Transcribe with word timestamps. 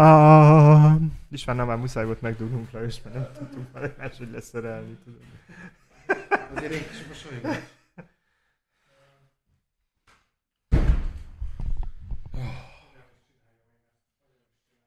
Ah, 0.00 1.00
és 1.30 1.44
már 1.44 1.56
nem 1.56 1.66
már 1.66 1.76
muszáj 1.76 2.04
volt 2.04 2.20
megdugnunk 2.20 2.70
le, 2.70 2.84
és 2.84 3.02
mert 3.02 3.14
nem 3.14 3.32
tudtunk 3.32 3.72
már 3.72 3.94
máshogy 3.98 4.30
leszerelni, 4.30 4.98
tudod. 5.04 5.22
Azért 6.54 6.72
én 6.72 6.88
kis 6.88 7.06
mosolyogok. 7.06 7.56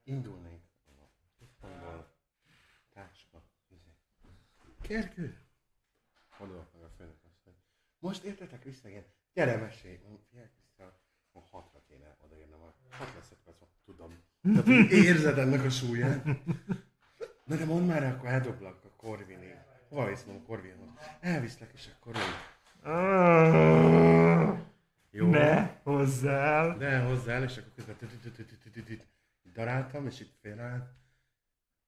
Indulnék. 0.04 0.62
Táska. 2.94 3.44
Kergő. 4.82 5.38
Oda 6.40 6.70
meg 6.74 6.84
a 6.84 6.90
főnök 6.98 7.20
azt 7.26 7.40
mondja. 7.46 7.64
Most 8.00 8.24
értetek 8.24 8.64
vissza, 8.64 8.90
igen. 8.90 9.06
Gyere, 9.34 9.56
mesélj. 9.56 10.00
Figyelj 10.30 10.50
vissza. 10.56 11.00
Hatra 11.52 11.82
kéne 11.88 12.18
odaérnem. 12.24 12.60
Hat 12.90 13.14
lesz 13.16 13.34
tudom. 13.86 14.30
Tehát, 14.42 14.68
érzed 14.92 15.38
ennek 15.38 15.66
a 15.66 15.70
súlyát. 15.70 16.26
Na 17.44 17.56
de 17.56 17.66
mondd 17.66 17.86
már, 17.86 18.04
akkor 18.04 18.30
eldoblak 18.30 18.84
a 18.84 18.96
Corvinig. 18.98 19.56
Hova 19.90 20.06
visz 20.06 20.24
mondom 20.24 20.46
Corvinhoz? 20.46 20.90
Elviszlek, 21.20 21.72
és 21.74 21.90
akkor. 21.96 22.16
Ah, 22.84 24.58
Jó. 25.12 25.30
Ne 25.30 25.80
hozzál. 25.84 26.78
De 26.78 27.00
hozzá, 27.00 27.40
és 27.40 27.58
akkor 27.58 27.72
közben 27.76 27.96
daráltam, 29.54 30.06
és 30.06 30.20
itt 30.20 30.34
félreállt. 30.42 30.90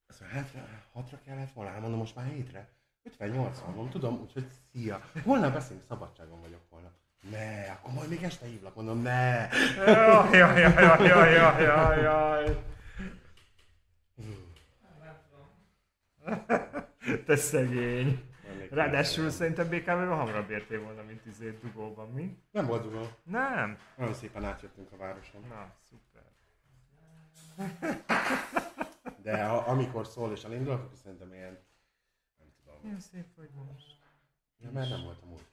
Azt 0.08 0.20
mondja, 0.20 0.40
hátra, 0.40 0.68
hatra 0.92 1.20
kellett 1.26 1.52
volna, 1.52 1.72
Hát 1.72 1.82
mondom, 1.82 2.00
most 2.00 2.16
már 2.16 2.26
hétre. 2.26 2.70
58 3.04 3.60
van, 3.60 3.70
mondom, 3.70 3.90
tudom, 3.90 4.20
úgyhogy 4.22 4.48
szia. 4.72 5.02
Holnap 5.24 5.54
beszélünk, 5.54 5.84
szabadságon 5.88 6.42
vagyok 6.42 6.62
holnap. 6.70 6.92
Ne, 7.30 7.72
akkor 7.72 7.94
majd 7.94 8.10
még 8.10 8.24
este 8.24 8.46
hívlak, 8.46 8.76
mondom, 8.76 9.02
ne. 9.02 9.48
Jaj, 9.86 10.38
jaj, 10.38 10.62
jaj, 10.62 11.06
jaj, 11.08 11.34
jaj, 11.34 11.64
jaj, 11.64 12.02
jaj. 12.02 12.64
Te 17.26 17.36
szegény. 17.36 18.32
Ráadásul 18.70 19.30
szerintem 19.30 19.68
BKV-ben 19.70 20.08
hamarabb 20.08 20.50
értél 20.50 20.84
volna, 20.84 21.04
mint 21.04 21.26
izé 21.26 21.58
dugóban, 21.62 22.10
mi? 22.10 22.38
Nem 22.52 22.66
volt 22.66 22.84
dugó. 22.84 23.08
Nem. 23.24 23.78
Nagyon 23.98 24.14
szépen 24.14 24.44
átjöttünk 24.44 24.92
a 24.92 24.98
városon. 24.98 25.42
Na, 25.50 25.74
szuper. 25.90 26.24
De 29.22 29.44
a, 29.44 29.68
amikor 29.68 30.08
szól 30.08 30.32
és 30.32 30.44
elindul, 30.44 30.72
akkor 30.72 30.90
szerintem 31.04 31.34
ilyen, 31.34 31.58
nem 32.38 32.48
tudom. 32.64 32.80
Milyen 32.82 33.00
szép 33.00 33.26
vagy 33.36 33.50
most. 33.54 33.98
Ja, 34.58 34.72
mert 34.72 34.90
nem 34.90 35.04
volt 35.04 35.22
a 35.22 35.26
múlt 35.26 35.46
héten 35.52 35.53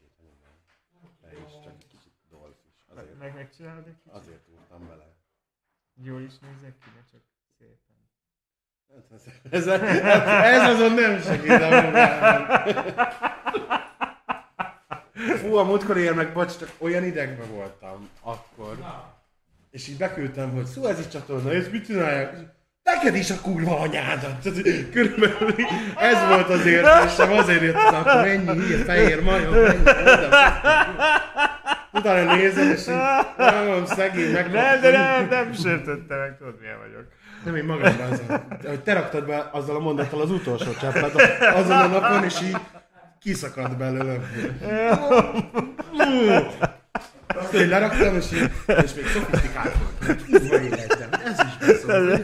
De 1.31 1.37
is 1.47 1.53
csak 1.63 1.73
egy 1.79 1.87
kicsit 1.87 2.13
dolf 2.29 2.55
is. 2.67 2.75
Azért, 2.87 3.17
Meg 3.19 3.33
megcsinálod 3.35 3.87
egy 3.87 3.97
kicsit? 4.03 4.11
azért 4.13 4.47
úrtam 4.53 4.87
bele. 4.87 5.07
Jól 6.03 6.21
is 6.21 6.33
nézek 6.39 6.77
ki, 6.77 6.89
ne 6.95 7.03
csak 7.11 7.21
szépen. 7.57 7.99
Ez, 9.49 9.67
ez, 9.67 9.83
ez 10.53 10.69
azon 10.75 10.93
nem 10.93 11.21
segít 11.21 11.49
a. 11.51 11.69
Fú, 15.37 15.55
a 15.55 15.63
múltkor 15.63 15.97
ér 15.97 16.13
meg, 16.13 16.33
bocs, 16.33 16.57
csak 16.57 16.69
olyan 16.77 17.03
idegben 17.03 17.49
voltam 17.49 18.09
akkor. 18.21 18.77
És 19.69 19.87
így 19.87 19.97
beküldtem, 19.97 20.51
hogy 20.51 20.65
szó, 20.65 20.85
ez 20.85 20.99
is 20.99 21.07
csatorna, 21.07 21.53
és 21.53 21.69
mit 21.69 21.85
csinálják? 21.85 22.35
Neked 22.83 23.15
is 23.15 23.29
a 23.29 23.35
kurva 23.41 23.79
anyádat! 23.79 24.43
Hogy 24.43 24.89
Körülbelül 24.91 25.55
ez 25.97 26.27
volt 26.27 26.49
az 26.49 26.65
érzésem, 26.65 27.31
azért 27.31 27.61
jött 27.61 27.75
az 27.75 27.93
akkor 27.93 28.27
ennyi 28.27 28.61
hír, 28.65 28.83
fehér 28.85 29.21
majom, 29.23 29.53
ennyi, 29.53 29.81
oda. 30.01 30.29
Utána 31.93 32.35
nézem, 32.35 32.71
és 32.71 32.81
így, 32.81 32.95
nem, 33.37 33.85
szegény, 33.85 34.31
meg. 34.31 34.51
Nem, 34.51 34.81
de 34.81 34.91
nem, 34.91 35.27
nem 35.29 35.53
sértette 35.53 36.15
meg, 36.15 36.37
tudod 36.37 36.55
milyen 36.59 36.77
vagyok. 36.79 37.07
Nem, 37.45 37.55
én 37.55 37.63
magamban 37.63 38.11
azon. 38.11 38.43
Hogy 38.65 38.79
te 38.79 38.93
raktad 38.93 39.25
be 39.25 39.49
azzal 39.51 39.75
a 39.75 39.79
mondattal 39.79 40.21
az 40.21 40.31
utolsó 40.31 40.71
cseppet 40.81 41.15
azon 41.53 41.77
a 41.77 41.87
napon, 41.87 42.23
és 42.23 42.41
így 42.41 42.57
kiszakadt 43.21 43.77
belőlem. 43.77 44.23
Azt 47.27 47.53
így 47.55 47.67
leraktam, 47.67 48.15
és, 48.15 48.25
így, 48.33 48.51
és 48.83 48.93
még 48.93 49.05
szofisztikált 49.07 49.75
volt. 49.77 50.23
Kurva 50.25 50.61
életem, 50.61 51.09
ez 51.25 51.39
is 51.45 51.67
beszól. 51.67 52.17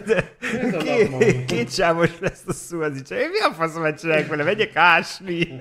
Két, 0.77 1.45
két 1.45 1.73
sávos 1.73 2.19
lesz 2.19 2.43
a 2.47 2.53
szó, 2.53 2.81
az 2.81 2.95
így. 2.97 3.11
Én 3.11 3.29
mi 3.29 3.39
a 3.39 3.51
faszomat 3.53 3.99
csinálják 3.99 4.27
vele? 4.27 4.43
Megyek 4.43 4.75
ásni. 4.75 5.57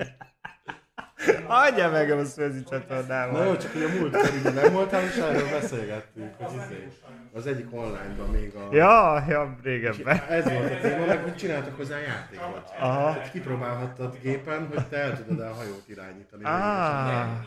Adja 1.47 1.89
meg 1.89 2.11
a 2.11 2.25
szőzi 2.25 2.59
Na 2.59 2.75
jó, 2.75 2.79
csatornával. 2.79 3.57
csak 3.57 3.71
hogy 3.71 3.83
a 3.83 3.87
múltkor 3.87 4.29
ide 4.39 4.51
nem 4.51 4.73
voltál, 4.73 5.03
és 5.03 5.15
erről 5.15 5.49
beszélgettünk, 5.49 6.35
hogy 6.37 6.55
izé, 6.55 6.87
az 7.33 7.47
egyik 7.47 7.67
online-ban 7.73 8.29
még 8.29 8.55
a... 8.55 8.75
Ja, 8.75 9.23
ja, 9.27 9.57
régebben. 9.63 10.21
Ez 10.29 10.43
volt 10.43 10.71
a 10.73 10.79
téma, 10.81 11.05
meg 11.05 11.23
hogy 11.23 11.35
csináltak 11.35 11.75
hozzá 11.75 11.97
játékot. 11.97 12.71
Aha. 12.79 13.13
Tehát 13.13 13.31
kipróbálhattad 13.31 14.17
gépen, 14.21 14.67
hogy 14.67 14.87
te 14.87 14.97
el 14.97 15.23
tudod 15.25 15.39
a 15.39 15.53
hajót 15.53 15.83
irányítani. 15.87 16.43
Ah. 16.43 16.51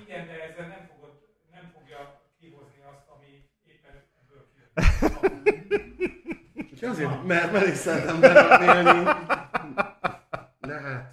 Igen, 0.07 0.27
de 0.27 0.33
ezzel 0.51 0.67
nem, 0.69 0.89
fogod, 0.89 1.13
nem 1.53 1.71
fogja 1.75 2.21
kihozni 2.41 2.81
azt, 2.91 3.07
ami 3.15 3.45
éppen 3.67 3.95
ebből 4.21 5.60
Úgyhogy 6.83 7.05
azért, 7.05 7.27
mert 7.27 7.53
merészeltem 7.53 8.21
berakni, 8.21 9.03
De 10.61 10.81
hát, 10.81 11.13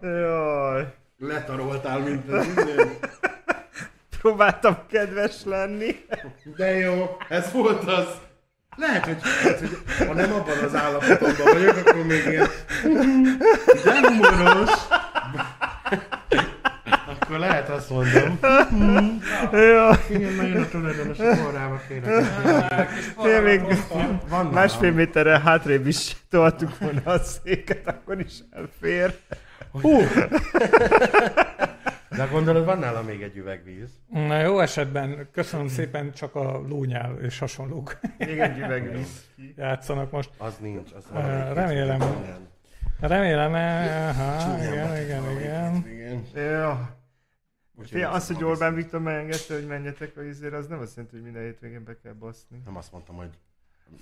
Jaj. 0.00 0.94
letaroltál, 1.18 1.98
mint 1.98 2.28
az. 2.28 2.46
Próbáltam 4.20 4.76
kedves 4.90 5.44
lenni. 5.44 6.04
De 6.56 6.70
jó, 6.70 7.16
ez 7.28 7.52
volt 7.52 7.84
az. 7.88 8.06
Lehet, 8.76 9.04
hogy, 9.04 9.16
lehet, 9.42 9.58
hogy 9.58 9.78
ha 10.06 10.14
nem 10.14 10.32
abban 10.32 10.58
az 10.64 10.74
állapotomban 10.74 11.52
vagyok, 11.52 11.76
akkor 11.76 12.06
még 12.06 12.24
ilyen 12.26 12.48
de 13.84 14.08
humoros. 14.08 14.70
Akkor 17.28 17.40
lehet 17.40 17.68
azt 17.68 17.90
mondom. 17.90 18.38
Igen, 20.10 20.32
nagyon 20.34 20.62
a 20.62 20.68
tulajdonos 20.68 21.18
a 21.18 21.42
korrába 21.44 21.80
kérek. 21.88 22.24
Van 24.28 24.46
másfél 24.46 24.92
méterre 24.92 25.40
hátrébb 25.40 25.86
is 25.86 26.16
toltuk 26.30 26.78
volna 26.78 27.00
a 27.04 27.18
széket, 27.18 27.86
akkor 27.86 28.20
is 28.20 28.32
elfér. 28.50 29.14
Hú! 29.70 29.98
De 32.08 32.24
gondolod, 32.30 32.64
van 32.64 32.78
nála 32.78 33.02
még 33.02 33.22
egy 33.22 33.36
üvegvíz? 33.36 33.88
Na 34.12 34.40
jó 34.40 34.60
esetben, 34.60 35.28
köszönöm 35.32 35.68
szépen, 35.68 36.12
csak 36.12 36.34
a 36.34 36.62
lónyál 36.68 37.18
és 37.22 37.38
hasonlók 37.38 37.98
Még 38.18 38.38
egy 38.38 38.58
üveg 38.58 38.90
whisky. 38.94 39.54
játszanak 39.56 40.10
most. 40.10 40.30
Az 40.38 40.56
nincs. 40.60 40.90
Az 40.96 41.04
valamelyik 41.12 41.54
remélem. 41.54 42.00
Remélem, 43.00 43.54
eh, 43.54 44.08
aha, 44.08 44.58
igen, 44.58 45.02
igen, 45.02 45.30
igen. 45.30 45.72
hétvégén. 45.72 46.22
Ja. 46.34 46.96
Úgyhogy 47.78 48.00
nem 48.00 48.12
az, 48.12 48.26
hogy 48.26 48.44
Orbán 48.44 48.74
Viktor 48.74 49.00
megengedte, 49.00 49.54
hogy 49.54 49.66
menjetek 49.66 50.16
a 50.16 50.22
izére, 50.22 50.56
az 50.56 50.66
nem 50.66 50.80
azt 50.80 50.96
jelenti, 50.96 51.16
hogy 51.16 51.24
minden 51.24 51.42
hétvégén 51.42 51.84
be 51.84 51.96
kell 52.02 52.12
baszni. 52.12 52.62
Nem 52.64 52.76
azt 52.76 52.92
mondtam, 52.92 53.16
hogy 53.16 53.38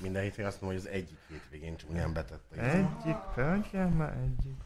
minden 0.03 0.23
hétvégén 0.23 0.47
azt 0.47 0.61
mondom, 0.61 0.79
hogy 0.79 0.89
az 0.89 0.95
egyik 0.95 1.19
hétvégén 1.29 1.77
csúnyán 1.77 2.13
betette. 2.13 2.63
Egyik, 2.63 3.17
pöntjen 3.35 3.91
már 3.91 4.17
egyik. 4.17 4.57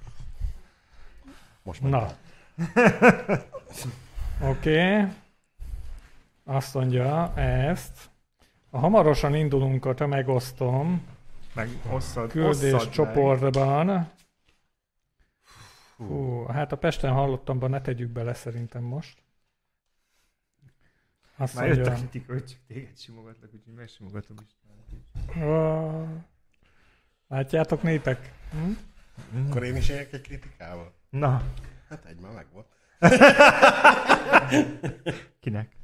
Most 1.62 1.80
már. 1.80 1.90
Na. 1.90 2.12
Oké. 4.50 4.94
Okay. 4.94 5.12
Azt 6.44 6.74
mondja 6.74 7.32
ezt. 7.36 8.10
Ha 8.70 8.78
hamarosan 8.78 9.34
indulunk 9.34 9.84
a 9.84 9.94
tömegosztom 9.94 11.02
Meg 11.54 11.68
osszad, 11.90 12.30
küldés 12.30 12.72
osszad 12.72 13.14
meg. 13.86 14.10
Hú, 16.06 16.44
hát 16.44 16.72
a 16.72 16.76
Pesten 16.78 17.12
hallottamban 17.12 17.70
ne 17.70 17.80
tegyük 17.80 18.10
bele 18.10 18.34
szerintem 18.34 18.82
most. 18.82 19.22
Azt 21.36 21.54
Már 21.54 21.66
jött 21.66 21.86
a 21.86 21.90
mondja, 21.90 22.08
kritika, 22.08 22.32
hogy 22.32 22.44
csak 22.44 22.58
téged 22.66 22.98
simogatlak, 22.98 23.50
úgyhogy 23.54 23.74
megsimogatom 23.74 24.36
is. 24.46 24.56
"Ó, 25.42 26.06
látjátok 27.28 27.82
népek? 27.82 28.32
Hm? 28.50 28.70
Akkor 29.46 29.64
én 29.64 29.76
is 29.76 29.88
éljek 29.88 30.12
egy 30.12 30.20
kritikával. 30.20 30.94
Na, 31.10 31.42
Hát 31.88 32.04
egy 32.04 32.20
már 32.20 32.32
megvolt. 32.32 32.66
kinek? 35.40 35.76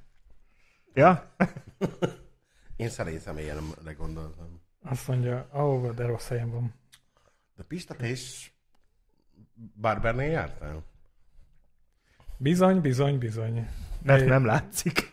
Ja? 0.95 1.35
Én 2.77 2.89
szerintem 2.89 3.39
ilyenre 3.39 3.93
gondoltam. 3.97 4.61
Azt 4.83 5.09
mondja, 5.09 5.49
ó, 5.55 5.91
de 5.91 6.07
rossz 6.07 6.29
helyen 6.29 6.51
van. 6.51 6.75
De 7.57 7.63
Pista, 7.63 7.95
te 7.95 8.09
is 8.09 8.56
Barbernél 9.81 10.31
jártál? 10.31 10.83
Bizony, 12.37 12.81
bizony, 12.81 13.19
bizony. 13.19 13.69
Mert 14.03 14.27
nem 14.27 14.45
látszik. 14.45 15.13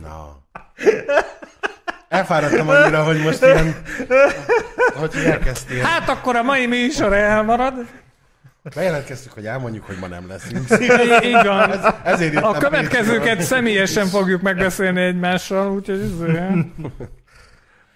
Na. 0.00 0.36
Elfáradtam 2.08 2.68
annyira, 2.68 3.04
hogy 3.04 3.22
most 3.22 3.42
ilyen... 3.42 3.82
Hogy 4.94 5.14
elkezdtél. 5.14 5.82
Hát 5.82 6.08
akkor 6.08 6.36
a 6.36 6.42
mai 6.42 6.66
műsor 6.66 7.12
elmarad. 7.12 7.74
Bejelentkeztük, 8.74 9.32
hogy 9.32 9.46
elmondjuk, 9.46 9.84
hogy 9.84 9.98
ma 9.98 10.06
nem 10.06 10.28
leszünk. 10.28 10.66
Így 11.24 11.44
van. 11.46 11.70
Ez, 11.72 11.94
ezért 12.04 12.36
A 12.36 12.52
következőket 12.52 13.22
Pécsről. 13.22 13.44
személyesen 13.44 14.06
fogjuk 14.06 14.42
megbeszélni 14.42 15.02
egymással, 15.02 15.70
úgyhogy 15.72 16.00
ez... 16.00 16.10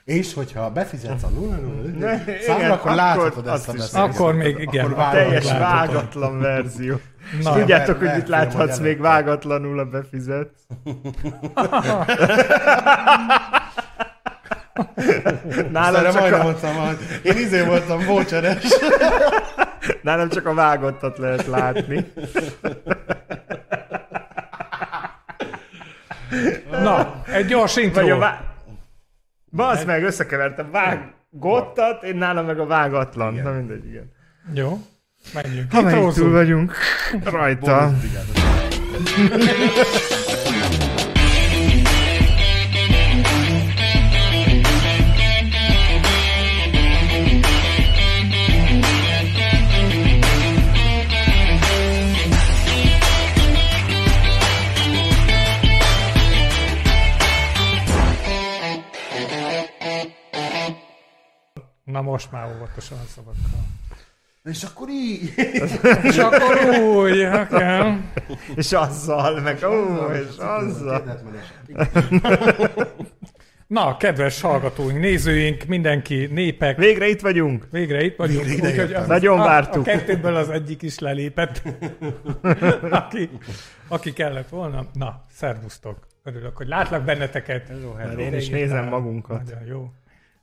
És 0.05 0.35
hogyha 0.35 0.71
befizetsz 0.71 1.23
a 1.23 1.29
0 1.29 1.57
Ne, 1.99 2.19
számra, 2.19 2.59
igen, 2.59 2.71
akkor 2.71 2.95
láthatod 2.95 3.47
ezt 3.47 3.69
a 3.69 3.73
beszélgetést. 3.73 4.19
Akkor 4.19 4.35
még 4.35 4.59
igen. 4.59 4.85
Akkor 4.85 5.09
Teljes 5.11 5.53
vágatlan 5.53 6.41
verzió. 6.41 7.01
Na, 7.43 7.53
Tudjátok, 7.53 7.99
hogy 7.99 8.07
verfilm, 8.07 8.31
láthatsz 8.31 8.79
még 8.79 9.01
vágatlanul 9.01 9.79
a 9.79 9.85
befizet? 9.85 10.51
nálam, 15.73 16.03
csak 16.03 16.21
majdnem 16.21 16.41
a, 16.41 16.43
mondtam, 16.43 16.75
hogy 16.75 16.97
én 17.23 17.37
izé 17.37 17.61
voltam 17.61 18.05
voucheres. 18.07 18.65
nálam 20.03 20.29
csak 20.29 20.47
a 20.47 20.55
vágottat 20.55 21.19
lehet 21.19 21.47
látni. 21.47 22.13
na, 26.71 27.23
egy 27.33 27.47
gyors 27.47 27.75
Vagy 27.75 27.85
intro. 27.85 28.15
a 28.15 28.19
vá... 28.19 28.52
Bazd 29.53 29.87
meg, 29.87 30.03
összekevertem. 30.03 30.71
Vágottat, 30.71 32.03
én 32.03 32.17
nálam 32.17 32.47
meg 32.47 32.59
a 32.59 32.67
vágatlan. 32.67 33.33
Igen. 33.33 33.45
Na 33.45 33.53
mindegy, 33.53 33.87
igen. 33.87 34.13
Jó, 34.55 34.79
menjünk. 35.35 35.73
Ha 35.73 36.13
túl 36.13 36.31
vagyunk 36.31 36.75
rajta. 37.25 37.93
Na 61.93 62.01
most 62.01 62.31
már 62.33 62.55
óvatosan 62.57 62.99
a 62.99 63.07
szavakkal. 63.15 63.67
És 64.45 64.63
akkor 64.63 64.89
így. 64.89 65.33
És 66.11 66.17
akkor 66.19 66.79
úgy, 66.81 67.25
ha 67.31 67.47
kell. 67.47 67.97
És 68.55 68.73
azzal, 68.73 69.41
meg 69.41 69.59
ó, 69.65 70.07
és 70.13 70.37
azzal. 70.39 71.21
Na, 73.67 73.97
kedves 73.97 74.41
hallgatóink, 74.41 74.99
nézőink, 74.99 75.65
mindenki, 75.65 76.27
népek, 76.27 76.77
Végre 76.77 77.07
itt 77.09 77.21
vagyunk. 77.21 77.67
végre 77.71 78.03
itt 78.05 78.17
vagyunk. 78.17 78.45
Végre 78.45 78.67
Úgyhogy 78.69 78.77
jöttem. 78.89 79.03
az- 79.03 79.09
Nagyon 79.09 79.41
a, 79.41 79.45
vártuk. 79.45 79.81
A 79.87 79.91
kettőből 79.91 80.37
az 80.37 80.49
egyik 80.51 80.83
is 80.83 80.99
lelépett, 80.99 81.63
aki, 82.91 83.31
aki 83.89 84.13
kellett 84.13 84.49
volna. 84.49 84.85
Na, 84.93 85.25
szervusztok. 85.33 86.07
Örülök, 86.25 86.57
hogy 86.57 86.67
látlak 86.69 87.03
benneteket. 87.05 87.73
Mert 87.97 88.19
én 88.19 88.35
is 88.35 88.49
nézem 88.49 88.85
magunkat. 88.89 89.43
Nagyon 89.45 89.67
jó. 89.67 89.91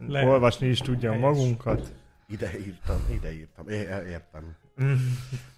Le- 0.07 0.25
Olvasni 0.25 0.67
is 0.67 0.79
tudjam 0.79 1.13
Helyes. 1.13 1.27
magunkat. 1.27 1.93
Ide 2.27 2.59
írtam, 2.59 2.99
ide 3.11 3.33
írtam. 3.33 3.67
É, 3.69 3.75
értem. 4.09 4.55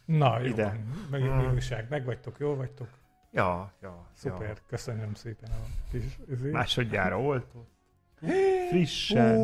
Na, 0.05 0.39
jó. 0.39 0.45
Ide. 0.45 0.79
Meg, 1.11 1.21
Mm. 1.21 1.51
újság, 1.53 1.85
meg 1.89 2.05
vagytok, 2.05 2.35
jó 2.39 2.55
vagytok? 2.55 2.87
Ja, 3.31 3.71
ja, 3.81 4.05
Szuper, 4.13 4.47
Ja. 4.47 4.53
köszönöm 4.67 5.13
szépen 5.13 5.49
a 5.51 5.89
kis 5.91 6.03
izé. 6.31 6.49
Másodjára 6.51 7.19
oltott. 7.21 7.69
Frissen. 8.69 9.39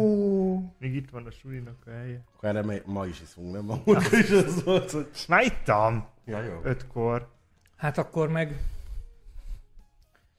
Még 0.80 0.96
itt 0.96 1.10
van 1.10 1.26
a 1.26 1.32
sulinak 1.32 1.84
a 1.86 1.90
helye. 1.90 2.22
Akkor 2.36 2.50
erre 2.50 2.62
ma- 2.62 2.82
ma 2.94 3.06
is 3.06 3.22
iszunk, 3.22 3.54
nem? 3.54 3.64
Múltkor 3.66 4.20
is 4.20 4.30
az 4.32 4.64
volt, 4.64 4.92
hogy... 4.92 5.08
Már 5.28 5.44
ittam. 5.44 6.08
Ja, 6.26 6.42
jó. 6.42 6.60
Ötkor. 6.64 7.30
Hát 7.76 7.98
akkor 7.98 8.30
meg 8.30 8.58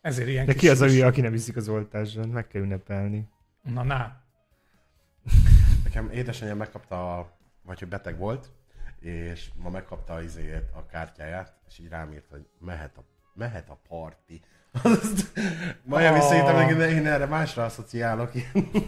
ezért 0.01 0.29
ilyen 0.29 0.47
De 0.47 0.53
kis... 0.53 0.61
ki 0.61 0.69
az 0.69 0.81
a 0.81 0.87
hülye, 0.87 1.07
aki 1.07 1.21
nem 1.21 1.33
viszik 1.33 1.57
az 1.57 1.69
oltáson? 1.69 2.29
Meg 2.29 2.47
kell 2.47 2.63
ünnepelni. 2.63 3.29
Na, 3.63 3.83
na. 3.83 4.17
Nekem 5.85 6.11
édesanyám 6.11 6.57
megkapta, 6.57 7.19
a, 7.19 7.31
vagy 7.63 7.79
hogy 7.79 7.89
beteg 7.89 8.19
volt, 8.19 8.49
és 9.01 9.49
ma 9.57 9.71
megkapta 9.71 10.13
az 10.13 10.25
izéjét, 10.25 10.71
a 10.75 10.87
kártyáját, 10.87 11.53
és 11.69 11.79
így 11.79 11.89
rám 11.89 12.13
írt, 12.13 12.27
hogy 12.31 12.47
mehet 12.61 12.97
a, 12.97 13.05
mehet 13.35 13.69
a 13.69 13.79
parti. 13.89 14.41
Majd 15.83 16.07
Ah. 16.07 16.15
visszaírtam 16.15 16.57
neki, 16.57 16.95
én 16.95 17.07
erre 17.07 17.27
másra 17.27 17.65
asszociálok. 17.65 18.33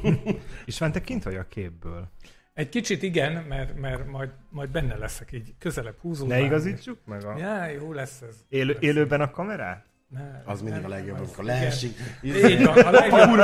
István, 0.64 0.92
te 0.92 1.00
kint 1.00 1.22
vagy 1.22 1.37
a 1.37 1.48
képből. 1.48 2.08
Egy 2.54 2.69
kicsit 2.69 3.02
igen, 3.02 3.32
mert, 3.32 3.76
mert 3.78 4.06
majd, 4.06 4.31
majd 4.50 4.70
benne 4.70 4.96
leszek 4.96 5.32
így 5.32 5.54
közelebb 5.58 5.96
húzódva. 6.00 6.34
Ne 6.34 6.40
igazítsuk 6.40 6.98
meg 7.04 7.25
a... 7.25 7.38
Ja, 7.38 7.66
jó 7.66 7.92
lesz 7.92 8.20
ez. 8.20 8.37
Élő, 8.48 8.76
élőben 8.81 9.20
a 9.20 9.31
kamerát? 9.31 9.84
Ne, 10.08 10.42
Az 10.44 10.62
mindig 10.62 10.78
a 10.84 10.88
nem, 10.88 10.90
legjobb, 10.98 11.14
az- 11.20 11.22
amikor 11.26 11.44
leesik. 11.44 11.96
Így 12.22 12.64
van, 12.64 12.78
a 12.78 12.90
legjobb, 13.00 13.37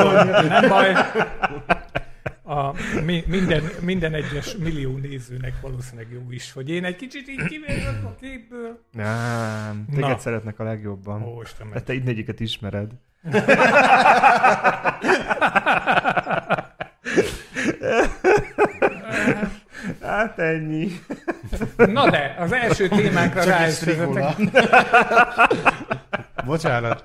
nem 0.48 0.68
baj. 0.68 0.94
A, 2.48 2.72
mi, 3.04 3.24
minden, 3.26 3.62
minden 3.80 4.14
egyes 4.14 4.56
millió 4.56 4.96
nézőnek 4.96 5.60
valószínűleg 5.60 6.12
jó 6.12 6.30
is, 6.30 6.52
hogy 6.52 6.70
én 6.70 6.84
egy 6.84 6.96
kicsit 6.96 7.28
így 7.28 7.44
kivérök 7.44 8.04
a 8.04 8.14
képből. 8.20 8.84
Nem, 8.92 9.84
téged 9.90 10.08
Na. 10.08 10.18
szeretnek 10.18 10.58
a 10.58 10.64
legjobban. 10.64 11.22
Ó, 11.22 11.42
Istenem. 11.42 11.72
De 11.72 11.80
te 11.80 11.92
mindegyiket 11.92 12.40
ismered. 12.40 12.90
hát 20.02 20.38
ennyi. 20.38 20.88
Na 21.76 22.10
de, 22.10 22.36
az 22.38 22.52
első 22.52 22.88
témánkra 22.88 23.44
rá 23.44 23.66
is. 23.68 23.78
Bocsánat. 26.44 27.04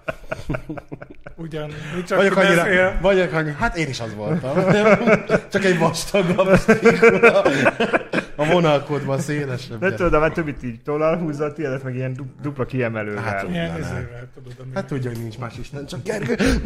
Ugyan, 1.42 1.70
mi 1.96 2.04
csak 2.04 2.18
Vagyok 2.18 2.36
annyira, 2.36 2.64
beszél. 2.64 2.98
vagyok 3.02 3.34
annyira, 3.34 3.56
hát 3.56 3.78
én 3.78 3.88
is 3.88 4.00
az 4.00 4.16
voltam. 4.16 4.54
Csak 5.52 5.64
egy 5.64 5.78
vastagabb 5.80 6.58
strigula. 6.58 7.42
A 8.36 8.46
vonalkodban 8.46 9.20
szélesebb. 9.20 9.80
De 9.80 9.94
tudod, 9.94 10.20
már 10.20 10.32
többit 10.32 10.64
így 10.64 10.82
tollal 10.82 11.18
húzza 11.18 11.46
a 11.46 11.54
tiédet, 11.54 11.84
meg 11.84 11.96
ilyen 11.96 12.14
du- 12.14 12.42
dupla 12.42 12.66
kiemelővel. 12.66 13.24
Hát, 13.24 13.46
Ilyen 13.50 13.72
ezével, 13.72 14.30
tudod. 14.34 14.54
Hát 14.74 14.86
tudja, 14.86 15.10
hogy 15.10 15.20
nincs 15.20 15.38
más 15.38 15.58
Isten, 15.58 15.86
csak 15.86 16.04
Gergő. 16.04 16.36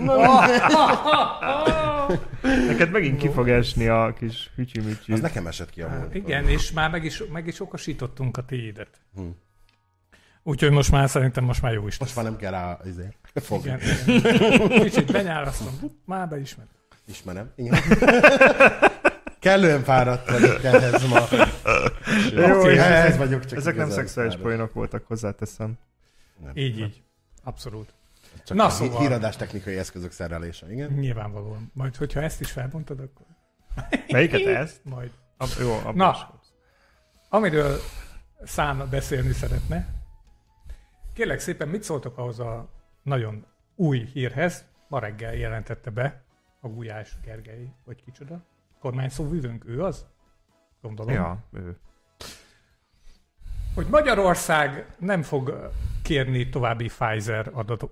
Neked 2.67 2.91
megint 2.91 3.17
ki 3.17 3.29
fog 3.29 3.49
esni 3.49 3.87
a 3.87 4.13
kis 4.19 4.51
Az 4.51 4.51
hücsi 4.55 4.81
nekem 5.21 5.47
esett 5.47 5.69
ki 5.69 5.81
a 5.81 5.87
múltkor. 5.87 6.15
Igen, 6.15 6.47
és 6.49 6.71
már 6.71 6.89
meg 6.89 7.03
is, 7.03 7.23
meg 7.31 7.47
is 7.47 7.59
okosítottunk 7.59 8.37
a 8.37 8.41
tiédet. 8.45 8.89
Hm. 9.15 9.21
Úgyhogy 10.47 10.71
most 10.71 10.91
már 10.91 11.09
szerintem 11.09 11.43
most 11.43 11.61
már 11.61 11.73
jó 11.73 11.87
is 11.87 11.97
Most 11.97 12.15
már 12.15 12.25
nem 12.25 12.35
kell 12.35 12.51
rá 12.51 12.79
izé. 12.85 13.07
Fog. 13.33 13.65
Igen, 13.65 13.79
igen. 14.07 14.69
Kicsit 14.69 15.11
benyárasztom, 15.11 15.79
már 16.05 16.27
beismer. 16.27 16.65
Ismerem. 17.07 17.51
Igen. 17.55 17.79
Kellően 19.39 19.83
fáradt 19.83 20.29
vagyok 20.29 20.63
ehhez 20.63 21.07
ma. 21.07 21.19
Jó, 22.35 22.69
és 22.69 22.77
ehhez 22.77 23.05
ezek- 23.05 23.17
vagyok 23.17 23.45
csak 23.45 23.57
Ezek 23.57 23.75
nem 23.75 23.89
szexuális 23.89 24.35
poénok 24.35 24.73
voltak, 24.73 25.05
hozzáteszem. 25.07 25.73
Nem. 26.43 26.51
Így, 26.55 26.79
így. 26.79 27.03
Abszolút. 27.43 27.93
Csak 28.45 28.57
Na, 28.57 28.65
a 28.65 28.69
szóval. 28.69 29.01
híradás 29.01 29.35
technikai 29.35 29.77
eszközök 29.77 30.11
szerelése, 30.11 30.71
igen? 30.71 30.91
Nyilvánvalóan. 30.91 31.71
Majd, 31.73 31.95
hogyha 31.95 32.21
ezt 32.21 32.41
is 32.41 32.51
felbontod, 32.51 32.99
akkor 32.99 33.25
Melyiket 34.07 34.45
ezt? 34.45 34.79
majd. 34.83 35.09
Ab, 35.37 35.49
jó, 35.59 35.71
abban 35.73 35.95
Na. 35.95 36.39
Amiről 37.29 37.79
Szám 38.43 38.87
beszélni 38.89 39.33
szeretne, 39.33 39.87
kérlek 41.15 41.39
szépen, 41.39 41.67
mit 41.67 41.83
szóltok 41.83 42.17
ahhoz 42.17 42.39
a 42.39 42.69
nagyon 43.03 43.45
új 43.75 44.05
hírhez? 44.13 44.65
Ma 44.87 44.99
reggel 44.99 45.35
jelentette 45.35 45.89
be 45.89 46.23
a 46.59 46.67
Gulyás 46.67 47.17
Gergely, 47.23 47.73
vagy 47.85 48.03
kicsoda. 48.03 48.45
Kormányszóvivőnk, 48.79 49.65
ő 49.65 49.83
az? 49.83 50.05
Gondolom. 50.81 51.13
Ja, 51.13 51.43
ő. 51.51 51.77
Hogy 53.75 53.87
Magyarország 53.87 54.95
nem 54.99 55.21
fog 55.21 55.71
kérni 56.03 56.49
további 56.49 56.87
Pfizer 56.87 57.51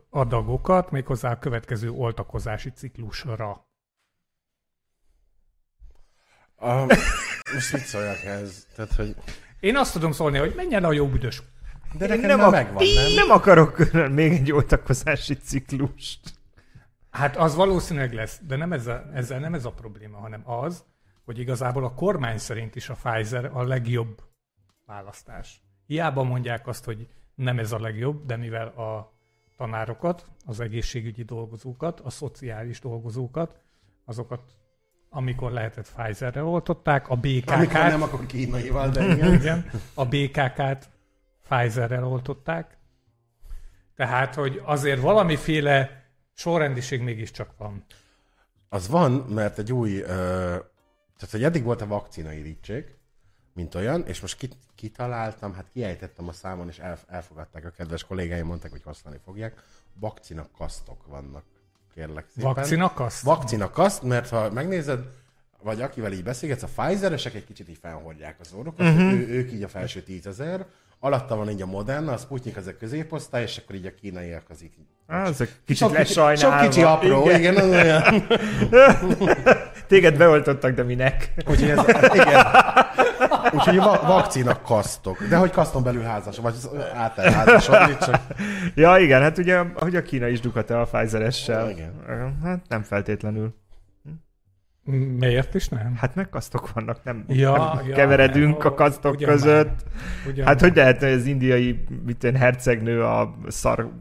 adagokat, 0.09 0.91
méghozzá 0.91 1.31
a 1.31 1.39
következő 1.39 1.91
oltakozási 1.91 2.69
ciklusra. 2.69 3.67
A, 6.55 6.73
most 7.53 7.73
mit 7.73 7.81
szóljak 7.81 8.23
ez? 8.23 8.67
Tehát, 8.75 8.93
hogy... 8.93 9.15
Én 9.59 9.77
azt 9.77 9.93
tudom 9.93 10.11
szólni, 10.11 10.37
hogy 10.37 10.53
menjen 10.55 10.83
a 10.83 10.91
jó 10.91 11.07
büdös. 11.07 11.41
De 11.97 12.05
Én 12.05 12.11
nekem 12.19 12.37
nem, 12.37 12.39
ak- 12.39 12.51
megvan, 12.51 12.83
nem? 12.95 13.13
nem 13.15 13.29
akarok 13.29 13.73
külön 13.73 14.11
még 14.11 14.31
egy 14.31 14.51
oltakozási 14.51 15.33
ciklust. 15.33 16.19
Hát 17.09 17.37
az 17.37 17.55
valószínűleg 17.55 18.13
lesz, 18.13 18.39
de 18.47 18.55
nem 18.55 18.73
ez 18.73 18.87
a, 18.87 19.03
ezzel 19.13 19.39
nem 19.39 19.53
ez 19.53 19.65
a 19.65 19.71
probléma, 19.71 20.17
hanem 20.17 20.41
az, 20.49 20.83
hogy 21.25 21.39
igazából 21.39 21.83
a 21.85 21.93
kormány 21.93 22.37
szerint 22.37 22.75
is 22.75 22.89
a 22.89 22.95
Pfizer 23.03 23.49
a 23.53 23.63
legjobb 23.63 24.21
választás. 24.85 25.61
Hiába 25.87 26.23
mondják 26.23 26.67
azt, 26.67 26.85
hogy 26.85 27.07
nem 27.35 27.59
ez 27.59 27.71
a 27.71 27.79
legjobb, 27.79 28.25
de 28.25 28.35
mivel 28.35 28.67
a 28.67 29.13
tanárokat, 29.57 30.25
az 30.45 30.59
egészségügyi 30.59 31.23
dolgozókat, 31.23 31.99
a 31.99 32.09
szociális 32.09 32.79
dolgozókat, 32.79 33.55
azokat 34.05 34.41
amikor 35.09 35.51
lehetett 35.51 35.91
Pfizerre 35.95 36.43
oltották, 36.43 37.09
a 37.09 37.13
Amikor 37.13 37.57
BKK-t, 37.57 37.73
nem, 37.73 38.01
akkor 38.01 38.25
kínaival, 38.25 38.89
de 38.89 39.13
igen. 39.13 39.33
igen, 39.33 39.69
a 39.93 40.05
BKK-t 40.05 40.89
Pfizerrel 41.49 42.05
oltották. 42.05 42.77
Tehát, 43.95 44.35
hogy 44.35 44.61
azért 44.65 45.01
valamiféle 45.01 46.03
sorrendiség 46.33 47.01
mégiscsak 47.01 47.57
van. 47.57 47.85
Az 48.69 48.87
van, 48.87 49.11
mert 49.11 49.57
egy 49.57 49.73
új, 49.73 49.99
ö, 49.99 50.05
tehát 51.17 51.31
hogy 51.31 51.43
eddig 51.43 51.63
volt 51.63 51.81
a 51.81 51.87
vakcina 51.87 52.31
irítség, 52.31 52.95
mint 53.53 53.75
olyan, 53.75 54.05
és 54.07 54.21
most 54.21 54.37
kit, 54.37 54.57
kitaláltam, 54.75 55.53
hát 55.53 55.69
kiejtettem 55.73 56.27
a 56.27 56.31
számon, 56.31 56.67
és 56.67 56.79
el, 56.79 56.97
elfogadták 57.07 57.65
a 57.65 57.69
kedves 57.69 58.03
kollégáim, 58.03 58.45
mondták, 58.45 58.71
hogy 58.71 58.83
használni 58.83 59.19
fogják. 59.23 59.63
Vakcina 59.93 60.47
kasztok 60.57 61.07
vannak, 61.07 61.43
kérlek 61.93 62.25
szépen. 62.35 62.53
Vakcinakaszt? 62.53 63.23
Vakcina 63.23 63.69
kaszt, 63.69 64.03
mert 64.03 64.29
ha 64.29 64.51
megnézed, 64.51 64.99
vagy 65.61 65.81
akivel 65.81 66.11
így 66.11 66.23
beszélgetsz, 66.23 66.63
a 66.63 66.67
Pfizeresek 66.75 67.33
egy 67.33 67.45
kicsit 67.45 67.69
így 67.69 67.77
felhordják 67.81 68.39
az 68.39 68.53
orrokat, 68.53 68.87
uh-huh. 68.87 69.11
ő, 69.11 69.27
ők 69.27 69.51
így 69.51 69.63
a 69.63 69.67
felső 69.67 70.01
tízezer, 70.01 70.65
alatta 71.03 71.35
van 71.35 71.49
így 71.49 71.61
a 71.61 71.65
Moderna, 71.65 72.11
a 72.11 72.17
Sputnik 72.17 72.57
az 72.57 72.67
a 72.67 72.77
középosztály, 72.79 73.41
és 73.41 73.57
akkor 73.57 73.75
így 73.75 73.85
a 73.85 73.93
kínaiak 74.01 74.43
az 74.49 74.63
így 74.63 74.71
Á, 75.07 75.25
ezek 75.25 75.49
kicsit 75.65 75.77
sok, 75.77 75.95
kicsi, 75.95 75.99
lesajnálva. 76.01 76.61
sok 76.61 76.69
kicsi 76.69 76.81
apró, 76.81 77.23
igen, 77.29 77.39
igen 77.39 77.55
az 77.55 77.69
olyan. 77.69 78.03
Téged 79.87 80.17
beoltottak, 80.17 80.71
de 80.73 80.83
minek? 80.83 81.33
Úgyhogy 81.49 81.69
ez, 81.69 81.79
igen. 82.13 82.45
Úgyhogy 83.51 83.77
va- 83.77 84.01
vakcina 84.01 84.61
kasztok. 84.61 85.23
De 85.23 85.35
hogy 85.35 85.51
kaszton 85.51 85.83
belül 85.83 86.01
házas, 86.03 86.37
vagy 86.37 86.55
át 86.95 87.15
házasodni, 87.15 87.97
csak 88.01 88.19
Ja, 88.75 88.97
igen, 88.97 89.21
hát 89.21 89.37
ugye, 89.37 89.61
hogy 89.75 89.95
a 89.95 90.01
Kína 90.01 90.27
is 90.27 90.39
dukat 90.39 90.71
el 90.71 90.79
a 90.81 90.85
Pfizer-essel. 90.91 91.69
Igen. 91.69 91.93
Hát 92.43 92.59
nem 92.67 92.83
feltétlenül. 92.83 93.53
Miért 95.17 95.53
is 95.53 95.67
nem? 95.67 95.95
Hát 95.95 96.15
meg 96.15 96.29
kasztok 96.29 96.71
vannak, 96.73 97.03
nem, 97.03 97.25
Ja, 97.27 97.73
nem 97.75 97.87
ja, 97.87 97.95
keveredünk 97.95 98.63
ja, 98.63 98.69
a 98.69 98.73
kasztok 98.73 99.13
ugyan 99.15 99.29
között. 99.29 99.83
Ugyan 100.27 100.45
Hát 100.45 100.61
már. 100.61 100.69
hogy 100.69 100.75
lehet, 100.77 100.99
hogy 100.99 101.11
az 101.11 101.25
indiai 101.25 101.83
mit 102.05 102.23
én, 102.23 102.35
hercegnő 102.35 103.03
a 103.03 103.35
szar 103.47 103.91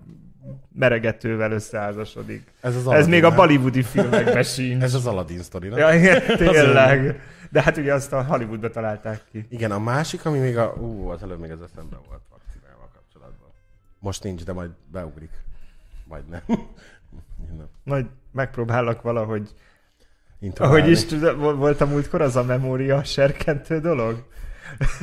meregetővel 0.74 1.52
összeházasodik? 1.52 2.52
ez 2.60 2.76
az 2.76 2.86
Ez 2.86 3.06
még 3.06 3.24
a 3.24 3.28
nem? 3.28 3.36
bollywoodi 3.36 3.82
filmekben 3.92 4.42
sincs. 4.42 4.82
Ez 4.82 4.94
az 4.94 5.06
Aladdin 5.06 5.42
sztori, 5.42 5.68
nem? 5.68 5.78
Ja, 5.78 5.94
igen, 5.94 6.36
tényleg. 6.36 7.20
De 7.50 7.62
hát 7.62 7.76
ugye 7.76 7.94
azt 7.94 8.12
a 8.12 8.24
Hollywoodba 8.24 8.70
találták 8.70 9.20
ki. 9.30 9.46
Igen, 9.48 9.70
a 9.70 9.78
másik, 9.78 10.24
ami 10.26 10.38
még 10.38 10.56
a... 10.58 10.72
Ú, 10.72 11.08
az 11.08 11.22
előbb 11.22 11.40
még 11.40 11.50
az 11.50 11.62
eszembe 11.62 11.96
volt 12.08 12.22
vakcinával 12.30 12.90
kapcsolatban. 12.94 13.48
Most 13.98 14.22
nincs, 14.22 14.44
de 14.44 14.52
majd 14.52 14.70
beugrik. 14.92 15.30
Majd 16.08 16.28
nem. 16.28 16.40
nem. 16.46 17.68
Majd 17.84 18.06
megpróbálok 18.32 19.02
valahogy... 19.02 19.50
Intonálni. 20.42 20.78
Ahogy 20.78 20.90
is 20.90 21.04
tud- 21.04 21.36
vo- 21.36 21.56
volt 21.56 21.80
a 21.80 21.86
múltkor 21.86 22.20
az 22.20 22.36
a 22.36 22.42
memória 22.42 23.04
serkentő 23.04 23.80
dolog? 23.80 24.24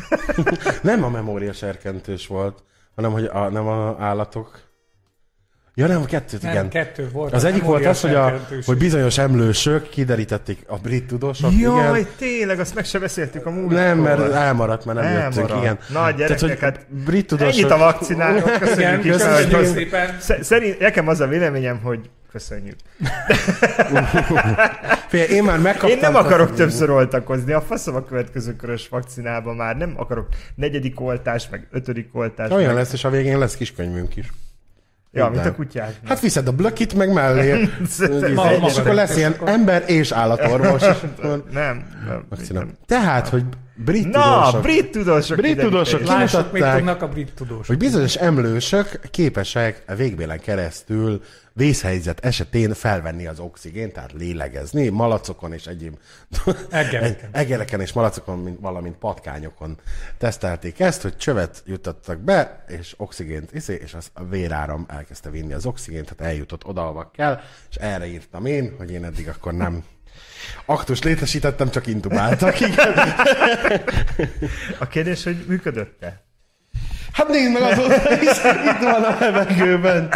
Nem 0.81 1.03
a 1.03 1.09
memória 1.09 1.53
serkentős 1.53 2.27
volt, 2.27 2.63
hanem 2.95 3.11
hogy 3.11 3.25
a, 3.25 3.49
nem 3.49 3.67
a 3.67 3.95
állatok. 3.99 4.67
Ja 5.75 5.87
nem, 5.87 6.01
a 6.01 6.05
kettőt, 6.05 6.41
Nem, 6.41 6.51
igen. 6.51 6.69
kettő 6.69 7.09
volt. 7.11 7.33
Az 7.33 7.43
a 7.43 7.47
egyik 7.47 7.63
volt 7.63 7.85
az, 7.85 8.01
hogy, 8.01 8.13
a, 8.15 8.39
hogy 8.65 8.77
bizonyos 8.77 9.17
emlősök 9.17 9.89
kiderítették 9.89 10.63
a 10.67 10.77
brit 10.77 11.07
tudósok. 11.07 11.51
Jaj, 11.59 11.99
igen. 11.99 12.11
tényleg, 12.17 12.59
azt 12.59 12.75
meg 12.75 12.85
se 12.85 12.99
beszéltük 12.99 13.45
a 13.45 13.49
múltkor. 13.49 13.73
Nem, 13.73 13.99
mert 13.99 14.31
elmaradt, 14.33 14.85
mert 14.85 14.97
nem 14.99 15.07
Elmaradt. 15.07 15.35
jöttünk, 15.35 15.61
igen. 15.61 15.77
Na, 15.93 16.11
gyerekek, 16.11 16.37
Tehát, 16.39 16.59
hát 16.59 16.75
hogy 16.89 17.03
brit 17.03 17.27
tudósok... 17.27 17.53
Ennyit 17.53 17.71
a 17.71 17.77
vakcináról, 17.77 18.37
Igen, 18.37 18.59
köszönjük 18.59 19.01
köszönjük 19.01 19.55
hogy- 19.55 19.65
szépen. 19.65 20.17
Sze- 20.19 20.43
Szerint, 20.43 20.79
nekem 20.79 21.07
az 21.07 21.19
a 21.19 21.27
véleményem, 21.27 21.79
hogy 21.83 22.09
köszönjük. 22.31 22.75
Figyelj, 25.09 25.29
én 25.29 25.43
már 25.43 25.59
megkaptam... 25.59 25.89
Én 25.89 25.99
nem 25.99 26.15
akarok 26.15 26.53
többször 26.53 26.89
oltakozni, 26.89 27.51
a 27.51 27.61
faszom 27.61 27.95
a 27.95 28.03
következő 28.03 28.55
körös 28.55 28.89
vakcinában 28.89 29.55
már 29.55 29.77
nem 29.77 29.93
akarok 29.97 30.27
negyedik 30.55 31.01
oltás, 31.01 31.49
meg 31.49 31.67
ötödik 31.71 32.09
oltás. 32.11 32.49
Olyan 32.49 32.67
meg... 32.67 32.75
lesz, 32.75 32.93
és 32.93 33.03
a 33.03 33.09
végén 33.09 33.39
lesz 33.39 33.55
kiskönyvünk 33.55 34.15
is. 34.15 34.31
Ja, 35.11 35.23
mint 35.23 35.37
a 35.37 35.41
minden. 35.41 35.55
kutyák. 35.55 35.99
Hát 36.05 36.19
viszed 36.19 36.47
a 36.47 36.51
blökit 36.51 36.93
meg 36.93 37.13
mellé, 37.13 37.59
és 38.67 38.77
akkor 38.77 38.93
lesz 38.93 39.17
ilyen 39.17 39.35
ember 39.45 39.83
és 39.87 40.11
állatorvos. 40.11 40.81
nem, 41.51 41.87
nem. 42.51 42.77
Tehát, 42.85 43.27
hogy 43.27 43.43
brit 43.85 44.11
Na, 44.11 44.21
tudósok, 44.21 44.61
brit 44.61 44.91
tudósok. 44.91 45.37
Brit 45.37 45.59
tudósok 45.59 46.01
Lássuk, 46.01 46.39
mit 46.39 46.51
kimutatták, 46.51 46.77
tudnak 46.77 47.01
a 47.01 47.07
brit 47.07 47.31
tudósok. 47.35 47.65
hogy 47.65 47.77
bizonyos 47.77 48.15
emlősök 48.15 48.99
képesek 49.11 49.83
a 49.87 49.95
végbélen 49.95 50.39
keresztül 50.39 51.21
vészhelyzet 51.53 52.25
esetén 52.25 52.73
felvenni 52.73 53.27
az 53.27 53.39
oxigént, 53.39 53.93
tehát 53.93 54.11
lélegezni, 54.11 54.89
malacokon 54.89 55.53
és 55.53 55.65
egyéb 55.65 55.97
Egereken. 56.69 57.29
egereken 57.31 57.81
és 57.81 57.93
malacokon, 57.93 58.39
mint, 58.39 58.59
valamint 58.59 58.95
patkányokon 58.95 59.79
tesztelték 60.17 60.79
ezt, 60.79 61.01
hogy 61.01 61.17
csövet 61.17 61.63
juttattak 61.65 62.19
be, 62.19 62.65
és 62.67 62.93
oxigént 62.97 63.53
iszé, 63.53 63.79
és 63.83 63.93
az 63.93 64.09
a 64.13 64.23
véráram 64.23 64.85
elkezdte 64.87 65.29
vinni 65.29 65.53
az 65.53 65.65
oxigént, 65.65 66.15
tehát 66.15 66.33
eljutott 66.33 66.65
oda, 66.65 66.81
ahova 66.81 67.11
kell, 67.13 67.39
és 67.69 67.75
erre 67.75 68.05
írtam 68.05 68.45
én, 68.45 68.73
hogy 68.77 68.91
én 68.91 69.03
eddig 69.03 69.27
akkor 69.27 69.53
nem 69.53 69.83
aktus 70.65 71.03
létesítettem, 71.03 71.69
csak 71.69 71.87
intubáltak. 71.87 72.59
Igen. 72.59 72.93
A 74.79 74.87
kérdés, 74.87 75.23
hogy 75.23 75.45
működött-e? 75.47 76.23
Hát 77.11 77.27
nézd 77.27 77.51
meg 77.51 77.61
azóta, 77.61 78.15
hiszen 78.15 78.55
itt 78.67 78.79
van 78.81 79.03
a 79.03 79.17
levegőben. 79.19 80.13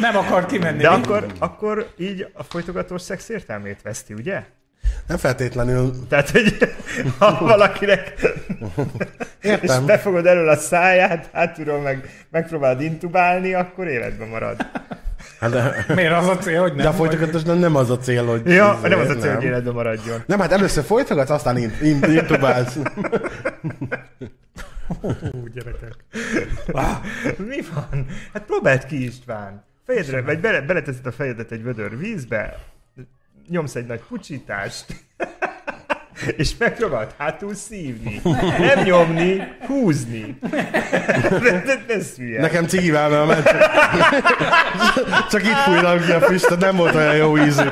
Nem 0.00 0.16
akar 0.16 0.46
kimenni. 0.46 0.82
De 0.82 0.88
akkor, 0.88 1.26
akkor 1.38 1.92
így 1.96 2.28
a 2.32 2.42
folytogatós 2.42 3.02
szex 3.02 3.28
értelmét 3.28 3.82
veszti, 3.82 4.14
ugye? 4.14 4.42
Nem 5.06 5.16
feltétlenül 5.16 6.06
Tehát, 6.08 6.30
hogy 6.30 6.74
ha 7.18 7.38
valakinek 7.44 8.14
és 9.40 9.50
értem. 9.50 9.86
befogod 9.86 10.26
elől 10.26 10.48
a 10.48 10.56
száját, 10.56 11.28
hátulról 11.32 11.80
meg 11.80 12.26
megpróbálod 12.30 12.80
intubálni, 12.80 13.54
akkor 13.54 13.86
életben 13.86 14.28
marad. 14.28 14.66
Hát 15.40 15.50
de, 15.50 15.84
Miért 15.94 16.12
az 16.12 16.28
a 16.28 16.36
cél, 16.36 16.60
hogy 16.60 16.74
nem? 16.74 16.82
de 16.82 16.88
a 16.88 16.92
folytogatásban 16.92 17.58
nem 17.58 17.76
az 17.76 17.90
a 17.90 17.98
cél, 17.98 18.26
hogy... 18.26 18.46
Ja, 18.46 18.76
izé, 18.78 18.88
nem 18.88 18.98
az 18.98 19.08
a 19.08 19.14
cél, 19.14 19.24
nem. 19.24 19.34
hogy 19.34 19.44
életben 19.44 19.74
maradjon. 19.74 20.22
Nem, 20.26 20.40
hát 20.40 20.52
először 20.52 20.84
folytogatsz, 20.84 21.30
aztán 21.30 21.58
int, 21.58 21.80
int, 21.80 22.06
intubálsz. 22.06 22.76
Ú, 25.00 25.46
gyerekek. 25.54 25.94
Mi 27.36 27.60
van? 27.74 28.06
Hát 28.32 28.42
próbáld 28.42 28.86
ki 28.86 29.04
István. 29.04 29.64
Fejedre, 29.86 30.22
vagy 30.22 30.40
bele, 30.40 30.60
beleteszed 30.60 31.06
a 31.06 31.12
fejedet 31.12 31.52
egy 31.52 31.62
vödör 31.62 31.98
vízbe, 31.98 32.58
nyomsz 33.48 33.74
egy 33.74 33.86
nagy 33.86 34.00
pucsítást, 34.08 34.86
és 36.36 36.50
megpróbáld 36.58 37.14
hátul 37.18 37.54
szívni. 37.54 38.20
Nem 38.58 38.84
nyomni, 38.84 39.42
húzni. 39.66 40.38
De, 41.30 41.38
de, 41.40 41.84
de 41.86 41.94
ez 41.94 42.14
hülye. 42.16 42.40
Nekem 42.40 42.66
cigivel 42.66 43.24
ment. 43.24 43.44
Csak, 43.44 45.28
csak 45.30 45.42
itt 45.42 45.56
fújtam 45.64 46.00
ki 46.04 46.12
a 46.12 46.20
füstöt, 46.20 46.58
nem 46.58 46.76
volt 46.76 46.94
olyan 46.94 47.16
jó 47.16 47.38
ízű. 47.38 47.68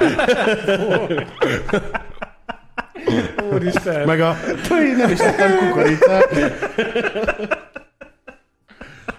Úristen. 3.52 4.06
Meg 4.06 4.20
a... 4.20 4.36
Tőj, 4.68 4.92
nem 4.92 5.10
is 5.10 5.18
tettem 5.18 5.56
kukoricát. 5.58 6.30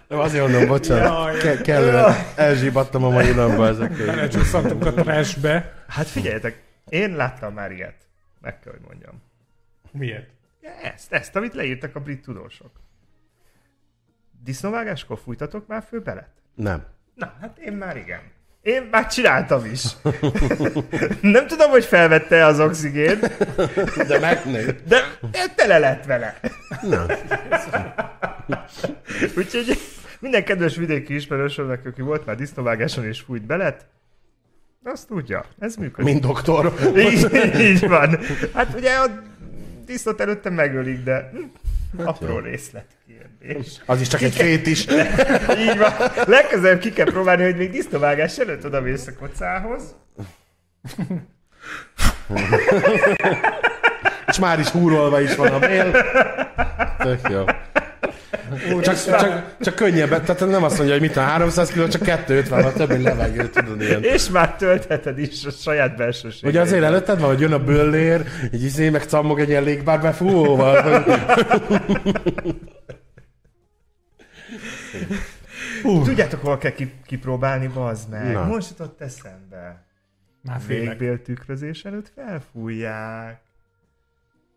Nem, 0.07 0.19
azért 0.19 0.43
mondom, 0.43 0.67
bocsánat. 0.67 1.37
Ke- 1.37 1.61
kellően 1.61 2.15
elzsíbattam 2.35 3.03
a 3.03 3.09
mai 3.09 3.31
napba 3.31 3.67
ezekkel. 3.67 4.05
Belecsúszantunk 4.05 4.85
a 4.85 4.93
trashbe. 4.93 5.73
Hát 5.87 6.07
figyeljetek, 6.07 6.61
én 6.89 7.15
láttam 7.15 7.53
már 7.53 7.71
ilyet. 7.71 7.95
Meg 8.45 8.59
kell, 8.59 8.71
hogy 8.71 8.81
mondjam. 8.87 9.21
Miért? 9.91 10.29
Ja, 10.61 10.69
Ezt, 10.71 11.13
ezt, 11.13 11.35
amit 11.35 11.53
leírtak 11.53 11.95
a 11.95 11.99
brit 11.99 12.21
tudósok. 12.21 12.71
Disznóvágáskor 14.43 15.19
fújtatok 15.23 15.67
már 15.67 15.83
főbelet? 15.89 16.29
Nem. 16.55 16.85
Na, 17.13 17.33
hát 17.41 17.57
én 17.57 17.73
már 17.73 17.97
igen. 17.97 18.21
Én 18.61 18.83
már 18.91 19.07
csináltam 19.07 19.65
is. 19.65 19.83
Nem 21.35 21.47
tudom, 21.47 21.69
hogy 21.69 21.85
felvette 21.85 22.45
az 22.45 22.59
oxigént, 22.59 23.19
De 24.07 24.19
megnő. 24.19 24.81
de 24.87 25.01
tele 25.55 25.77
lett 25.79 26.05
vele. 26.05 26.39
Nem. 26.81 27.05
Úgyhogy 29.37 29.77
minden 30.19 30.43
kedves 30.43 30.75
vidéki 30.75 31.15
ismerősömnek, 31.15 31.85
aki 31.85 32.01
volt 32.01 32.25
már 32.25 32.35
disznóvágáson 32.35 33.05
és 33.05 33.21
fújt 33.21 33.45
belet, 33.45 33.85
azt 34.85 35.07
tudja, 35.07 35.45
ez 35.59 35.75
működik. 35.75 36.11
Mint 36.11 36.25
doktor. 36.25 36.73
Így, 36.97 37.29
így 37.59 37.87
van. 37.87 38.19
Hát 38.53 38.73
ugye 38.75 38.91
a 38.91 39.05
disznót 39.85 40.21
előtte 40.21 40.49
megölik, 40.49 41.03
de 41.03 41.31
hm, 41.31 42.07
apró 42.07 42.27
jó. 42.27 42.39
részletkérdés. 42.39 43.81
Az 43.85 44.01
is 44.01 44.07
csak 44.07 44.21
egy 44.21 44.33
fét 44.33 44.67
is. 44.67 44.85
Így 45.57 45.77
van. 45.77 45.93
Legközelebb 46.25 46.79
ki 46.79 46.93
kell 46.93 47.05
próbálni, 47.05 47.43
hogy 47.43 47.57
még 47.57 47.71
disznóvágás 47.71 48.37
előtt 48.37 48.65
oda 48.65 48.81
mész 48.81 49.07
a 49.07 49.11
kocához. 49.19 49.95
És 54.27 54.39
már 54.39 54.59
is 54.59 54.69
húrolva 54.69 55.21
is 55.21 55.35
van 55.35 55.53
a 55.53 55.59
bél. 55.59 55.91
Tök 56.97 57.29
jó. 57.29 57.43
Csak, 58.81 58.95
csak, 59.03 59.55
csak 59.59 59.75
könnyebb, 59.75 60.09
tehát 60.23 60.39
nem 60.39 60.63
azt 60.63 60.75
mondja, 60.77 60.93
hogy 60.95 61.01
mit 61.05 61.13
van 61.13 61.25
300 61.25 61.69
kiló, 61.69 61.87
csak 61.87 62.01
250 62.01 62.61
van, 62.63 62.73
több 62.73 62.89
mint 62.89 63.03
levegő, 63.03 63.49
tudod 63.49 63.81
ilyen. 63.81 64.03
És 64.03 64.29
már 64.29 64.55
töltheted 64.55 65.19
is 65.19 65.45
a 65.45 65.49
saját 65.51 65.95
belsőséget. 65.95 66.49
Ugye 66.49 66.61
azért 66.61 66.83
előtted 66.83 67.19
van, 67.19 67.29
hogy 67.29 67.39
jön 67.39 67.53
a 67.53 67.63
böllér, 67.63 68.25
egy 68.51 68.63
izé, 68.63 68.89
meg 68.89 69.01
cammog 69.03 69.39
egy 69.39 69.49
ilyen 69.49 69.63
légbárbe 69.63 70.11
fúvóval. 70.11 70.81
hogy- 70.81 71.19
Tudjátok, 76.03 76.41
hol 76.41 76.57
kell 76.57 76.71
ki- 76.71 76.93
kipróbálni, 77.05 77.67
bazd 77.67 78.09
meg? 78.09 78.31
Na. 78.33 78.45
Most 78.45 78.69
jutott 78.69 79.01
eszembe. 79.01 79.83
Már 80.41 80.59
félek. 80.65 80.87
végbéltükrözés 80.99 81.85
előtt 81.85 82.11
felfújják. 82.15 83.39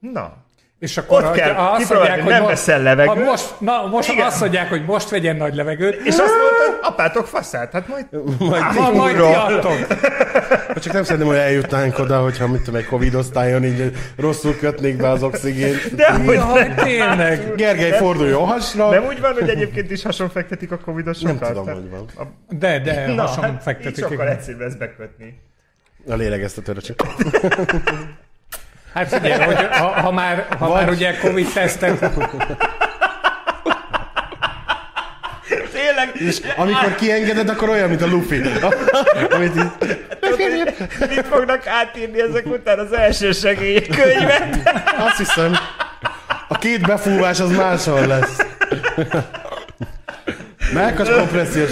Na, 0.01 0.37
És 0.79 0.97
akkor 0.97 1.25
Ott 1.25 1.33
kell 1.33 1.53
ha 1.53 1.63
azt 1.71 1.81
kipróbálni, 1.83 2.09
mondják, 2.09 2.25
hogy 2.25 2.33
nem 2.33 2.51
veszel 2.55 2.83
levegőt. 2.83 3.15
Ha 3.15 3.31
most, 3.31 3.55
na, 3.61 3.87
most 3.87 4.13
Igen. 4.13 4.27
azt 4.27 4.41
mondják, 4.41 4.69
hogy 4.69 4.85
most 4.85 5.11
vegyen 5.11 5.37
nagy 5.37 5.55
levegőt, 5.55 5.95
és 5.95 6.09
azt 6.09 6.19
mondta, 6.19 6.65
hogy 6.67 6.77
apátok 6.83 7.27
faszát, 7.27 7.73
hát 7.73 7.89
majd 7.89 8.07
Majd 8.39 8.63
ha 8.63 8.93
majd 8.93 9.17
ti 9.17 9.23
adtok. 9.23 9.97
Csak 10.83 10.93
nem 10.93 11.03
szeretném, 11.03 11.27
hogy 11.29 11.37
eljutnánk 11.37 11.99
oda, 11.99 12.21
hogyha 12.23 12.47
mit 12.47 12.63
tudom, 12.63 12.81
egy 12.81 12.87
Covid 12.87 13.15
osztályon 13.15 13.65
így 13.65 13.93
rosszul 14.17 14.57
kötnék 14.57 14.97
be 14.97 15.09
az 15.09 15.23
oxigént. 15.23 15.95
De 15.95 16.13
hogy 16.13 16.35
Jaj, 16.35 16.75
tényleg. 16.75 17.55
Gergely, 17.55 17.91
forduljon 17.93 18.47
hasra. 18.47 18.91
nem 18.91 19.05
úgy 19.05 19.21
van, 19.21 19.33
hogy 19.33 19.49
egyébként 19.49 19.91
is 19.91 20.03
hasonfektetik 20.03 20.73
a 20.73 20.79
covidosokat? 20.79 21.41
Nem 21.41 21.49
tudom, 21.49 21.65
Tehát- 21.65 21.81
hogy 21.81 21.91
van. 21.91 22.35
De, 22.49 22.79
de, 22.81 23.07
Na, 23.15 23.23
hason 23.23 23.43
hát 23.45 23.53
így 23.53 23.63
fektetik. 23.63 23.97
sokkal 23.99 24.13
igen. 24.13 24.27
egyszerűbb 24.27 24.61
ezt 24.61 24.79
bekötni. 24.79 25.41
A 26.09 26.15
lélegeztetőre 26.15 26.81
csak. 26.81 26.97
Hát 28.95 29.09
figyelj, 29.09 29.43
hogy 29.43 29.67
ha, 29.71 29.87
ha 29.87 30.11
már, 30.11 30.47
ha 30.59 30.73
már 30.75 30.89
ugye 30.89 31.17
Covid 31.17 31.53
tesztet, 31.53 32.11
Tényleg, 35.73 36.11
És 36.15 36.41
amikor 36.57 36.95
kiengeded, 36.95 37.49
akkor 37.49 37.69
olyan, 37.69 37.89
mint 37.89 38.03
a 38.03 38.07
Luffy. 38.07 38.43
Amit 39.31 39.57
így... 39.57 39.71
mit 41.09 41.27
fognak 41.31 41.67
átírni 41.67 42.21
ezek 42.21 42.47
után 42.47 42.79
az 42.79 42.93
első 42.93 43.33
segélykönyvet? 43.33 44.73
Azt 44.99 45.17
hiszem, 45.17 45.57
a 46.49 46.59
két 46.59 46.87
befúvás 46.87 47.41
az 47.41 47.51
máshol 47.57 48.07
lesz. 48.07 48.37
Melkas 50.73 51.09
kompressziós. 51.09 51.71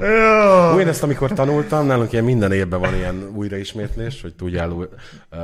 Jó. 0.00 0.80
Én 0.80 0.88
ezt 0.88 1.02
amikor 1.02 1.32
tanultam, 1.32 1.86
nálunk 1.86 2.12
ilyen 2.12 2.24
minden 2.24 2.52
évben 2.52 2.80
van 2.80 2.94
ilyen 2.94 3.30
újraismétlés, 3.34 4.20
hogy 4.22 4.34
tudjál 4.34 4.70
új, 4.70 4.86
uh, 5.32 5.38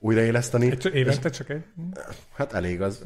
újraéleszteni. 0.00 0.76
évente 0.92 1.30
csak 1.30 1.50
egy. 1.50 1.62
Hát 2.36 2.52
elég 2.52 2.82
az. 2.82 3.02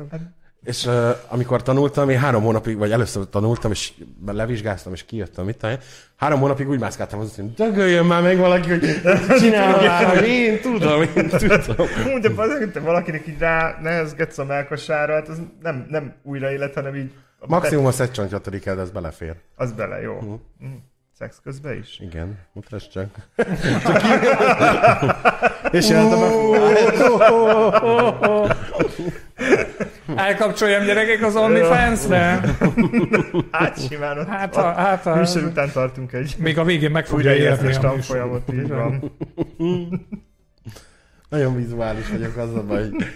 És 0.64 0.86
uh, 0.86 1.10
amikor 1.28 1.62
tanultam, 1.62 2.08
én 2.08 2.18
három 2.18 2.42
hónapig, 2.42 2.76
vagy 2.76 2.90
először 2.90 3.28
tanultam, 3.28 3.70
és 3.70 3.92
levizsgáztam, 4.26 4.92
és 4.92 5.04
kijöttem, 5.04 5.44
mit 5.44 5.56
tudom 5.56 5.70
én. 5.70 5.78
Három 6.16 6.40
hónapig 6.40 6.68
úgy 6.68 6.78
mászkáltam 6.78 7.20
az 7.20 7.26
utcán, 7.26 7.52
dögöljön 7.56 8.04
már 8.04 8.22
meg 8.22 8.38
valaki, 8.38 8.68
hogy 8.68 9.00
csinálom 9.38 9.84
már, 9.84 10.18
hogy 10.18 10.28
én 10.28 10.60
tudom, 10.60 11.02
én 11.02 11.28
tudom. 11.28 11.86
De 12.20 12.30
azért, 12.36 12.72
te 12.72 12.80
valakinek 12.80 13.26
így 13.26 13.38
rá 13.38 13.78
nehezgetsz 13.82 14.38
a 14.38 14.44
melkasára, 14.44 15.14
hát 15.14 15.28
az 15.28 15.40
nem, 15.62 15.86
nem 15.88 16.14
újra 16.22 16.52
élet, 16.52 16.74
hanem 16.74 16.94
így... 16.94 17.12
a 17.42 17.48
Maximum 17.48 17.86
a 17.86 17.92
el, 18.64 18.74
de 18.74 18.80
ez 18.80 18.90
belefér. 18.90 19.36
Az 19.54 19.72
bele, 19.72 20.00
jó. 20.00 20.20
Mm. 20.20 20.74
Szex 21.18 21.40
közben 21.42 21.76
is? 21.76 22.00
Igen, 22.00 22.38
mutasd 22.52 22.90
csak. 22.90 23.08
csak 23.82 24.02
és 25.72 25.88
jött 25.88 26.12
a. 26.12 26.30
Elkapcsoljam 30.16 30.84
gyerekek 30.84 31.22
az 31.22 31.36
OnlyFans-re? 31.36 32.40
Hát 33.50 33.86
simán 33.88 34.18
ott 34.18 34.26
Hát, 34.26 34.56
a 34.56 34.72
hát, 34.72 35.14
műsor 35.14 35.42
után 35.42 35.70
tartunk 35.72 36.12
egy 36.12 36.34
még 36.38 36.58
a 36.58 36.64
végén 36.64 36.90
meg 36.90 37.06
fogja 37.06 37.34
érni 37.34 37.74
a 37.74 37.78
tanfolyamot, 37.78 38.52
így 38.52 38.68
van. 38.68 39.12
Nagyon 41.32 41.56
vizuális 41.56 42.08
vagyok, 42.08 42.36
az 42.36 42.54
a 42.54 42.62
baj. 42.62 42.88
hogy 42.90 43.06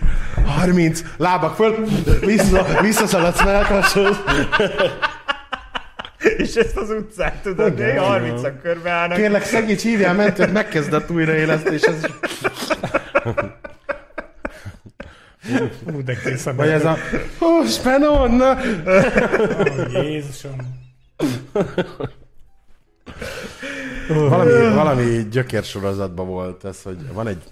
30, 0.46 1.02
lábak 1.16 1.54
föl, 1.54 1.85
vissza, 2.20 2.66
visszaszaladsz 2.80 3.44
melkashoz. 3.44 4.16
És 6.37 6.54
ezt 6.54 6.76
az 6.76 6.90
utcát 6.90 7.42
tudod, 7.42 7.78
még 7.78 7.88
igen. 7.88 8.04
30-an 8.04 8.52
körbeállnak. 8.62 9.16
Kérlek, 9.16 9.44
segíts, 9.44 9.82
hívjál 9.82 10.14
mentőt, 10.14 10.52
megkezdett 10.52 11.11
újraélesztés. 11.11 11.83
Ez... 11.83 12.07
Hú, 15.85 16.02
de 16.05 16.16
készen. 16.16 16.57
Vagy 16.57 16.68
ez 16.68 16.85
a... 16.85 16.96
Ó, 17.40 17.64
Spenonna! 17.64 18.59
Ó, 19.96 20.02
Jézusom. 20.02 20.57
Valami, 24.09 24.74
valami 24.74 25.29
gyökérsorozatban 25.31 26.26
volt 26.26 26.64
ez, 26.64 26.83
hogy 26.83 27.12
van 27.12 27.26
egy 27.26 27.42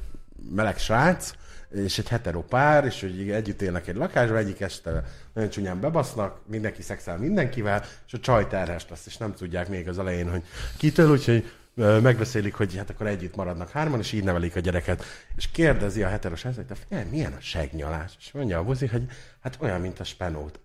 meleg 0.51 0.79
srác, 0.79 1.33
és 1.75 1.99
egy 1.99 2.09
hetero 2.09 2.43
pár, 2.43 2.85
és 2.85 3.01
hogy 3.01 3.31
együtt 3.31 3.63
élnek 3.63 3.89
egy 3.89 3.97
lakásban, 3.97 4.37
egyik 4.37 4.61
este 4.61 5.05
nagyon 5.33 5.51
csúnyán 5.51 5.81
bebasznak, 5.81 6.41
mindenki 6.47 6.83
szexel 6.83 7.19
mindenkivel, 7.19 7.85
és 8.07 8.13
a 8.13 8.19
csaj 8.19 8.47
terhes 8.47 8.87
lesz, 8.91 9.07
és 9.07 9.17
nem 9.17 9.35
tudják 9.35 9.69
még 9.69 9.89
az 9.89 9.99
elején, 9.99 10.31
hogy 10.31 10.43
kitől, 10.77 11.11
úgyhogy 11.11 11.51
megbeszélik, 11.75 12.55
hogy 12.55 12.77
hát 12.77 12.91
akkor 12.91 13.07
együtt 13.07 13.37
maradnak 13.37 13.71
hárman, 13.71 13.99
és 13.99 14.13
így 14.13 14.25
nevelik 14.25 14.57
a 14.57 14.61
gyereket. 14.61 15.05
És 15.37 15.51
kérdezi 15.51 16.03
a 16.03 16.09
heteros 16.09 16.39
srác, 16.39 16.55
hogy 16.55 16.67
te 16.67 16.75
figyelj, 16.75 17.09
milyen 17.11 17.33
a 17.33 17.41
segnyalás? 17.41 18.13
És 18.19 18.33
mondja 18.33 18.59
a 18.59 18.65
buzi, 18.65 18.87
hogy 18.87 19.03
hát 19.43 19.57
olyan, 19.61 19.81
mint 19.81 20.01
a 20.01 20.05
spenót. 20.05 20.61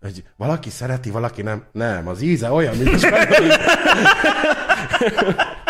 Hogy 0.00 0.24
valaki 0.36 0.70
szereti, 0.70 1.10
valaki 1.10 1.42
nem. 1.42 1.64
Nem, 1.72 2.08
az 2.08 2.20
íze 2.20 2.50
olyan, 2.50 2.76
mint 2.76 2.94
a 2.94 2.98
spenót. 2.98 3.58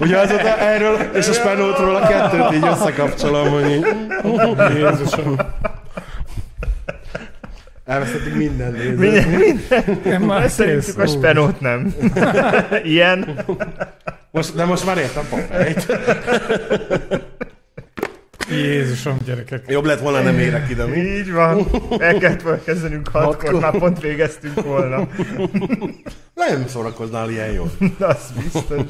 Ugye 0.00 0.18
azóta 0.18 0.58
erről 0.58 0.96
és 1.14 1.28
a 1.28 1.32
spenótról 1.32 1.96
a 1.96 2.06
kettőt 2.06 2.52
így 2.52 2.66
összekapcsolom, 2.66 3.50
hogy 3.50 3.70
így... 3.70 3.86
Jézusom. 4.76 5.36
Elvesztettük 7.84 8.34
minden 8.34 8.72
nézőt. 8.72 8.98
Minden, 8.98 9.28
minden. 9.28 10.00
Nem, 10.04 10.22
már 10.22 10.50
Szerintük 10.50 10.98
a 10.98 11.06
spenót 11.06 11.60
nem. 11.60 11.94
Ilyen. 12.82 13.44
Most, 14.30 14.54
de 14.54 14.64
most 14.64 14.86
már 14.86 14.96
értem 14.96 15.24
Popeye-t. 15.28 15.86
Jézusom, 18.50 19.18
gyerekek. 19.24 19.64
Jobb 19.68 19.84
lett 19.84 20.00
volna, 20.00 20.22
nem 20.22 20.38
érek 20.38 20.70
ide, 20.70 20.84
mi? 20.84 20.96
Így 20.98 21.32
van. 21.32 21.66
El 21.98 22.18
kellett 22.18 22.42
volna 22.42 22.62
kezdenünk 22.62 23.08
hatkor, 23.08 23.60
már 23.60 23.78
pont 23.78 24.00
végeztünk 24.00 24.62
volna. 24.62 25.08
Nem 26.34 26.66
szórakoznál 26.66 27.30
ilyen 27.30 27.52
jól. 27.52 27.70
Az 27.98 28.32
biztos. 28.42 28.86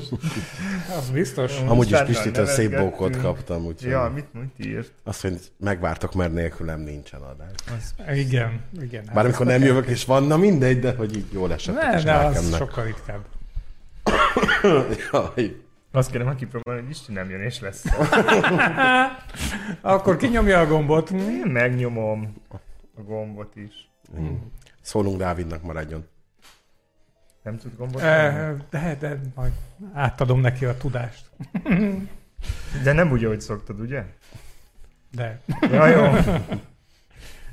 Az 0.99 1.11
biztos. 1.12 1.53
Amúgy 1.66 1.90
is 1.90 1.99
Pistitől 2.03 2.46
szép 2.46 2.77
bókot 2.77 3.20
kaptam, 3.20 3.64
úgyhogy 3.66 3.90
Ja, 3.90 4.12
mit, 4.14 4.27
mit 4.33 4.68
írt? 4.68 4.92
azt, 5.05 5.20
hogy 5.20 5.38
megvártok, 5.59 6.14
mert 6.14 6.33
nélkülem 6.33 6.81
nincsen 6.81 7.20
adás. 7.20 7.83
Igen, 8.18 8.61
igen. 8.83 9.11
Bár 9.14 9.25
amikor 9.25 9.46
nem 9.46 9.62
jövök, 9.62 9.87
és 9.87 10.05
van, 10.05 10.23
na 10.25 10.37
mindegy, 10.37 10.79
de 10.79 10.94
hogy 10.96 11.16
így 11.16 11.27
jól 11.33 11.53
esettek 11.53 11.92
Ne, 11.92 12.03
de 12.03 12.12
az 12.14 12.57
sokkal 12.57 12.85
ritkább. 12.85 13.20
Jaj. 15.12 15.57
Azt 15.92 16.11
kérem, 16.11 16.26
ha 16.26 16.35
kipróbálni, 16.35 16.81
hogy 16.81 16.90
Isti 16.90 17.12
nem 17.12 17.31
jön, 17.31 17.40
és 17.40 17.61
lesz. 17.61 17.85
Akkor 19.81 20.16
kinyomja 20.16 20.61
a 20.61 20.66
gombot. 20.66 21.11
Én 21.11 21.46
megnyomom 21.46 22.35
a 22.96 23.00
gombot 23.03 23.57
is. 23.57 23.90
Szólunk 24.81 25.18
Dávidnak, 25.18 25.62
maradjon. 25.62 26.09
Nem 27.42 27.57
tud 27.59 27.76
gombot? 27.76 28.03
Eh, 28.03 28.53
De, 28.70 28.96
de 29.00 29.20
majd 29.35 29.53
átadom 29.94 30.40
neki 30.40 30.64
a 30.64 30.76
tudást. 30.76 31.31
De 32.85 32.92
nem 32.92 33.11
úgy, 33.11 33.24
ahogy 33.24 33.40
szoktad, 33.40 33.81
ugye? 33.81 34.05
De 35.11 35.40
Ja, 35.70 35.87
jó. 35.87 36.12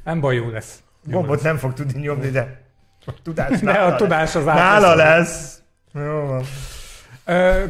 nem 0.04 0.20
baj, 0.20 0.36
jó 0.36 0.50
lesz. 0.50 0.84
Jó 1.06 1.12
Gombot 1.18 1.36
lesz. 1.36 1.44
nem 1.44 1.58
fog 1.58 1.74
tudni 1.74 2.00
nyomni, 2.00 2.30
de 2.30 2.62
a 3.06 3.14
tudás 3.22 3.60
De 3.60 3.72
a 3.72 3.96
tudás 3.96 4.36
az 4.36 4.48
át 4.48 4.56
Nála 4.56 4.96
lesz. 4.96 5.62
Jó 5.94 6.26
van. 6.26 6.44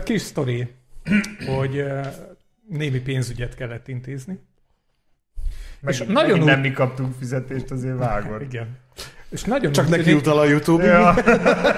Kis 0.03 0.21
sztori, 0.21 0.73
hogy 1.47 1.83
némi 2.69 2.99
pénzügyet 2.99 3.55
kellett 3.55 3.87
intézni. 3.87 4.39
Megint, 5.79 6.01
És 6.07 6.13
nagyon 6.13 6.39
úgy- 6.39 6.45
nem 6.45 6.59
mi 6.59 6.71
kaptunk 6.71 7.13
fizetést, 7.19 7.71
azért 7.71 7.97
vágod. 7.97 8.41
Igen. 8.41 8.77
És 9.29 9.43
nagyon 9.43 9.71
Csak 9.71 9.85
úgy 9.85 9.91
neki 9.91 10.03
tűnik- 10.03 10.19
utal 10.19 10.37
a 10.39 10.45
YouTube. 10.45 10.83
Ja. 10.85 11.07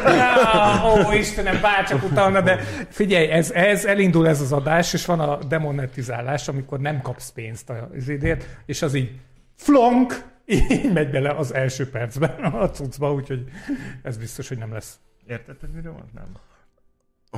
Á, 0.05 0.83
Ó, 1.07 1.11
Istenem, 1.13 1.61
bárcsak 1.61 2.03
utalna, 2.03 2.41
de 2.41 2.57
figyelj, 2.89 3.27
ez, 3.27 3.51
ez 3.51 3.85
elindul 3.85 4.27
ez 4.27 4.41
az 4.41 4.51
adás, 4.51 4.93
és 4.93 5.05
van 5.05 5.19
a 5.19 5.37
demonetizálás, 5.43 6.47
amikor 6.47 6.79
nem 6.79 7.01
kapsz 7.01 7.29
pénzt 7.31 7.69
az 7.69 8.09
idért, 8.09 8.45
és 8.65 8.81
az 8.81 8.93
így 8.93 9.11
flonk, 9.55 10.23
így 10.45 10.91
megy 10.93 11.09
bele 11.09 11.29
az 11.29 11.53
első 11.53 11.89
percben 11.89 12.29
a 12.43 12.69
cuccba, 12.69 13.13
úgyhogy 13.13 13.43
ez 14.03 14.17
biztos, 14.17 14.47
hogy 14.47 14.57
nem 14.57 14.73
lesz. 14.73 14.99
Értetted, 15.27 15.71
miről 15.73 15.93
van? 15.93 16.09
Nem. 16.13 16.25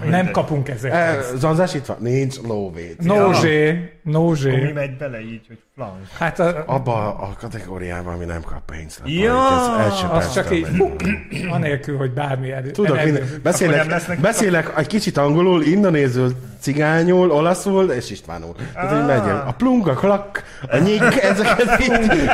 Nem 0.09 0.31
kapunk 0.31 0.69
ezért. 0.69 0.93
E, 0.93 1.11
pénzt. 1.13 1.37
Zanzás 1.37 1.73
itt 1.73 1.85
van? 1.85 1.97
Nincs 1.99 2.35
lóvét. 2.47 3.01
Nózsé, 3.03 3.67
Akkor 3.69 3.79
mi 4.03 4.11
nózsé. 4.11 4.71
megy 4.73 4.97
bele 4.97 5.19
így, 5.21 5.41
hogy 5.47 5.57
flank. 5.75 5.95
Hát 6.17 6.39
a, 6.39 6.63
Abba 6.65 7.15
a 7.15 7.35
kategóriában, 7.39 8.13
ami 8.13 8.25
nem 8.25 8.41
kap 8.41 8.61
pénzt. 8.65 9.01
Ja, 9.05 9.47
Ez- 9.79 9.93
ez 9.93 10.09
az 10.11 10.33
csak 10.33 10.55
így, 10.55 10.67
anélkül, 11.49 11.97
hogy 11.97 12.11
bármi 12.11 12.51
erő. 12.51 12.71
Tudok, 12.71 13.03
minden, 13.03 13.23
nem 13.23 13.39
beszélek, 13.43 14.19
beszélek 14.21 14.73
egy 14.77 14.87
kicsit 14.87 15.17
angolul, 15.17 15.63
indonézul, 15.63 16.31
cigányul, 16.59 17.31
olaszul 17.31 17.89
és 17.91 18.11
istvánul. 18.11 18.55
Tehát, 18.73 18.89
hogy 18.89 18.99
Ah. 18.99 19.07
legyen. 19.07 19.37
A 19.37 19.51
plunk, 19.51 19.87
a 19.87 19.93
klak, 19.93 20.43
a 20.69 20.77
nyik, 20.77 21.01
ezeket 21.31 21.79
így. 21.79 22.29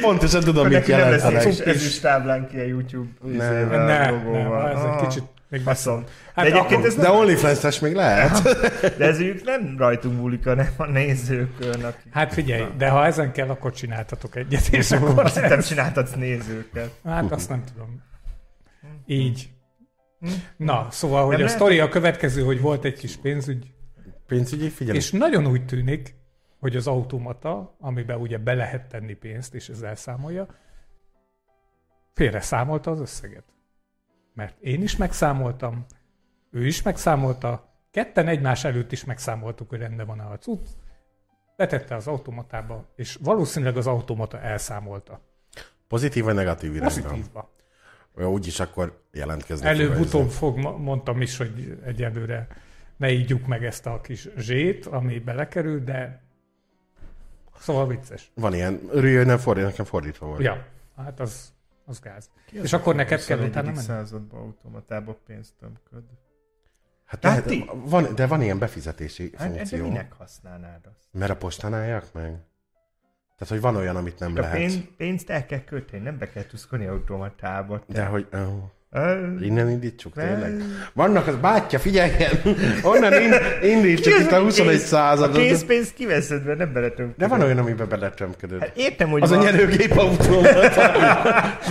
Pontosan 0.00 0.40
tudom, 0.40 0.66
mit 0.68 0.86
nem 0.86 0.98
jelentenek. 0.98 1.44
egy 1.44 1.62
ezüst 1.66 2.02
táblán 2.02 2.48
ki 2.50 2.58
a 2.58 2.64
YouTube 2.64 3.08
Nem. 3.22 3.32
izével, 3.34 3.84
Ne, 3.86 4.10
logóval. 4.10 4.62
nem, 4.62 4.76
ez 4.76 4.82
egy 4.82 4.90
Ah, 4.90 5.06
kicsit 5.06 5.22
még 5.48 5.62
Faszom. 5.62 6.04
Hát 6.34 6.44
de 6.44 6.50
egyébként 6.50 6.72
akkor- 6.72 6.84
ez 6.86 6.94
De 6.94 7.02
nem, 7.02 7.14
OnlyFans-es 7.14 7.78
még 7.78 7.94
lehet. 7.94 8.42
de 8.98 9.04
ez 9.04 9.18
ők 9.20 9.44
nem 9.44 9.74
rajtunk 9.78 10.18
múlik, 10.20 10.44
hanem 10.44 10.68
a 10.76 10.84
nézőkön, 10.86 11.84
akik 11.84 12.12
Hát 12.12 12.32
figyelj, 12.32 12.64
de 12.76 12.88
ha 12.88 13.04
ezen 13.06 13.32
kell, 13.32 13.48
akkor 13.48 13.72
csináltatok 13.72 14.36
egyet, 14.36 14.68
és 14.68 14.90
akkor 14.90 15.18
azt 15.24 15.40
hittem 15.40 15.60
csináltatsz 15.60 16.14
nézőket. 16.14 16.90
Hát 17.04 17.32
azt 17.32 17.48
nem 17.48 17.64
tudom. 17.72 18.02
Így. 19.06 19.50
Na, 20.56 20.86
szóval, 20.90 21.26
hogy 21.26 21.36
Nem 21.36 21.46
a 21.46 21.48
sztori 21.48 21.80
a 21.80 21.88
következő, 21.88 22.42
hogy 22.42 22.60
volt 22.60 22.84
egy 22.84 22.98
kis 22.98 23.16
pénzügy, 23.16 23.72
Pénzügyi, 24.26 24.68
figyelj. 24.68 24.96
és 24.96 25.10
nagyon 25.10 25.46
úgy 25.46 25.64
tűnik, 25.66 26.14
hogy 26.60 26.76
az 26.76 26.86
automata, 26.86 27.76
amiben 27.80 28.20
ugye 28.20 28.38
be 28.38 28.54
lehet 28.54 28.88
tenni 28.88 29.14
pénzt, 29.14 29.54
és 29.54 29.68
ez 29.68 29.80
elszámolja, 29.80 30.46
félre 32.14 32.40
számolta 32.40 32.90
az 32.90 33.00
összeget. 33.00 33.44
Mert 34.38 34.60
én 34.60 34.82
is 34.82 34.96
megszámoltam, 34.96 35.86
ő 36.50 36.66
is 36.66 36.82
megszámolta, 36.82 37.74
ketten 37.90 38.28
egymás 38.28 38.64
előtt 38.64 38.92
is 38.92 39.04
megszámoltuk, 39.04 39.68
hogy 39.68 39.78
rendben 39.78 40.06
van 40.06 40.18
a 40.18 40.38
cucc, 40.38 40.68
betette 41.56 41.94
az 41.94 42.06
automatába, 42.06 42.92
és 42.96 43.18
valószínűleg 43.22 43.76
az 43.76 43.86
automata 43.86 44.40
elszámolta. 44.40 45.20
Pozitív 45.88 46.24
vagy 46.24 46.34
negatív 46.34 46.74
irányba? 46.74 47.02
Pozitívba. 47.02 47.54
Olyan 48.16 48.30
úgyis 48.30 48.60
akkor 48.60 49.02
jelentkezni 49.12 49.66
fog 49.66 49.80
Előbb-utóbb 49.80 50.30
fog, 50.30 50.58
mo- 50.58 50.78
mondtam 50.78 51.20
is, 51.20 51.36
hogy 51.36 51.78
egyelőre 51.84 52.46
ne 52.96 53.10
ígyjuk 53.10 53.46
meg 53.46 53.64
ezt 53.64 53.86
a 53.86 54.00
kis 54.00 54.28
zsét, 54.36 54.86
ami 54.86 55.18
belekerül, 55.18 55.84
de 55.84 56.22
szóval 57.58 57.86
vicces. 57.86 58.30
Van 58.34 58.54
ilyen, 58.54 58.80
örülj, 58.90 59.16
hogy 59.16 59.26
nem 59.26 59.38
fordít, 59.38 59.64
nekem 59.64 59.84
fordítva 59.84 60.26
volt. 60.26 60.42
Ja, 60.42 60.66
hát 60.96 61.20
az, 61.20 61.52
az 61.88 62.00
gáz. 62.00 62.30
És 62.50 62.72
akkor 62.72 62.94
neked 62.94 63.24
kell 63.24 63.38
utána 63.38 63.66
menni? 63.70 63.78
században 63.82 64.40
automatába 64.40 65.18
pénzt 65.26 65.52
tömköd. 65.60 66.02
Hát 67.04 67.20
Tehát 67.20 67.44
lehet, 67.46 67.50
ti? 67.62 67.70
van, 67.74 68.14
de 68.14 68.26
van 68.26 68.42
ilyen 68.42 68.58
befizetési 68.58 69.32
Hát, 69.36 69.48
de 69.50 69.54
funkció. 69.56 69.82
minek 69.88 70.12
használnád 70.12 70.86
azt? 70.86 71.06
Mert 71.10 71.30
a 71.30 71.36
postán 71.36 71.74
állják 71.74 72.12
meg? 72.12 72.24
Tehát, 73.38 73.52
hogy 73.54 73.60
van 73.60 73.76
olyan, 73.76 73.96
amit 73.96 74.18
nem 74.18 74.32
A 74.36 74.40
lehet. 74.40 74.56
pénz, 74.56 74.78
pénzt 74.96 75.30
el 75.30 75.46
kell 75.46 75.64
kötni, 75.64 75.98
nem 75.98 76.18
be 76.18 76.28
kell 76.28 76.42
tuszkolni 76.42 76.86
automatába. 76.86 77.82
De 77.86 78.04
hogy... 78.04 78.28
Oh, 78.32 78.62
innen 79.40 79.70
indítsuk 79.70 80.12
tényleg. 80.14 80.62
Vannak 80.92 81.26
az 81.26 81.36
bátya, 81.36 81.78
figyeljen! 81.78 82.30
Onnan 82.82 83.12
ind, 83.22 83.34
indítsuk 83.62 84.18
itt 84.20 84.30
a 84.30 84.34
aki 84.34 84.44
21 84.44 84.72
kész- 84.74 84.82
A 84.84 84.86
századot. 84.86 85.36
készpénzt 85.42 85.94
kiveszed, 85.94 86.44
mert 86.44 86.58
nem 86.58 86.72
beletömköd. 86.72 87.16
De 87.16 87.26
van 87.28 87.40
olyan, 87.42 87.58
amiben 87.58 87.88
beletömködött. 87.88 88.60
Hát 88.60 88.76
értem, 88.76 89.08
hogy 89.10 89.22
Az 89.22 89.30
a 89.30 89.34
van. 89.36 89.44
nyerőgép 89.44 89.96
automata. 89.96 90.92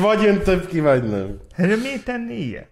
vagy 0.02 0.22
jön 0.22 0.40
több 0.42 0.68
ki, 0.68 0.80
vagy 0.80 1.04
nem. 1.10 1.38
Hát 1.58 1.68
miért 1.82 2.04
tenni 2.04 2.36
ilyet? 2.36 2.68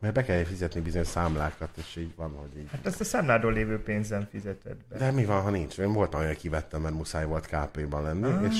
Mert 0.00 0.14
be 0.14 0.22
kell 0.22 0.44
fizetni 0.44 0.80
bizonyos 0.80 1.06
számlákat, 1.06 1.68
és 1.76 1.96
így 1.96 2.12
van, 2.16 2.30
hogy 2.30 2.58
így. 2.58 2.68
Hát 2.70 2.86
azt 2.86 3.00
a 3.00 3.04
számládon 3.04 3.52
lévő 3.52 3.82
pénzen 3.82 4.28
fizeted 4.30 4.76
be. 4.88 4.96
De 4.98 5.10
mi 5.10 5.24
van, 5.24 5.42
ha 5.42 5.50
nincs? 5.50 5.78
Én 5.78 5.92
voltam 5.92 6.20
olyan, 6.20 6.34
kivettem, 6.34 6.80
mert 6.80 6.94
muszáj 6.94 7.24
volt 7.26 7.46
KP-ban 7.46 8.02
lenni, 8.02 8.26
Ah. 8.30 8.46
és 8.50 8.56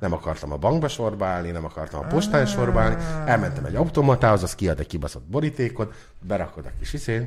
nem 0.00 0.12
akartam 0.12 0.52
a 0.52 0.56
bankba 0.56 0.88
sorba 0.88 1.26
állni, 1.26 1.50
nem 1.50 1.64
akartam 1.64 2.00
a 2.00 2.06
postán 2.06 2.46
sorba 2.46 2.80
állni, 2.80 3.02
elmentem 3.30 3.64
egy 3.64 3.74
automatához, 3.74 4.42
az 4.42 4.54
kiad 4.54 4.80
egy 4.80 4.86
kibaszott 4.86 5.24
borítékot, 5.24 5.94
berakod 6.20 6.66
a 6.66 6.70
kis 6.78 6.92
iszén, 6.92 7.26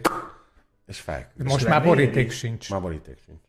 és 0.85 0.99
felküld. 0.99 1.47
Most 1.47 1.67
már 1.67 1.83
boríték 1.83 2.31
sincs. 2.31 2.69
Már 2.69 2.81
boríték 2.81 3.17
sincs. 3.25 3.39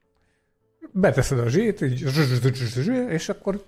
Beteszed 0.92 1.38
a 1.38 1.48
zsét, 1.48 1.80
és 3.10 3.28
akkor 3.28 3.64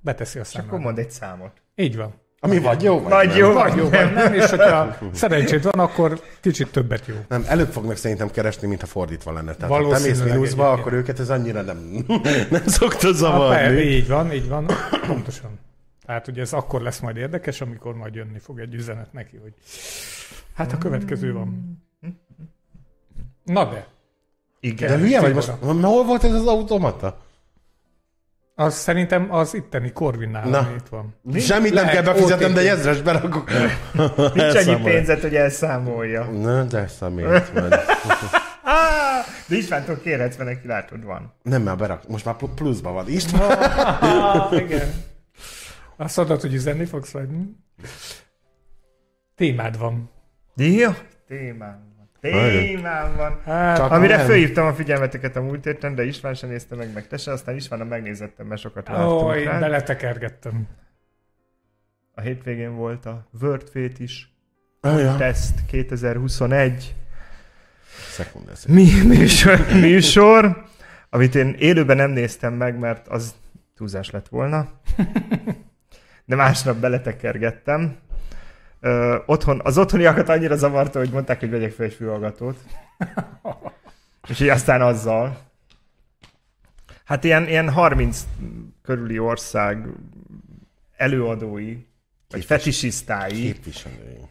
beteszi 0.00 0.38
a 0.38 0.42
És 0.42 0.54
akkor 0.54 0.78
mond 0.78 0.98
egy 0.98 1.10
számot. 1.10 1.62
Így 1.74 1.96
van. 1.96 2.14
Ami 2.42 2.58
vagy 2.58 2.82
jó, 2.82 3.00
vagy, 3.00 3.10
Vagy 3.10 3.28
nem. 3.28 3.36
jó, 3.36 3.52
Vagy 3.52 3.76
jó, 3.76 3.88
vagy 3.88 4.12
nem, 4.12 4.34
és 4.34 4.50
hogyha 4.50 4.96
szerencsét 5.12 5.62
van, 5.62 5.78
akkor 5.86 6.20
kicsit 6.40 6.70
többet 6.72 7.06
jó. 7.06 7.14
Nem, 7.28 7.44
előbb 7.48 7.70
fognak 7.70 7.96
szerintem 7.96 8.30
keresni, 8.30 8.68
mint 8.68 8.80
ha 8.80 8.86
fordítva 8.86 9.32
lenne. 9.32 9.54
Tehát 9.54 9.82
ha 9.84 9.88
te 9.88 9.98
mész 9.98 10.20
mínuszba, 10.22 10.34
egyébként. 10.36 10.60
akkor 10.80 10.92
őket 10.92 11.18
ez 11.20 11.30
annyira 11.30 11.62
nem, 11.62 12.04
nem 12.50 12.66
szokta 12.66 13.06
per, 13.06 13.14
zavarni. 13.14 13.80
így 13.80 14.08
van, 14.08 14.32
így 14.32 14.48
van, 14.48 14.66
pontosan. 15.06 15.58
Tehát 16.06 16.28
ugye 16.28 16.40
ez 16.40 16.52
akkor 16.52 16.80
lesz 16.82 17.00
majd 17.00 17.16
érdekes, 17.16 17.60
amikor 17.60 17.94
majd 17.94 18.14
jönni 18.14 18.38
fog 18.38 18.58
egy 18.60 18.74
üzenet 18.74 19.12
neki, 19.12 19.36
hogy 19.42 19.52
hát 20.54 20.72
a 20.72 20.78
következő 20.78 21.32
van. 21.32 21.78
Na 23.44 23.64
de, 23.64 23.86
Igen. 24.60 24.88
De 24.90 24.96
hülye 24.98 25.20
vagy 25.20 25.34
most? 25.34 25.48
Hol 25.82 26.04
volt 26.04 26.24
ez 26.24 26.32
az 26.34 26.46
automata? 26.46 27.20
Az 28.54 28.74
szerintem 28.74 29.32
az 29.34 29.54
itteni 29.54 29.92
Corvinnál, 29.92 30.48
Na. 30.48 30.58
ami 30.58 30.74
itt 30.74 30.88
van. 30.88 31.14
Semmit 31.38 31.72
nem 31.72 31.86
kell 31.86 32.02
befizetnem, 32.02 32.54
de 32.54 32.60
egy 32.60 32.66
ezres 32.66 33.02
berakok. 33.02 33.50
Nincs 34.34 34.54
annyi 34.66 34.82
pénzet, 34.82 35.20
hogy 35.20 35.34
elszámolja. 35.34 36.24
Na, 36.24 36.62
de 36.64 36.86
szemét 36.86 37.52
de 39.48 39.56
Istvántól 39.56 39.96
kérhetsz, 39.96 40.36
mert 40.36 40.50
neki 40.50 40.66
látod 40.66 41.04
van. 41.04 41.34
Nem, 41.42 41.62
már 41.62 41.76
berak. 41.76 42.08
Most 42.08 42.24
már 42.24 42.36
pl- 42.36 42.54
pluszban 42.54 42.94
van. 42.94 43.08
István. 43.08 43.58
Ah, 44.00 44.52
igen. 44.60 44.92
Azt 45.96 46.16
mondod, 46.16 46.40
hogy 46.40 46.54
üzenni 46.54 46.84
fogsz, 46.84 47.10
vagy? 47.10 47.28
Témád 49.36 49.78
van. 49.78 50.10
Jó, 50.56 50.90
témám. 51.28 51.89
Témám 52.20 53.16
van. 53.16 53.40
Hát, 53.44 53.76
Csak- 53.76 53.90
Amire 53.90 54.16
nem. 54.16 54.26
fölhívtam 54.26 54.66
a 54.66 54.74
figyelmeteket 54.74 55.36
a 55.36 55.42
múlt 55.42 55.64
héten, 55.64 55.94
de 55.94 56.04
István 56.04 56.34
sem 56.34 56.48
nézte 56.48 56.74
meg, 56.74 56.92
meg 56.92 57.06
te 57.06 57.16
se, 57.16 57.32
aztán 57.32 57.56
Istvánnal 57.56 57.86
megnézettem, 57.86 58.46
mert 58.46 58.60
sokat 58.60 58.88
vártunk 58.88 59.22
ó, 59.22 59.32
én 59.32 59.44
rá. 59.44 59.58
beletekergettem. 59.58 60.66
A 62.14 62.20
hétvégén 62.20 62.74
volt 62.74 63.06
a 63.06 63.28
World 63.40 63.62
Fate 63.62 63.92
is, 64.02 64.34
Ah, 64.80 65.00
ja. 65.00 65.16
teszt 65.16 65.64
2021. 65.66 66.94
Szekundesz. 68.10 68.64
Mi, 68.64 68.88
műsor, 69.06 69.66
műsor, 69.80 70.64
amit 71.10 71.34
én 71.34 71.54
élőben 71.58 71.96
nem 71.96 72.10
néztem 72.10 72.54
meg, 72.54 72.78
mert 72.78 73.08
az 73.08 73.34
túlzás 73.76 74.10
lett 74.10 74.28
volna. 74.28 74.68
De 76.24 76.36
másnap 76.36 76.76
beletekergettem. 76.76 77.96
Ö, 78.80 79.18
otthon, 79.26 79.60
az 79.64 79.78
otthoniakat 79.78 80.28
annyira 80.28 80.56
zavarta, 80.56 80.98
hogy 80.98 81.10
mondták, 81.10 81.40
hogy 81.40 81.50
vegyek 81.50 81.72
fel 81.72 81.86
egy 81.86 81.94
fülhallgatót. 81.94 82.58
És 84.28 84.40
így 84.40 84.48
aztán 84.48 84.82
azzal. 84.82 85.38
Hát 87.04 87.24
ilyen, 87.24 87.48
ilyen 87.48 87.70
30 87.70 88.24
körüli 88.82 89.18
ország 89.18 89.86
előadói, 90.96 91.76
vagy 92.28 92.44
fetisisztái. 92.44 93.42
Képviselői. 93.42 94.28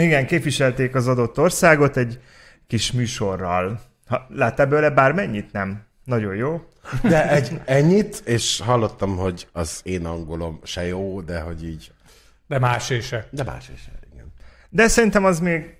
Igen, 0.06 0.26
képviselték 0.26 0.94
az 0.94 1.08
adott 1.08 1.38
országot 1.38 1.96
egy 1.96 2.20
kis 2.66 2.92
műsorral. 2.92 3.80
Ha, 4.06 4.26
láttál 4.28 4.66
belőle 4.66 4.90
bármennyit? 4.90 5.52
Nem. 5.52 5.84
Nagyon 6.04 6.34
jó. 6.34 6.60
De 7.02 7.30
egy, 7.30 7.60
ennyit, 7.64 8.22
és 8.24 8.60
hallottam, 8.60 9.16
hogy 9.16 9.48
az 9.52 9.80
én 9.82 10.06
angolom 10.06 10.60
se 10.62 10.86
jó, 10.86 11.20
de 11.20 11.40
hogy 11.40 11.64
így. 11.64 11.92
De 12.50 12.58
más 12.58 12.90
és 12.90 13.06
se. 13.06 13.28
De 13.30 13.44
más 13.44 13.68
is, 13.68 13.90
igen. 14.12 14.32
De 14.68 14.88
szerintem 14.88 15.24
az 15.24 15.40
még... 15.40 15.76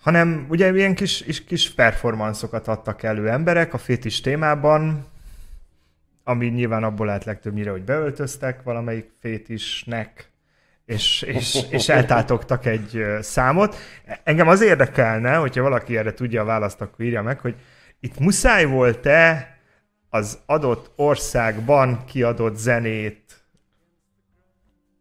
Hanem 0.00 0.46
ugye 0.48 0.72
ilyen 0.74 0.94
kis, 0.94 1.22
kis, 1.22 1.44
kis 1.44 1.74
performanszokat 1.74 2.68
adtak 2.68 3.02
elő 3.02 3.28
emberek 3.30 3.74
a 3.74 3.78
fétis 3.78 4.20
témában, 4.20 5.06
ami 6.24 6.46
nyilván 6.46 6.84
abból 6.84 7.10
állt 7.10 7.24
legtöbbnyire, 7.24 7.70
hogy 7.70 7.82
beöltöztek 7.82 8.62
valamelyik 8.62 9.10
fétisnek, 9.20 10.30
és, 10.84 11.22
és, 11.22 11.58
és 11.70 11.88
eltátogtak 11.88 12.66
egy 12.66 13.04
számot. 13.20 13.76
Engem 14.24 14.48
az 14.48 14.60
érdekelne, 14.60 15.34
hogyha 15.34 15.62
valaki 15.62 15.96
erre 15.96 16.14
tudja 16.14 16.42
a 16.42 16.44
választ, 16.44 16.80
akkor 16.80 17.04
írja 17.04 17.22
meg, 17.22 17.40
hogy 17.40 17.54
itt 18.00 18.18
muszáj 18.18 18.64
volt-e 18.64 19.56
az 20.08 20.38
adott 20.46 20.92
országban 20.96 22.04
kiadott 22.04 22.56
zenét 22.56 23.33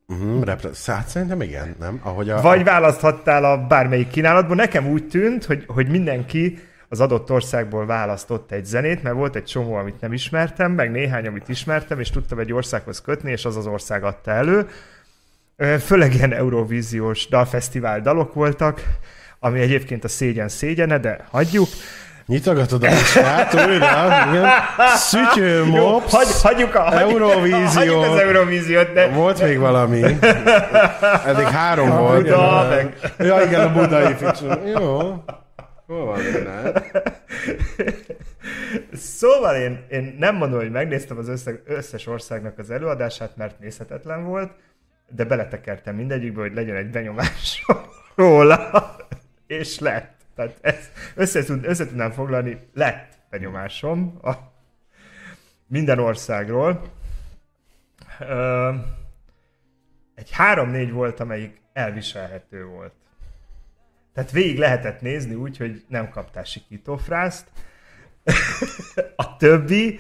Uh-huh, 0.07 0.43
repre- 0.43 0.85
hát 0.85 1.07
szerintem 1.07 1.41
igen, 1.41 1.75
nem? 1.79 1.99
Ahogy 2.03 2.29
a, 2.29 2.41
Vagy 2.41 2.63
választhattál 2.63 3.43
a 3.45 3.57
bármelyik 3.67 4.07
kínálatból. 4.07 4.55
Nekem 4.55 4.87
úgy 4.87 5.07
tűnt, 5.07 5.45
hogy, 5.45 5.63
hogy 5.67 5.87
mindenki 5.89 6.59
az 6.89 6.99
adott 6.99 7.31
országból 7.31 7.85
választott 7.85 8.51
egy 8.51 8.65
zenét, 8.65 9.03
mert 9.03 9.15
volt 9.15 9.35
egy 9.35 9.43
csomó, 9.43 9.73
amit 9.73 10.01
nem 10.01 10.13
ismertem, 10.13 10.71
meg 10.71 10.91
néhány, 10.91 11.27
amit 11.27 11.49
ismertem, 11.49 11.99
és 11.99 12.09
tudtam 12.09 12.39
egy 12.39 12.53
országhoz 12.53 13.01
kötni, 13.01 13.31
és 13.31 13.45
az 13.45 13.55
az 13.55 13.67
ország 13.67 14.03
adta 14.03 14.31
elő. 14.31 14.67
Főleg 15.79 16.13
ilyen 16.13 16.33
Eurovíziós 16.33 17.27
dalfesztivál 17.27 18.01
dalok 18.01 18.33
voltak, 18.33 18.83
ami 19.39 19.59
egyébként 19.59 20.03
a 20.03 20.07
szégyen 20.07 20.49
szégyene, 20.49 20.97
de 20.97 21.27
hagyjuk. 21.29 21.67
Nyitogatod 22.25 22.83
a 22.83 22.87
listát 22.89 23.53
újra, 23.53 23.69
igen. 24.31 24.49
Szütyő, 24.95 25.65
Jó, 25.65 25.89
mops, 25.89 26.11
hagy, 26.11 26.27
hagyjuk, 26.41 26.75
a, 26.75 26.81
hagyjuk, 26.81 27.09
Eurovízió. 27.11 27.65
hagyjuk 27.65 28.03
az 28.03 28.19
Eurovíziót, 28.19 28.93
de 28.93 29.07
Volt 29.07 29.41
még 29.41 29.57
valami. 29.59 30.01
Eddig 31.25 31.45
három 31.45 31.91
A 31.91 31.97
volt. 31.99 32.21
Buda, 32.23 32.67
meg- 32.69 33.13
Ja, 33.17 33.41
igen, 33.41 33.61
a 33.61 33.71
budai 33.71 34.13
fiction. 34.13 34.67
Jó. 34.67 35.23
Hol 35.87 36.05
van 36.05 36.19
minden? 36.33 36.83
Szóval 38.93 39.55
én, 39.55 39.85
én 39.89 40.15
nem 40.19 40.35
mondom, 40.35 40.59
hogy 40.59 40.71
megnéztem 40.71 41.17
az 41.17 41.27
össze, 41.27 41.51
összes 41.65 42.07
országnak 42.07 42.57
az 42.57 42.69
előadását, 42.71 43.31
mert 43.37 43.59
nézhetetlen 43.59 44.25
volt, 44.25 44.51
de 45.15 45.23
beletekertem 45.23 45.95
mindegyikbe, 45.95 46.41
hogy 46.41 46.53
legyen 46.53 46.75
egy 46.75 46.89
benyomásom 46.89 47.77
róla, 48.15 48.69
és 49.47 49.79
lett. 49.79 50.11
Tehát 50.35 50.57
ezt 50.61 50.91
össze, 51.15 51.43
tud, 51.43 52.13
foglalni, 52.13 52.67
lett 52.73 53.13
benyomásom 53.29 54.19
a 54.21 54.33
minden 55.67 55.99
országról. 55.99 56.91
Ö, 58.19 58.73
egy 60.15 60.31
három-négy 60.31 60.91
volt, 60.91 61.19
amelyik 61.19 61.61
elviselhető 61.73 62.65
volt. 62.65 62.93
Tehát 64.13 64.31
végig 64.31 64.57
lehetett 64.57 65.01
nézni 65.01 65.35
úgy, 65.35 65.57
hogy 65.57 65.85
nem 65.87 66.09
kaptál 66.09 66.43
sikítófrászt, 66.43 67.47
a 69.15 69.37
többi 69.37 69.99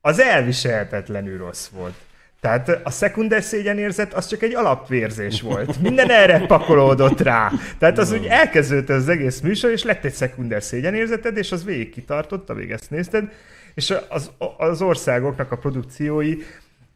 az 0.00 0.20
elviselhetetlenül 0.20 1.38
rossz 1.38 1.68
volt. 1.68 1.94
Tehát 2.42 2.80
a 2.82 2.90
szekunder 2.90 3.42
szégyenérzet 3.42 4.14
az 4.14 4.26
csak 4.26 4.42
egy 4.42 4.54
alapvérzés 4.54 5.40
volt. 5.40 5.80
Minden 5.80 6.10
erre 6.10 6.46
pakolódott 6.46 7.20
rá. 7.20 7.52
Tehát 7.78 7.98
az 7.98 8.12
úgy 8.12 8.26
elkezdődött 8.26 8.88
az 8.88 9.08
egész 9.08 9.40
műsor, 9.40 9.70
és 9.70 9.82
lett 9.82 10.04
egy 10.04 10.12
szekunder 10.12 10.62
szégyenérzeted, 10.62 11.36
és 11.36 11.52
az 11.52 11.64
végig 11.64 11.90
kitartott, 11.90 12.50
amíg 12.50 12.70
ezt 12.70 12.90
nézted, 12.90 13.32
és 13.74 13.94
az, 14.08 14.30
az 14.56 14.82
országoknak 14.82 15.52
a 15.52 15.56
produkciói 15.56 16.36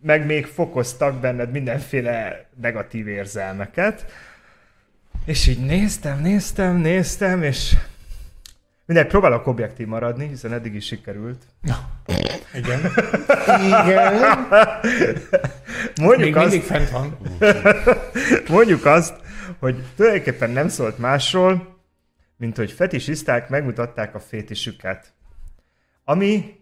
meg 0.03 0.27
még 0.27 0.47
fokoztak 0.47 1.21
benned 1.21 1.51
mindenféle 1.51 2.47
negatív 2.61 3.09
érzelmeket. 3.09 4.07
És 5.25 5.47
így 5.47 5.61
néztem, 5.61 6.21
néztem, 6.21 6.77
néztem, 6.77 7.43
és 7.43 7.75
mindegy, 8.87 9.07
próbálok 9.07 9.47
objektív 9.47 9.87
maradni, 9.87 10.29
hiszen 10.29 10.53
eddig 10.53 10.75
is 10.75 10.87
sikerült. 10.87 11.45
Igen. 12.05 12.31
Igen. 12.55 12.81
Mondjuk 16.01 16.25
Még 16.25 16.37
azt, 16.37 16.51
mindig 16.51 16.69
fent 16.69 16.91
van. 16.91 17.19
mondjuk 18.57 18.85
azt, 18.85 19.15
hogy 19.59 19.85
tulajdonképpen 19.97 20.51
nem 20.51 20.69
szólt 20.69 20.99
másról, 20.99 21.77
mint 22.37 22.57
hogy 22.57 22.73
fetisiszták 22.73 23.49
megmutatták 23.49 24.15
a 24.15 24.21
fétisüket. 24.21 25.13
Ami 26.05 26.57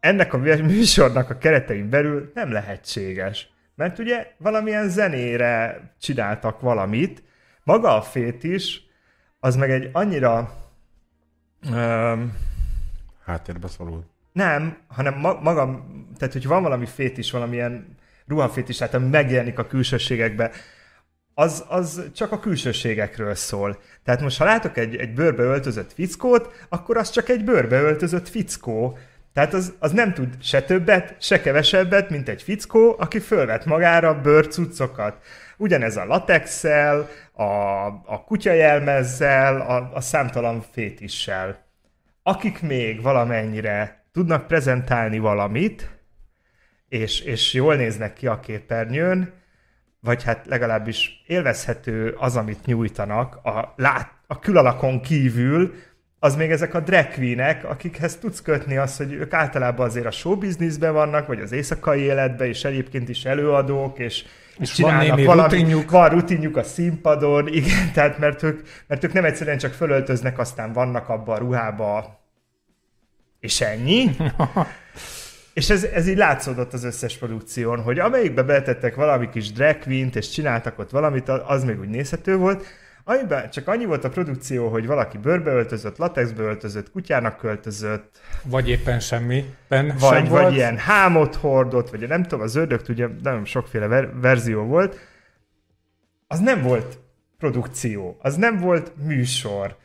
ennek 0.00 0.32
a 0.32 0.38
műsornak 0.38 1.30
a 1.30 1.38
keretein 1.38 1.88
belül 1.88 2.30
nem 2.34 2.52
lehetséges. 2.52 3.50
Mert 3.74 3.98
ugye 3.98 4.26
valamilyen 4.38 4.88
zenére 4.88 5.80
csináltak 6.00 6.60
valamit, 6.60 7.22
maga 7.64 7.96
a 7.96 8.02
fétis, 8.02 8.82
az 9.40 9.56
meg 9.56 9.70
egy 9.70 9.88
annyira 9.92 10.61
um, 11.70 12.32
Háttérbe 13.24 13.68
szorul. 13.68 14.04
Nem, 14.32 14.76
hanem 14.86 15.14
ma- 15.14 15.40
maga, 15.40 15.86
tehát 16.18 16.32
hogy 16.32 16.46
van 16.46 16.62
valami 16.62 16.86
fétis, 16.86 17.30
valamilyen 17.30 17.96
ruhafétis, 18.26 18.76
tehát 18.76 18.94
ami 18.94 19.08
megjelenik 19.08 19.58
a 19.58 19.66
külsőségekbe, 19.66 20.50
az, 21.34 21.64
az 21.68 22.02
csak 22.14 22.32
a 22.32 22.40
külsőségekről 22.40 23.34
szól. 23.34 23.80
Tehát 24.04 24.20
most, 24.20 24.38
ha 24.38 24.44
látok 24.44 24.76
egy, 24.76 24.96
egy 24.96 25.14
bőrbe 25.14 25.42
öltözött 25.42 25.92
fickót, 25.92 26.66
akkor 26.68 26.96
az 26.96 27.10
csak 27.10 27.28
egy 27.28 27.44
bőrbe 27.44 27.80
öltözött 27.80 28.28
fickó. 28.28 28.98
Tehát 29.32 29.54
az, 29.54 29.72
az 29.78 29.92
nem 29.92 30.12
tud 30.12 30.28
se 30.42 30.62
többet, 30.62 31.16
se 31.18 31.40
kevesebbet, 31.40 32.10
mint 32.10 32.28
egy 32.28 32.42
fickó, 32.42 32.96
aki 32.98 33.18
fölvet 33.18 33.64
magára 33.64 34.20
bőrcuccokat. 34.20 35.16
Ugyanez 35.62 35.96
a 35.96 36.04
latexsel, 36.04 37.08
a, 37.32 37.42
a 38.04 38.24
kutyajelmezzel, 38.26 39.60
a, 39.60 39.90
a 39.94 40.00
számtalan 40.00 40.64
fétissel. 40.72 41.66
Akik 42.22 42.62
még 42.62 43.02
valamennyire 43.02 44.04
tudnak 44.12 44.46
prezentálni 44.46 45.18
valamit, 45.18 45.88
és, 46.88 47.20
és 47.20 47.52
jól 47.52 47.76
néznek 47.76 48.12
ki 48.12 48.26
a 48.26 48.40
képernyőn, 48.40 49.32
vagy 50.00 50.22
hát 50.22 50.46
legalábbis 50.46 51.22
élvezhető 51.26 52.14
az, 52.18 52.36
amit 52.36 52.64
nyújtanak 52.66 53.34
a, 53.44 53.72
lát, 53.76 54.10
a 54.26 54.38
külalakon 54.38 55.00
kívül, 55.00 55.74
az 56.18 56.36
még 56.36 56.50
ezek 56.50 56.74
a 56.74 56.80
drag 56.80 57.08
queenek, 57.14 57.64
akikhez 57.64 58.16
tudsz 58.16 58.42
kötni 58.42 58.76
azt, 58.76 58.96
hogy 58.96 59.12
ők 59.12 59.32
általában 59.32 59.86
azért 59.86 60.06
a 60.06 60.10
showbizniszben 60.10 60.92
vannak, 60.92 61.26
vagy 61.26 61.40
az 61.40 61.52
éjszakai 61.52 62.00
életben, 62.00 62.48
és 62.48 62.64
egyébként 62.64 63.08
is 63.08 63.24
előadók, 63.24 63.98
és, 63.98 64.24
És 64.62 64.78
van 64.80 64.96
némi 64.96 65.24
rutinjuk. 65.24 65.90
Van 65.90 66.08
rutinjuk 66.08 66.56
a 66.56 66.62
színpadon, 66.62 67.48
igen, 67.58 67.92
tehát 67.92 68.18
mert 68.18 68.42
ők, 68.42 68.68
mert 68.86 69.04
ők 69.04 69.12
nem 69.12 69.24
egyszerűen 69.24 69.58
csak 69.58 69.72
fölöltöznek, 69.72 70.38
aztán 70.38 70.72
vannak 70.72 71.08
abba 71.08 71.32
a 71.32 71.38
ruhába, 71.38 72.20
és 73.40 73.60
ennyi. 73.60 74.10
És 75.54 75.70
ez, 75.70 75.84
ez 75.84 76.08
így 76.08 76.16
látszódott 76.16 76.72
az 76.72 76.84
összes 76.84 77.18
produkción, 77.18 77.82
hogy 77.82 77.98
amelyikbe 77.98 78.42
beletettek 78.42 78.94
valami 78.94 79.28
kis 79.28 79.52
drag 79.52 79.78
queen-t, 79.78 80.16
és 80.16 80.30
csináltak 80.30 80.78
ott 80.78 80.90
valamit, 80.90 81.28
az 81.28 81.64
még 81.64 81.80
úgy 81.80 81.88
nézhető 81.88 82.36
volt. 82.36 82.64
Amiben 83.04 83.50
csak 83.50 83.68
annyi 83.68 83.84
volt 83.84 84.04
a 84.04 84.08
produkció, 84.08 84.68
hogy 84.68 84.86
valaki 84.86 85.18
bőrbe 85.18 85.50
öltözött, 85.52 85.96
latexbe 85.96 86.42
öltözött, 86.42 86.90
kutyának 86.90 87.36
költözött, 87.36 88.20
Vagy 88.42 88.68
éppen 88.68 89.00
semmi. 89.00 89.54
Ben 89.68 89.86
vagy, 89.86 89.98
sem 89.98 90.24
vagy 90.24 90.40
volt. 90.40 90.54
ilyen 90.54 90.78
hámot 90.78 91.34
hordott, 91.34 91.90
vagy 91.90 92.08
nem 92.08 92.22
tudom, 92.22 92.40
az 92.40 92.54
ördögt 92.54 92.88
ugye 92.88 93.08
nagyon 93.22 93.44
sokféle 93.44 93.86
ver- 93.86 94.10
verzió 94.20 94.62
volt. 94.64 94.98
Az 96.26 96.38
nem 96.40 96.62
volt 96.62 96.98
produkció, 97.38 98.16
az 98.20 98.36
nem 98.36 98.58
volt 98.58 98.92
műsor. 99.04 99.76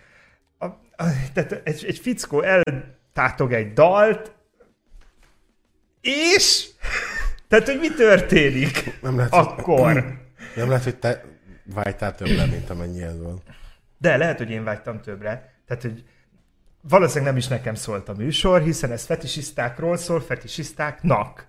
A, 0.58 0.66
a, 0.66 1.04
tehát 1.34 1.62
egy, 1.64 1.86
egy 1.88 1.98
fickó 2.00 2.42
eltátog 2.42 3.54
egy 3.54 3.74
dalt, 3.74 4.32
és... 6.02 6.68
Tehát, 7.50 7.66
hogy 7.66 7.80
mi 7.80 7.90
történik 7.94 9.00
Nem 9.02 9.18
lehet, 9.18 9.34
hogy, 9.34 9.46
akkor? 9.48 9.94
nem 10.56 10.68
lehet, 10.68 10.84
hogy 10.84 10.96
te 10.96 11.24
vágytál 11.74 12.16
többre, 12.16 12.46
mint 12.46 12.70
amennyi 12.70 13.02
ez 13.02 13.22
van. 13.22 13.42
De 13.98 14.18
lehet, 14.18 14.38
hogy 14.38 14.50
én 14.50 14.64
vágytam 14.64 15.02
többre. 15.02 15.54
Tehát, 15.68 15.84
hogy 15.84 16.04
valószínűleg 16.82 17.30
nem 17.30 17.38
is 17.38 17.48
nekem 17.48 17.76
szólt 17.76 18.10
a 18.10 18.14
műsor, 18.14 18.62
hiszen 18.62 18.92
ez 18.92 19.06
fetisisztákról 19.06 19.98
szól, 19.98 20.22
fetisisztáknak. 20.22 21.48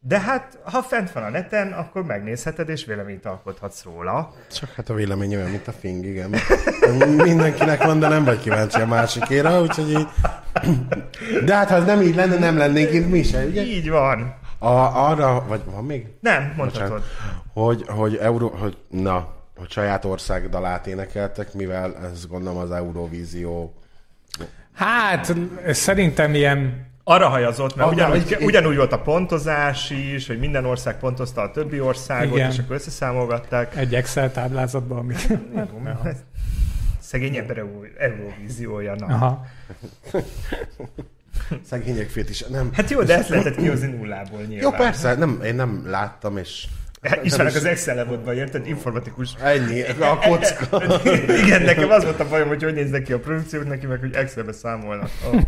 De 0.00 0.20
hát, 0.20 0.58
ha 0.62 0.82
fent 0.82 1.12
van 1.12 1.22
a 1.22 1.28
neten, 1.28 1.72
akkor 1.72 2.04
megnézheted, 2.04 2.68
és 2.68 2.84
véleményt 2.84 3.26
alkothatsz 3.26 3.84
róla. 3.84 4.34
Csak 4.52 4.70
hát 4.70 4.88
a 4.88 4.94
vélemény 4.94 5.34
olyan, 5.34 5.50
mint 5.50 5.68
a 5.68 5.72
fing, 5.72 6.04
igen. 6.04 6.34
Mindenkinek 7.16 7.84
van, 7.84 7.98
de 7.98 8.08
nem 8.08 8.24
vagy 8.24 8.40
kíváncsi 8.40 8.80
a 8.80 8.86
másikéra, 8.86 9.60
úgyhogy 9.60 9.90
így... 9.90 10.06
De 11.44 11.54
hát, 11.54 11.68
ha 11.68 11.74
ez 11.74 11.84
nem 11.84 12.00
így 12.00 12.14
lenne, 12.14 12.38
nem 12.38 12.56
lennénk 12.56 12.92
itt 12.92 13.08
mi 13.08 13.22
se, 13.22 13.44
ugye? 13.44 13.62
Így 13.62 13.90
van. 13.90 14.36
A, 14.58 14.68
arra, 15.10 15.44
vagy 15.46 15.60
van 15.64 15.84
még? 15.84 16.06
Nem, 16.20 16.52
mondhatod. 16.56 17.02
Hogy, 17.52 17.84
hogy, 17.86 18.16
Euró, 18.16 18.48
hogy 18.48 18.76
na, 18.88 19.37
hogy 19.58 19.70
saját 19.70 20.04
ország 20.04 20.48
dalát 20.48 20.86
énekeltek, 20.86 21.52
mivel 21.54 21.96
ez 22.12 22.26
gondolom 22.26 22.58
az 22.58 22.70
Eurovízió. 22.70 23.74
Hát, 24.74 25.34
szerintem 25.70 26.34
ilyen 26.34 26.86
Arra 27.04 27.28
hajazott, 27.28 27.76
mert 27.76 27.88
Ah, 27.88 27.94
ugyanúgy, 27.94 28.32
egy- 28.32 28.44
ugyanúgy 28.44 28.76
volt 28.76 28.92
a 28.92 28.98
pontozás 29.02 29.90
is, 29.90 30.26
hogy 30.26 30.38
minden 30.38 30.64
ország 30.64 30.98
pontozta 30.98 31.40
a 31.42 31.50
többi 31.50 31.80
országot, 31.80 32.36
Igen. 32.36 32.50
és 32.50 32.58
akkor 32.58 32.76
összeszámolgatták. 32.76 33.76
egy 33.76 33.94
Excel 33.94 34.32
táblázatban, 34.32 34.98
ami... 34.98 35.14
Szegény 37.00 37.36
ember 37.36 37.64
Eurovíziója. 37.98 38.94
Na. 38.94 39.06
Aha. 39.06 39.46
Szegények 41.70 42.08
fét 42.08 42.30
is. 42.30 42.40
Nem. 42.42 42.70
Hát 42.72 42.90
jó, 42.90 43.02
de 43.02 43.16
ezt 43.18 43.28
lehetett 43.28 43.56
kihozni 43.56 43.86
nullából 43.86 44.40
nyilván. 44.40 44.70
Jó, 44.70 44.70
persze, 44.70 45.14
nem, 45.14 45.40
én 45.44 45.54
nem 45.54 45.82
láttam, 45.86 46.36
és 46.36 46.66
Ismerek 47.22 47.54
az 47.54 47.64
Excel 47.64 47.94
levelben, 47.94 48.36
érted? 48.36 48.66
Informatikus. 48.66 49.34
ennyi, 49.34 49.82
a 49.82 50.18
kocka. 50.18 50.82
Igen, 51.44 51.62
nekem 51.62 51.90
az 51.90 52.04
volt 52.04 52.20
a 52.20 52.28
bajom, 52.28 52.48
hogy 52.48 52.62
hogy 52.62 52.74
néznek 52.74 53.02
ki 53.02 53.12
a 53.12 53.18
produkciók, 53.18 53.68
neki 53.68 53.86
meg, 53.86 54.00
hogy 54.00 54.14
Excelbe 54.14 54.52
számolnak. 54.52 55.10
Oh. 55.32 55.40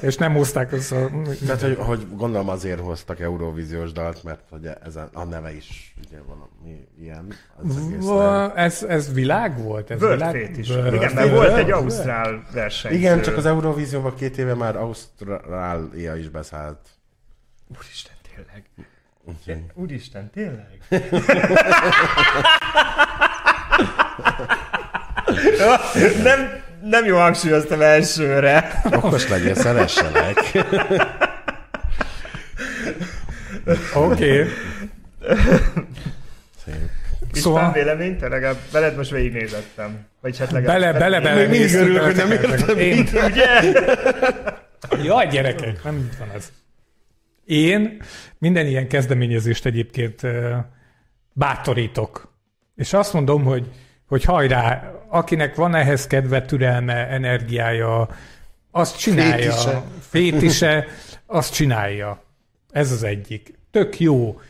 És 0.00 0.16
nem 0.16 0.32
hozták 0.34 0.72
össze. 0.72 0.96
a- 1.04 1.10
Tehát, 1.46 1.60
hogy, 1.60 1.76
hogy 1.78 2.06
gondolom 2.16 2.48
azért 2.48 2.80
hoztak 2.80 3.20
Eurovíziós 3.20 3.92
dalt, 3.92 4.22
mert 4.24 4.40
hogy 4.50 4.68
ez 4.84 4.96
a, 4.96 5.08
a 5.12 5.24
neve 5.24 5.54
is 5.54 5.94
ugye 6.06 6.16
valami 6.26 6.88
ilyen. 7.00 7.32
Va- 8.00 8.56
Ez, 8.56 8.82
ez 8.82 9.12
világ 9.12 9.58
volt? 9.62 9.90
Ez 9.90 10.00
World 10.02 10.16
világ? 10.32 10.58
Is. 10.58 10.68
World 10.68 10.94
Igen, 10.94 11.12
mert 11.14 11.30
volt 11.30 11.56
egy 11.56 11.70
ausztrál 11.70 12.42
verseny. 12.52 12.92
Igen, 12.92 13.22
csak 13.22 13.36
az 13.36 13.46
Eurovízióban 13.46 14.14
két 14.14 14.38
éve 14.38 14.54
már 14.54 14.76
Ausztrália 14.76 16.16
is 16.16 16.28
beszállt. 16.28 16.78
Úristen, 17.76 18.14
tényleg. 18.34 18.64
Úgyhogy 19.26 19.62
Úristen, 19.74 20.30
tényleg? 20.30 20.78
nem, 26.22 26.62
nem 26.82 27.04
jó 27.04 27.16
hangsúlyoztam 27.16 27.80
elsőre. 27.80 28.80
Okos 28.84 29.28
legyél, 29.28 29.54
szeresselek. 29.54 30.36
Oké. 33.94 34.40
Okay. 34.40 34.48
Szóval... 36.64 36.90
Szóval- 37.32 37.72
vélemény, 37.72 38.18
te 38.18 38.28
legalább 38.28 38.58
veled 38.72 38.96
most 38.96 39.10
végignézettem. 39.10 40.06
Vagy 40.20 40.38
hát 40.38 40.52
Bele, 40.52 40.66
legalább... 40.78 40.98
bele, 40.98 41.20
bele. 41.20 41.34
Még 41.34 41.48
mindig 41.48 41.74
örülök, 41.74 42.02
hogy 42.02 42.16
nem 42.16 42.30
értem 42.30 42.78
Én, 42.78 43.08
Ugye? 43.24 43.62
Jaj, 45.02 45.26
gyerekek, 45.26 45.84
nem 45.84 45.96
így 45.96 46.18
van 46.18 46.30
ez. 46.34 46.52
Én 47.46 48.02
minden 48.38 48.66
ilyen 48.66 48.88
kezdeményezést 48.88 49.66
egyébként 49.66 50.20
bátorítok. 51.32 52.34
És 52.74 52.92
azt 52.92 53.12
mondom, 53.12 53.44
hogy, 53.44 53.70
hogy 54.06 54.24
hajrá, 54.24 54.92
akinek 55.08 55.54
van 55.54 55.74
ehhez 55.74 56.06
kedve, 56.06 56.42
türelme, 56.42 57.08
energiája, 57.08 58.08
azt 58.70 58.98
csinálja. 58.98 59.52
Fétise. 59.52 59.82
Fétise, 60.00 60.86
azt 61.26 61.54
csinálja. 61.54 62.22
Ez 62.70 62.92
az 62.92 63.02
egyik. 63.02 63.54
Tök 63.70 64.00
jó. 64.00 64.40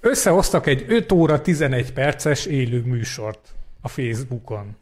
Összehoztak 0.00 0.66
egy 0.66 0.84
5 0.88 1.12
óra 1.12 1.40
11 1.40 1.92
perces 1.92 2.46
élő 2.46 2.82
műsort 2.84 3.54
a 3.80 3.88
Facebookon. 3.88 4.76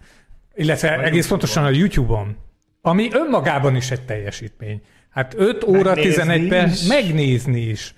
Illetve 0.54 0.88
egész 0.88 1.02
YouTube-on. 1.02 1.28
pontosan 1.28 1.64
a 1.64 1.70
YouTube-on. 1.70 2.36
Ami 2.82 3.08
önmagában 3.12 3.76
is 3.76 3.90
egy 3.90 4.04
teljesítmény. 4.04 4.82
Hát 5.10 5.34
5 5.36 5.64
óra 5.64 5.94
Megnézni 5.94 6.10
11 6.10 6.48
perc, 6.48 6.88
megnézni 6.88 7.60
is. 7.60 7.94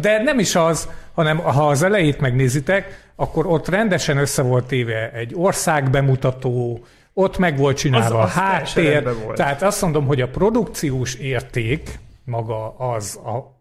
De 0.00 0.22
nem 0.22 0.38
is 0.38 0.54
az, 0.54 0.88
hanem 1.14 1.38
ha 1.38 1.68
az 1.68 1.82
elejét 1.82 2.20
megnézitek, 2.20 3.10
akkor 3.16 3.46
ott 3.46 3.68
rendesen 3.68 4.16
össze 4.16 4.42
volt 4.42 4.66
téve 4.66 5.10
egy 5.12 5.32
ország 5.34 5.90
bemutató, 5.90 6.84
ott 7.12 7.38
meg 7.38 7.56
volt 7.58 7.76
csinálva 7.76 8.18
Az- 8.18 8.36
a 8.36 8.40
háttér. 8.40 9.02
volt. 9.24 9.36
Tehát 9.36 9.62
azt 9.62 9.82
mondom, 9.82 10.06
hogy 10.06 10.20
a 10.20 10.28
produkciós 10.28 11.14
érték, 11.14 11.98
maga 12.24 12.76
az 12.76 13.16
a, 13.16 13.60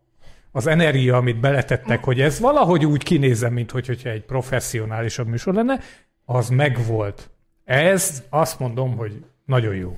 az 0.52 0.68
energia, 0.68 1.18
amit 1.18 1.40
beletettek, 1.40 2.04
hogy 2.04 2.22
ez 2.22 2.40
valahogy 2.40 2.86
úgy 2.86 3.04
kinézem, 3.04 3.54
mint 3.54 3.72
hogy, 3.72 3.88
hogyha 3.88 4.10
egy 4.10 4.24
professzionálisabb 4.24 5.28
műsor 5.28 5.54
lenne, 5.54 5.80
az 6.26 6.50
megvolt. 6.50 7.30
Ez 7.66 8.24
azt 8.30 8.60
mondom, 8.60 8.98
hogy 8.98 9.24
nagyon 9.46 9.76
jó. 9.76 9.98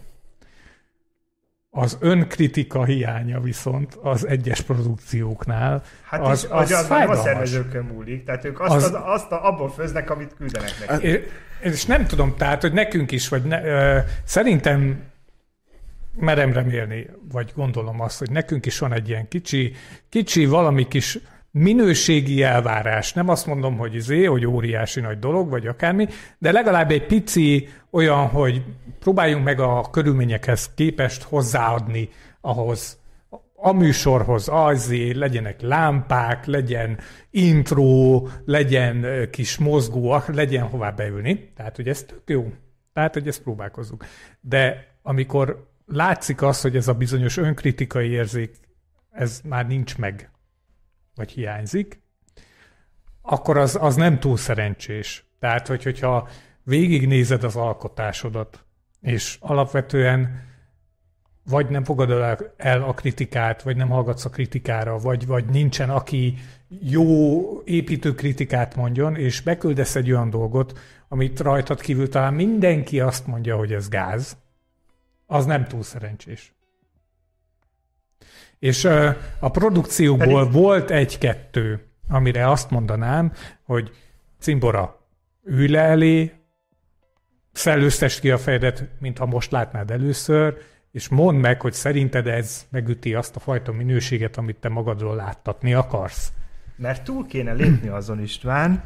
Az 1.73 1.97
önkritika 1.99 2.86
hiánya 2.86 3.39
viszont 3.39 3.97
az 4.01 4.27
egyes 4.27 4.62
produkcióknál 4.62 5.84
Hát 6.03 6.21
az, 6.21 6.43
is, 6.43 6.49
az, 6.49 6.71
az, 6.71 6.79
az 6.79 6.89
már 6.89 7.10
a 7.10 7.15
szervezőkön 7.15 7.84
múlik. 7.84 8.23
Tehát 8.25 8.45
ők 8.45 8.60
azt, 8.60 8.71
Az- 8.75 8.84
az... 8.84 8.93
Az, 8.93 9.01
azt 9.03 9.31
a, 9.31 9.47
abból 9.47 9.69
főznek, 9.71 10.10
amit 10.10 10.34
küldenek 10.38 10.88
neki. 10.88 11.07
É- 11.07 11.31
És 11.60 11.86
nem 11.86 12.05
tudom, 12.05 12.36
tehát, 12.38 12.62
hogy 12.62 12.73
nekünk 12.73 13.12
is, 13.12 13.27
vagy 13.27 13.43
ne, 13.43 13.63
ö, 13.63 13.99
szerintem 14.23 15.03
merem 16.15 16.53
remélni, 16.53 17.10
vagy 17.31 17.51
gondolom 17.55 18.01
azt, 18.01 18.19
hogy 18.19 18.31
nekünk 18.31 18.65
is 18.65 18.79
van 18.79 18.93
egy 18.93 19.10
ilyen 19.10 19.27
kicsi, 19.27 19.73
kicsi 20.10 20.45
valami 20.45 20.88
kis 20.88 21.19
minőségi 21.52 22.44
elvárás. 22.44 23.14
Nem 23.14 23.30
azt 23.30 23.46
mondom, 23.46 23.78
hogy 23.78 23.96
izé, 23.96 24.24
hogy 24.24 24.46
óriási 24.46 25.00
nagy 25.00 25.20
dolog, 25.20 25.50
vagy 25.50 25.68
akármi, 25.68 26.08
de 26.38 26.52
legalább 26.52 26.92
egy 26.92 27.06
pici 27.06 27.68
olyan, 27.90 28.28
hogy 28.28 28.64
próbáljunk 29.00 29.44
meg 29.44 29.60
a 29.60 29.90
körülményekhez 29.92 30.74
képest 30.76 31.24
hozzáadni 31.24 32.10
ahhoz, 32.42 33.00
a 33.64 33.72
műsorhoz 33.72 34.48
azért 34.52 35.18
legyenek 35.18 35.62
lámpák, 35.62 36.46
legyen 36.46 36.98
intro, 37.30 38.22
legyen 38.46 39.28
kis 39.32 39.58
mozgó, 39.58 40.18
legyen 40.28 40.64
hová 40.64 40.90
beülni. 40.90 41.52
Tehát, 41.56 41.76
hogy 41.76 41.88
ez 41.88 42.04
tök 42.04 42.22
jó. 42.26 42.52
Tehát, 42.94 43.14
hogy 43.14 43.28
ezt 43.28 43.42
próbálkozzuk. 43.42 44.06
De 44.40 44.88
amikor 45.02 45.70
látszik 45.86 46.42
az, 46.42 46.62
hogy 46.62 46.76
ez 46.76 46.88
a 46.88 46.94
bizonyos 46.94 47.38
önkritikai 47.38 48.10
érzék, 48.10 48.56
ez 49.12 49.42
már 49.44 49.68
nincs 49.68 49.98
meg, 49.98 50.31
vagy 51.15 51.32
hiányzik, 51.32 52.02
akkor 53.21 53.58
az, 53.58 53.78
az 53.82 53.95
nem 53.95 54.19
túl 54.19 54.38
szerencsés. 54.38 55.26
Tehát, 55.39 55.67
hogy, 55.67 55.84
hogyha 55.84 56.30
végignézed 56.63 57.43
az 57.43 57.56
alkotásodat, 57.56 58.65
és 59.02 59.38
alapvetően 59.39 60.50
vagy 61.50 61.69
nem 61.69 61.84
fogadod 61.84 62.54
el- 62.58 62.84
a 62.84 62.93
kritikát, 62.93 63.62
vagy 63.62 63.76
nem 63.76 63.89
hallgatsz 63.89 64.26
a 64.26 64.30
kritikára, 64.30 64.97
vagy, 64.97 65.26
vagy 65.26 65.45
nincsen, 65.45 65.89
aki 65.89 66.38
jó 66.82 67.41
építő 67.63 68.15
kritikát 68.15 68.76
mondjon, 68.76 69.15
és 69.15 69.41
beküldesz 69.41 69.95
egy 69.95 70.12
olyan 70.12 70.30
dolgot, 70.30 70.80
amit 71.08 71.39
rajtad 71.39 71.82
kívül 71.82 72.10
talán 72.10 72.34
mindenki 72.34 73.00
azt 73.00 73.28
mondja, 73.28 73.58
hogy 73.58 73.74
ez 73.74 73.89
gáz, 73.89 74.38
az 75.26 75.45
nem 75.45 75.67
túl 75.67 75.84
szerencsés. 75.84 76.54
És 78.62 78.86
a 79.39 79.52
produkciókból 79.52 80.43
Pedig- 80.43 80.62
volt 80.62 80.91
egy-kettő, 80.91 81.86
amire 82.10 82.50
azt 82.50 82.69
mondanám, 82.69 83.32
hogy 83.63 83.91
cimbora, 84.39 85.06
ülj 85.43 85.67
le 85.67 85.80
elé, 85.80 86.34
szellőztesd 87.52 88.19
ki 88.19 88.32
a 88.32 88.38
fejedet, 88.38 88.89
mintha 89.00 89.26
most 89.26 89.52
látnád 89.52 89.91
először, 89.91 90.58
és 90.91 91.10
mondd 91.10 91.38
meg, 91.38 91.62
hogy 91.62 91.74
szerinted 91.74 92.28
ez 92.28 92.65
megüti 92.69 93.13
azt 93.13 93.36
a 93.36 93.39
fajta 93.39 93.71
minőséget, 93.71 94.38
amit 94.38 94.58
te 94.58 94.69
magadról 94.69 95.15
láttatni 95.15 95.74
akarsz. 95.74 96.32
Mert 96.76 97.04
túl 97.04 97.26
kéne 97.26 97.54
lépni 97.54 97.88
azon 97.88 98.21
István, 98.21 98.84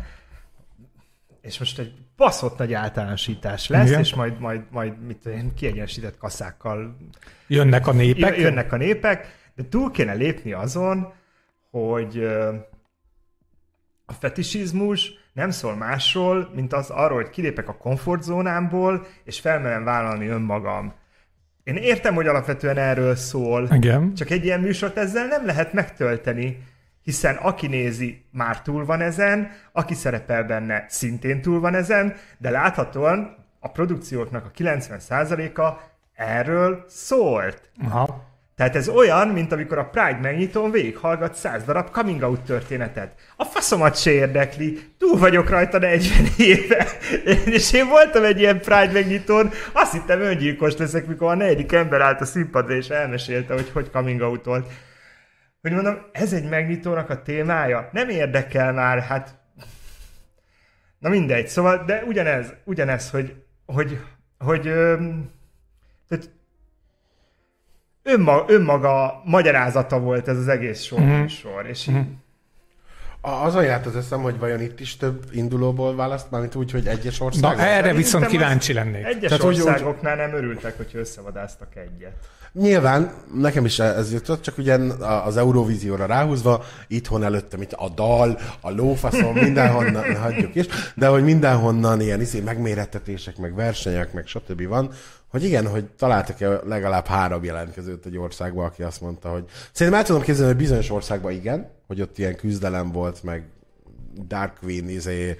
és 1.41 1.59
most 1.59 1.79
egy 1.79 1.93
baszott 2.15 2.57
nagy 2.57 2.73
általánosítás 2.73 3.67
lesz, 3.67 3.87
Igen. 3.87 3.99
és 3.99 4.13
majd, 4.13 4.39
majd, 4.39 4.61
majd 4.69 5.05
mit 5.05 5.17
tudom 5.17 5.37
én, 5.37 5.53
kiegyensített 5.53 6.17
kaszákkal 6.17 6.97
Jönnek 7.47 7.87
a 7.87 7.93
népek. 7.93 8.37
jönnek 8.37 8.71
a 8.71 8.77
népek, 8.77 9.43
de 9.55 9.63
túl 9.69 9.91
kéne 9.91 10.13
lépni 10.13 10.53
azon, 10.53 11.13
hogy 11.71 12.23
a 14.05 14.13
fetisizmus 14.13 15.11
nem 15.33 15.49
szól 15.49 15.75
másról, 15.75 16.51
mint 16.55 16.73
az 16.73 16.89
arról, 16.89 17.21
hogy 17.21 17.29
kilépek 17.29 17.69
a 17.69 17.77
komfortzónámból, 17.77 19.05
és 19.23 19.39
felmerem 19.39 19.83
vállalni 19.83 20.27
önmagam. 20.27 20.93
Én 21.63 21.75
értem, 21.75 22.15
hogy 22.15 22.27
alapvetően 22.27 22.77
erről 22.77 23.15
szól, 23.15 23.69
Igen. 23.71 24.13
csak 24.13 24.29
egy 24.29 24.43
ilyen 24.43 24.59
műsort 24.59 24.97
ezzel 24.97 25.27
nem 25.27 25.45
lehet 25.45 25.73
megtölteni, 25.73 26.63
hiszen 27.03 27.35
aki 27.35 27.67
nézi, 27.67 28.25
már 28.31 28.61
túl 28.61 28.85
van 28.85 29.01
ezen, 29.01 29.51
aki 29.71 29.93
szerepel 29.93 30.43
benne, 30.43 30.85
szintén 30.87 31.41
túl 31.41 31.59
van 31.59 31.75
ezen, 31.75 32.15
de 32.37 32.49
láthatóan 32.49 33.35
a 33.59 33.67
produkcióknak 33.67 34.45
a 34.45 34.51
90%-a 34.57 35.79
erről 36.13 36.85
szólt. 36.87 37.69
Aha. 37.83 38.23
Tehát 38.55 38.75
ez 38.75 38.87
olyan, 38.87 39.27
mint 39.27 39.51
amikor 39.51 39.77
a 39.77 39.89
Pride 39.89 40.19
megnyitón 40.21 40.71
végighallgat 40.71 41.35
száz 41.35 41.63
darab 41.63 41.89
coming 41.89 42.21
out 42.21 42.41
történetet. 42.41 43.13
A 43.35 43.43
faszomat 43.43 43.97
se 43.97 44.11
érdekli, 44.11 44.79
túl 44.97 45.17
vagyok 45.17 45.49
rajta 45.49 45.77
40 45.77 46.27
éve. 46.37 46.87
És 47.55 47.73
én 47.73 47.87
voltam 47.87 48.23
egy 48.23 48.39
ilyen 48.39 48.59
Pride 48.59 48.91
megnyitón, 48.91 49.51
azt 49.73 49.91
hittem 49.91 50.21
öngyilkos 50.21 50.77
leszek, 50.77 51.07
mikor 51.07 51.31
a 51.31 51.35
negyedik 51.35 51.71
ember 51.71 52.01
állt 52.01 52.21
a 52.21 52.25
színpadra, 52.25 52.75
és 52.75 52.87
elmesélte, 52.87 53.53
hogy 53.53 53.69
hogy 53.73 53.89
coming 53.91 54.21
out 54.21 54.45
volt. 54.45 54.71
Hogy 55.61 55.71
mondom, 55.71 55.97
ez 56.11 56.33
egy 56.33 56.49
megnyitónak 56.49 57.09
a 57.09 57.21
témája? 57.21 57.89
Nem 57.91 58.09
érdekel 58.09 58.73
már, 58.73 58.99
hát... 58.99 59.35
Na 60.99 61.09
mindegy, 61.09 61.47
szóval, 61.47 61.83
de 61.85 62.03
ugyanez, 62.03 62.53
ugyanez, 62.63 63.09
hogy, 63.09 63.35
hogy, 63.65 63.99
hogy, 64.37 64.73
hogy 66.07 66.29
önmaga, 68.05 68.45
önmaga 68.47 69.21
magyarázata 69.25 69.99
volt 69.99 70.27
ez 70.27 70.37
az 70.37 70.47
egész 70.47 70.81
sor, 70.81 70.99
mm-hmm. 70.99 71.25
sor 71.25 71.65
és 71.69 71.89
mm-hmm. 71.89 72.01
A- 73.21 73.45
Azon 73.45 73.63
járt 73.63 73.85
az 73.85 73.95
eszem, 73.95 74.21
hogy 74.21 74.39
vajon 74.39 74.61
itt 74.61 74.79
is 74.79 74.97
több 74.97 75.23
indulóból 75.31 75.95
választ, 75.95 76.31
mármint 76.31 76.55
úgy, 76.55 76.71
hogy 76.71 76.87
egyes 76.87 77.17
Na 77.17 77.25
országok. 77.25 77.59
erre 77.59 77.93
viszont 77.93 78.25
kíváncsi 78.25 78.71
az 78.71 78.77
lennék. 78.77 79.05
Egyes 79.05 79.21
Tehát, 79.29 79.43
hogy- 79.43 79.55
országoknál 79.61 80.15
nem 80.15 80.33
örültek, 80.33 80.77
hogy 80.77 80.89
összevadáztak 80.93 81.75
egyet. 81.75 82.13
Nyilván, 82.53 83.11
nekem 83.33 83.65
is 83.65 83.79
ez 83.79 84.13
jutott, 84.13 84.41
csak 84.41 84.57
ugye 84.57 84.77
az 85.25 85.37
Eurovízióra 85.37 86.05
ráhúzva, 86.05 86.63
itthon 86.87 87.23
előttem 87.23 87.61
itt 87.61 87.71
a 87.73 87.89
dal, 87.89 88.39
a 88.61 88.71
lófaszom, 88.71 89.33
mindenhonnan, 89.33 90.15
hagyjuk 90.21 90.55
is, 90.55 90.65
de 90.95 91.07
hogy 91.07 91.23
mindenhonnan 91.23 92.01
ilyen 92.01 92.21
izé, 92.21 92.39
megmérettetések, 92.39 93.37
meg 93.37 93.55
versenyek, 93.55 94.13
meg 94.13 94.27
stb. 94.27 94.67
van, 94.67 94.91
hogy 95.35 95.43
igen, 95.43 95.67
hogy 95.67 95.85
találtak-e 95.85 96.49
legalább 96.49 97.05
három 97.05 97.43
jelentkezőt 97.43 98.05
egy 98.05 98.17
országba, 98.17 98.65
aki 98.65 98.83
azt 98.83 99.01
mondta, 99.01 99.29
hogy 99.29 99.43
szerintem 99.71 100.01
el 100.01 100.07
tudom 100.07 100.21
képzelni, 100.21 100.51
hogy 100.51 100.61
bizonyos 100.61 100.89
országban 100.89 101.31
igen, 101.31 101.69
hogy 101.87 102.01
ott 102.01 102.17
ilyen 102.17 102.35
küzdelem 102.35 102.91
volt, 102.91 103.23
meg 103.23 103.43
Dark 104.27 104.57
Queen, 104.59 104.89
izé, 104.89 105.37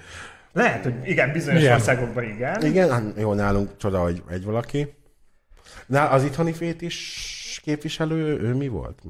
Lehet, 0.56 0.82
hogy 0.82 0.94
igen, 1.04 1.32
bizonyos 1.32 1.60
Igen. 1.60 1.74
országokban 1.74 2.24
igen. 2.24 2.64
igen, 2.64 2.90
hát 2.90 3.02
jó, 3.18 3.32
nálunk 3.32 3.76
csoda, 3.76 4.02
hogy 4.02 4.22
egy 4.30 4.44
valaki. 4.44 4.94
Na, 5.86 6.08
az 6.08 6.24
itthoni 6.24 6.52
fét 6.52 6.82
is 6.82 7.60
képviselő, 7.62 8.40
ő 8.40 8.54
mi 8.54 8.68
volt? 8.68 9.02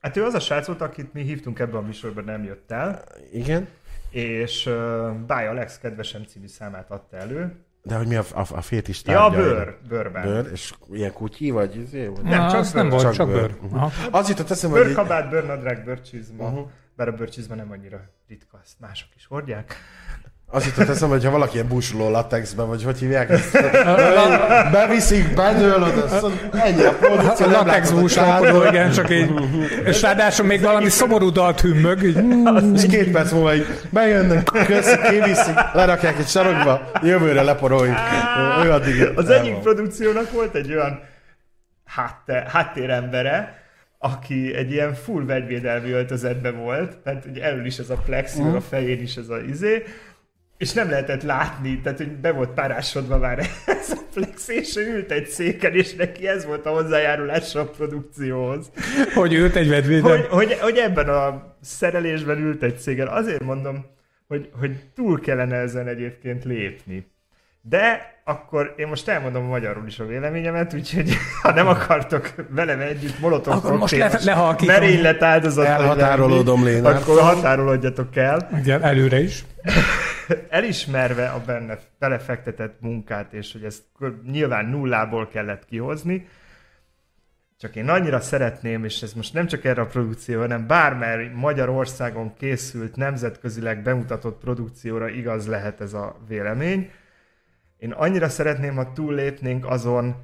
Hát 0.00 0.16
ő 0.16 0.24
az 0.24 0.34
a 0.34 0.40
srác 0.40 0.66
volt, 0.66 0.80
akit 0.80 1.12
mi 1.12 1.22
hívtunk 1.22 1.58
ebben 1.58 1.74
a 1.74 1.86
műsorban, 1.86 2.24
nem 2.24 2.44
jött 2.44 2.70
el, 2.70 3.04
Igen. 3.32 3.68
és 4.10 4.66
uh, 4.66 5.10
Báj 5.10 5.46
Alex 5.46 5.78
kedvesem 5.78 6.24
című 6.24 6.46
számát 6.46 6.90
adta 6.90 7.16
elő. 7.16 7.56
De 7.82 7.96
hogy 7.96 8.06
mi 8.06 8.14
a, 8.16 8.24
a, 8.34 8.46
a 8.50 8.60
fétis 8.60 9.02
Ja, 9.04 9.24
a 9.24 9.30
tárgya? 9.30 9.44
bőr, 9.48 9.76
bőrben. 9.88 10.22
Bőr, 10.22 10.50
és 10.52 10.72
ilyen 10.92 11.12
kutyi, 11.12 11.50
vagy 11.50 11.76
izé, 11.76 12.06
vagy? 12.06 12.22
Nem, 12.22 12.48
csak 12.50 12.72
nem 12.72 12.88
bőr. 12.88 12.90
volt, 12.92 13.02
Csak 13.02 13.12
csak 13.12 13.26
bőr. 13.28 13.56
bőr. 13.60 13.72
Aha. 13.72 13.90
Az 14.10 14.28
jutott 14.28 14.50
eszembe, 14.50 14.76
hogy... 14.76 14.86
Bőrkabát, 14.86 15.30
bőrnadrág, 15.30 15.84
bőrcsizma. 15.84 16.44
Uh-huh. 16.48 16.70
Bár 16.96 17.08
a 17.08 17.12
bőrcsizma 17.12 17.54
nem 17.54 17.70
annyira 17.70 18.00
ritka, 18.28 18.60
azt 18.62 18.80
mások 18.80 19.08
is 19.16 19.26
hordják. 19.26 19.76
Az 20.54 20.64
jutott 20.66 20.88
eszembe, 20.88 21.14
hogy 21.14 21.24
ha 21.24 21.30
valaki 21.30 21.54
ilyen 21.54 21.68
busuló 21.68 22.10
latexbe, 22.10 22.62
vagy 22.62 22.84
hogy 22.84 22.98
hívják 22.98 23.30
ezt? 23.30 23.52
Beviszik, 24.72 25.34
bedől 25.34 25.82
oda, 25.82 26.08
szóval 26.08 26.32
ennyi 26.52 26.82
a 26.82 26.92
produkció. 26.92 27.46
A 27.46 27.48
nem 27.48 27.66
latex 27.66 28.14
kádból. 28.14 28.66
igen, 28.66 28.90
csak 28.90 29.10
így. 29.10 29.30
És 29.84 30.02
ráadásul 30.02 30.46
még 30.46 30.60
valami 30.60 30.88
szomorú 30.88 31.30
dalt 31.30 31.60
hümmög. 31.60 32.02
Így, 32.02 32.24
És 32.74 32.86
két 32.86 33.10
perc 33.10 33.32
múlva 33.32 33.54
így 33.54 33.66
bejönnek, 33.90 34.44
köszi, 34.44 34.96
kiviszik, 35.10 35.54
lerakják 35.72 36.18
egy 36.18 36.28
sarokba, 36.28 36.90
jövőre 37.02 37.42
leporoljuk. 37.42 37.96
Ő 38.64 38.70
addig 38.70 39.08
Az 39.14 39.30
egyik 39.30 39.54
produkciónak 39.54 40.30
volt 40.32 40.54
egy 40.54 40.72
olyan 40.72 41.00
hátte, 41.84 42.46
háttérembere, 42.52 43.60
aki 43.98 44.54
egy 44.54 44.72
ilyen 44.72 44.94
full 44.94 45.24
vegyvédelmi 45.24 45.90
öltözetben 45.90 46.56
volt, 46.56 46.96
tehát 46.96 47.24
ugye 47.30 47.42
elől 47.42 47.66
is 47.66 47.78
ez 47.78 47.90
a 47.90 47.96
plexi, 48.04 48.42
a 48.42 48.60
fején 48.60 49.00
is 49.00 49.16
ez 49.16 49.28
a 49.28 49.38
izé, 49.38 49.82
és 50.62 50.72
nem 50.72 50.90
lehetett 50.90 51.22
látni, 51.22 51.80
tehát 51.80 51.98
hogy 51.98 52.08
be 52.12 52.32
volt 52.32 52.50
párásodva 52.50 53.18
már 53.18 53.38
ez 53.66 53.90
a 53.90 53.98
plexi, 54.14 54.54
és 54.54 54.76
ő 54.76 54.94
ült 54.96 55.10
egy 55.10 55.26
széken, 55.26 55.74
és 55.74 55.94
neki 55.94 56.28
ez 56.28 56.44
volt 56.46 56.66
a 56.66 56.70
hozzájárulása 56.70 57.60
a 57.60 57.64
produkcióhoz. 57.64 58.70
hogy 59.14 59.34
őt 59.34 59.56
egy 59.56 59.68
vedvédem. 59.68 60.10
Hogy, 60.10 60.26
hogy, 60.30 60.58
hogy 60.60 60.76
ebben 60.76 61.08
a 61.08 61.54
szerelésben 61.62 62.38
ült 62.38 62.62
egy 62.62 62.78
cégen. 62.78 63.06
Azért 63.06 63.44
mondom, 63.44 63.84
hogy, 64.28 64.48
hogy 64.60 64.76
túl 64.94 65.20
kellene 65.20 65.56
ezen 65.56 65.88
egyébként 65.88 66.44
lépni. 66.44 67.10
De 67.62 68.10
akkor 68.24 68.74
én 68.76 68.86
most 68.86 69.08
elmondom 69.08 69.44
magyarul 69.44 69.86
is 69.86 69.98
a 69.98 70.06
véleményemet, 70.06 70.74
úgyhogy 70.74 71.10
ha 71.42 71.52
nem 71.52 71.66
akartok 71.66 72.34
velem 72.48 72.80
együtt 72.80 73.18
molotov 73.20 73.54
Akkor 73.54 73.78
most 73.78 73.96
le- 73.96 74.18
lehalkítom. 74.24 74.74
merénylet 74.74 75.22
áldozat 75.22 75.66
Elhatárolódom 75.66 76.64
Lénártól. 76.64 77.14
akkor 77.14 77.34
határolódjatok 77.34 78.16
el. 78.16 78.50
Igen, 78.58 78.82
előre 78.82 79.20
is. 79.20 79.44
Elismerve 80.48 81.28
a 81.28 81.40
benne 81.40 81.78
belefektetett 81.98 82.80
munkát, 82.80 83.32
és 83.32 83.52
hogy 83.52 83.64
ezt 83.64 83.82
nyilván 84.30 84.66
nullából 84.66 85.28
kellett 85.28 85.64
kihozni, 85.64 86.28
csak 87.62 87.76
én 87.76 87.88
annyira 87.88 88.20
szeretném, 88.20 88.84
és 88.84 89.02
ez 89.02 89.12
most 89.12 89.32
nem 89.32 89.46
csak 89.46 89.64
erre 89.64 89.80
a 89.80 89.86
produkció, 89.86 90.40
hanem 90.40 90.66
bármely 90.66 91.30
Magyarországon 91.34 92.34
készült, 92.34 92.96
nemzetközileg 92.96 93.82
bemutatott 93.82 94.40
produkcióra 94.40 95.08
igaz 95.08 95.46
lehet 95.46 95.80
ez 95.80 95.92
a 95.92 96.16
vélemény. 96.28 96.90
Én 97.78 97.92
annyira 97.92 98.28
szeretném, 98.28 98.74
ha 98.74 98.92
túllépnénk 98.92 99.66
azon, 99.66 100.16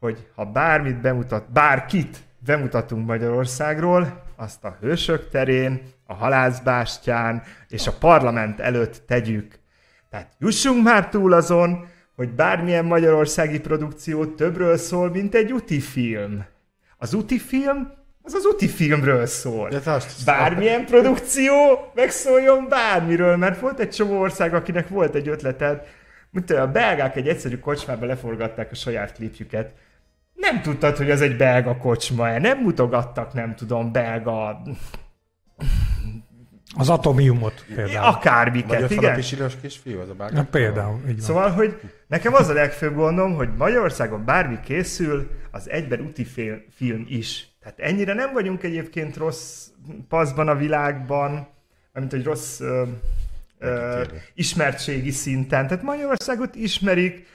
hogy 0.00 0.28
ha 0.34 0.44
bármit 0.44 1.00
bemutat, 1.00 1.52
bárkit 1.52 2.18
bemutatunk 2.38 3.06
Magyarországról, 3.06 4.22
azt 4.36 4.64
a 4.64 4.76
hősök 4.80 5.28
terén, 5.28 5.80
a 6.06 6.14
halászbástyán 6.14 7.42
és 7.68 7.86
a 7.86 7.92
parlament 7.92 8.60
előtt 8.60 9.02
tegyük. 9.06 9.58
Tehát 10.10 10.32
jussunk 10.38 10.82
már 10.84 11.08
túl 11.08 11.32
azon, 11.32 11.86
hogy 12.16 12.28
bármilyen 12.28 12.84
magyarországi 12.84 13.60
produkció 13.60 14.24
többről 14.26 14.76
szól, 14.76 15.10
mint 15.10 15.34
egy 15.34 15.52
úti 15.52 15.80
film. 15.80 16.44
Az 16.98 17.14
úti 17.14 17.38
film, 17.38 17.92
az 18.22 18.34
az 18.34 18.46
úti 18.46 18.68
filmről 18.68 19.26
szól. 19.26 19.68
De 19.68 19.80
te 19.80 19.92
azt- 19.92 20.24
Bármilyen 20.24 20.84
produkció 20.86 21.54
megszóljon 21.94 22.68
bármiről, 22.68 23.36
mert 23.36 23.60
volt 23.60 23.78
egy 23.80 23.90
csomó 23.90 24.20
ország, 24.20 24.54
akinek 24.54 24.88
volt 24.88 25.14
egy 25.14 25.28
ötleted, 25.28 25.82
mint 26.30 26.50
a 26.50 26.66
belgák 26.70 27.16
egy 27.16 27.28
egyszerű 27.28 27.58
kocsmába 27.58 28.06
leforgatták 28.06 28.70
a 28.70 28.74
saját 28.74 29.12
klipjüket. 29.12 29.74
Nem 30.34 30.62
tudtad, 30.62 30.96
hogy 30.96 31.10
az 31.10 31.20
egy 31.20 31.36
belga 31.36 31.76
kocsma 31.76 32.38
nem 32.38 32.58
mutogattak, 32.58 33.32
nem 33.32 33.54
tudom, 33.54 33.92
belga 33.92 34.62
Az 36.78 36.88
atomiumot 36.88 37.64
például. 37.66 37.86
Vagy 37.86 38.14
akármiket, 38.14 38.82
a 38.82 38.84
igen. 38.84 38.88
falapisilós 38.88 39.52
kisfiú, 39.60 40.00
az 40.00 40.08
a 40.08 40.14
bága. 40.14 40.34
Na, 40.34 40.44
például, 40.44 40.98
így 41.08 41.16
van. 41.16 41.20
Szóval, 41.20 41.50
hogy 41.50 41.80
nekem 42.06 42.34
az 42.34 42.48
a 42.48 42.52
legfőbb 42.52 42.94
gondom, 42.94 43.34
hogy 43.34 43.48
Magyarországon 43.56 44.24
bármi 44.24 44.58
készül, 44.64 45.30
az 45.50 45.70
egyben 45.70 46.00
úti 46.00 46.24
film, 46.70 47.04
is. 47.08 47.48
Tehát 47.60 47.78
ennyire 47.78 48.14
nem 48.14 48.32
vagyunk 48.32 48.62
egyébként 48.62 49.16
rossz 49.16 49.66
paszban 50.08 50.48
a 50.48 50.54
világban, 50.54 51.48
mint 51.92 52.10
hogy 52.10 52.24
rossz 52.24 52.60
ö, 52.60 52.82
ö, 53.58 54.02
ismertségi 54.34 55.10
szinten. 55.10 55.66
Tehát 55.66 55.84
Magyarországot 55.84 56.54
ismerik, 56.54 57.26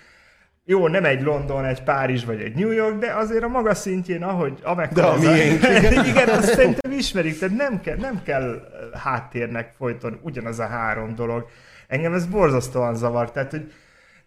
jó, 0.71 0.87
nem 0.87 1.05
egy 1.05 1.21
London, 1.21 1.65
egy 1.65 1.83
Párizs 1.83 2.25
vagy 2.25 2.41
egy 2.41 2.55
New 2.55 2.71
York, 2.71 2.99
de 2.99 3.13
azért 3.13 3.43
a 3.43 3.47
maga 3.47 3.73
szintjén, 3.73 4.23
ahogy 4.23 4.59
amekkora 4.63 5.01
De 5.01 5.07
a 5.07 5.31
miénk, 5.31 5.63
igen. 6.11 6.29
azt 6.29 6.53
szerintem 6.53 6.91
ismerik, 6.91 7.39
tehát 7.39 7.55
nem 7.55 7.81
kell, 7.81 7.95
nem 7.95 8.23
kell 8.23 8.67
háttérnek 8.93 9.73
folyton 9.77 10.19
ugyanaz 10.21 10.59
a 10.59 10.67
három 10.67 11.15
dolog. 11.15 11.47
Engem 11.87 12.13
ez 12.13 12.25
borzasztóan 12.25 12.95
zavar, 12.95 13.31
tehát 13.31 13.51
hogy 13.51 13.73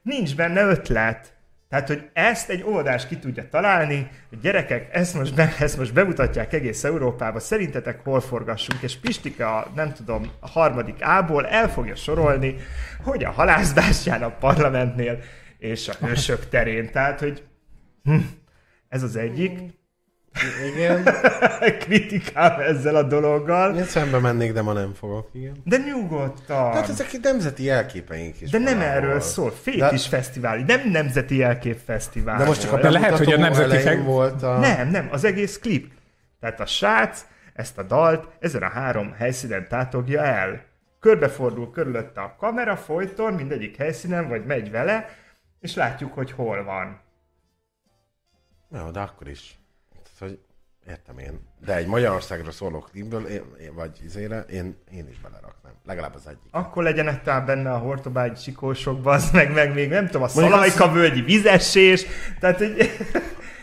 nincs 0.03 0.37
benne 0.37 0.63
ötlet. 0.63 1.33
Tehát, 1.69 1.89
hogy 1.89 2.09
ezt 2.13 2.51
egy 2.51 2.63
oldás 2.67 3.07
ki 3.07 3.19
tudja 3.19 3.49
találni, 3.49 4.11
hogy 4.29 4.41
gyerekek, 4.41 4.89
ezt 4.93 5.15
most, 5.15 5.35
be, 5.35 5.55
ezt 5.59 5.79
most 5.79 5.93
bemutatják 5.93 6.53
egész 6.53 6.85
Európába, 6.85 7.41
szerintetek 7.41 8.01
hol 8.05 8.21
forgassunk, 8.21 8.83
és 8.83 8.97
Pistika, 8.97 9.67
nem 9.75 9.93
tudom, 9.93 10.31
a 10.41 10.49
harmadik 10.49 10.97
ából 11.01 11.47
el 11.47 11.69
fogja 11.69 11.95
sorolni, 11.95 12.57
hogy 13.05 13.25
a 13.25 13.31
halászbástyán 13.31 14.23
a 14.23 14.31
parlamentnél 14.31 15.19
és 15.65 15.89
a 15.89 16.07
hősök 16.07 16.49
terén. 16.49 16.91
Tehát, 16.91 17.21
hogy 17.21 17.43
hm, 18.05 18.19
ez 18.89 19.03
az 19.03 19.17
egyik 19.17 19.59
Igen. 20.75 21.05
kritikám 21.85 22.61
ezzel 22.61 22.97
a 22.97 23.03
dologgal. 23.03 23.77
Én 23.77 23.85
szembe 23.85 24.19
mennék, 24.19 24.53
de 24.53 24.63
ma 24.63 24.73
nem 24.73 24.95
fogok, 24.95 25.29
igen. 25.33 25.57
De 25.65 25.77
nyugodtan. 25.77 26.71
Tehát 26.73 26.89
ezek 26.89 27.21
nemzeti 27.23 27.65
jelképeink 27.65 28.41
is. 28.41 28.51
De 28.51 28.59
nem 28.59 28.79
valahol. 28.79 28.97
erről 28.97 29.21
szól. 29.21 29.51
Fétis 29.51 30.07
fesztivál, 30.07 30.59
nem 30.59 30.91
nemzeti 30.91 31.37
jelképfesztivál. 31.37 32.39
De 32.39 32.45
most 32.45 32.61
csak 32.61 32.73
a. 32.73 32.81
De 32.81 32.91
lehet, 32.91 33.19
hogy 33.19 33.33
a 33.33 33.39
nemzeti 33.39 33.77
feg- 33.77 34.05
volt 34.05 34.43
a... 34.43 34.59
Nem, 34.59 34.89
nem, 34.89 35.09
az 35.11 35.25
egész 35.25 35.59
klip. 35.59 35.93
Tehát 36.41 36.61
a 36.61 36.67
srác 36.67 37.27
ezt 37.55 37.79
a 37.79 37.83
dalt 37.83 38.29
ezen 38.41 38.63
a 38.63 38.69
három 38.69 39.13
helyszínen 39.13 39.69
tátogja 39.69 40.23
el. 40.23 40.65
Körbefordul 41.01 41.71
körülötte 41.71 42.21
a 42.21 42.37
kamera 42.39 42.77
folyton, 42.77 43.33
mindegyik 43.33 43.77
helyszínen, 43.77 44.29
vagy 44.29 44.45
megy 44.45 44.71
vele, 44.71 45.09
és 45.65 45.75
látjuk, 45.75 46.13
hogy 46.15 46.31
hol 46.33 46.65
van. 46.65 47.01
Jó, 48.71 48.91
de 48.91 49.01
akkor 49.01 49.29
is. 49.29 49.59
Tehát, 49.93 50.19
hogy 50.19 50.39
értem 50.89 51.19
én. 51.19 51.41
De 51.65 51.77
egy 51.77 51.87
Magyarországra 51.87 52.51
szóló 52.51 52.79
klipből, 52.79 53.27
én, 53.27 53.43
én, 53.61 53.75
vagy 53.75 53.99
izére, 54.05 54.41
én, 54.41 54.77
én 54.91 55.09
is 55.09 55.19
beleraknám. 55.21 55.73
Legalább 55.85 56.15
az 56.15 56.27
egyik. 56.27 56.49
Akkor 56.51 56.83
legyenek 56.83 57.23
talán 57.23 57.47
benne 57.47 57.73
a 57.73 57.79
hortobágyi 57.79 58.41
sikósokba, 58.43 59.13
az 59.13 59.31
meg, 59.31 59.53
meg 59.53 59.75
még 59.75 59.89
nem 59.89 60.07
tudom, 60.07 60.23
a 60.23 60.29
Mondjuk 60.35 60.61
az- 60.61 60.73
Szalajka 60.73 60.93
völgyi 60.95 61.21
vizesés, 61.23 62.05
tehát 62.41 62.57
hogy 62.59 62.77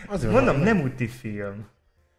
Azért 0.08 0.32
mondom, 0.32 0.54
van. 0.56 0.64
nem 0.64 0.80
úti 0.80 1.06
film. 1.06 1.66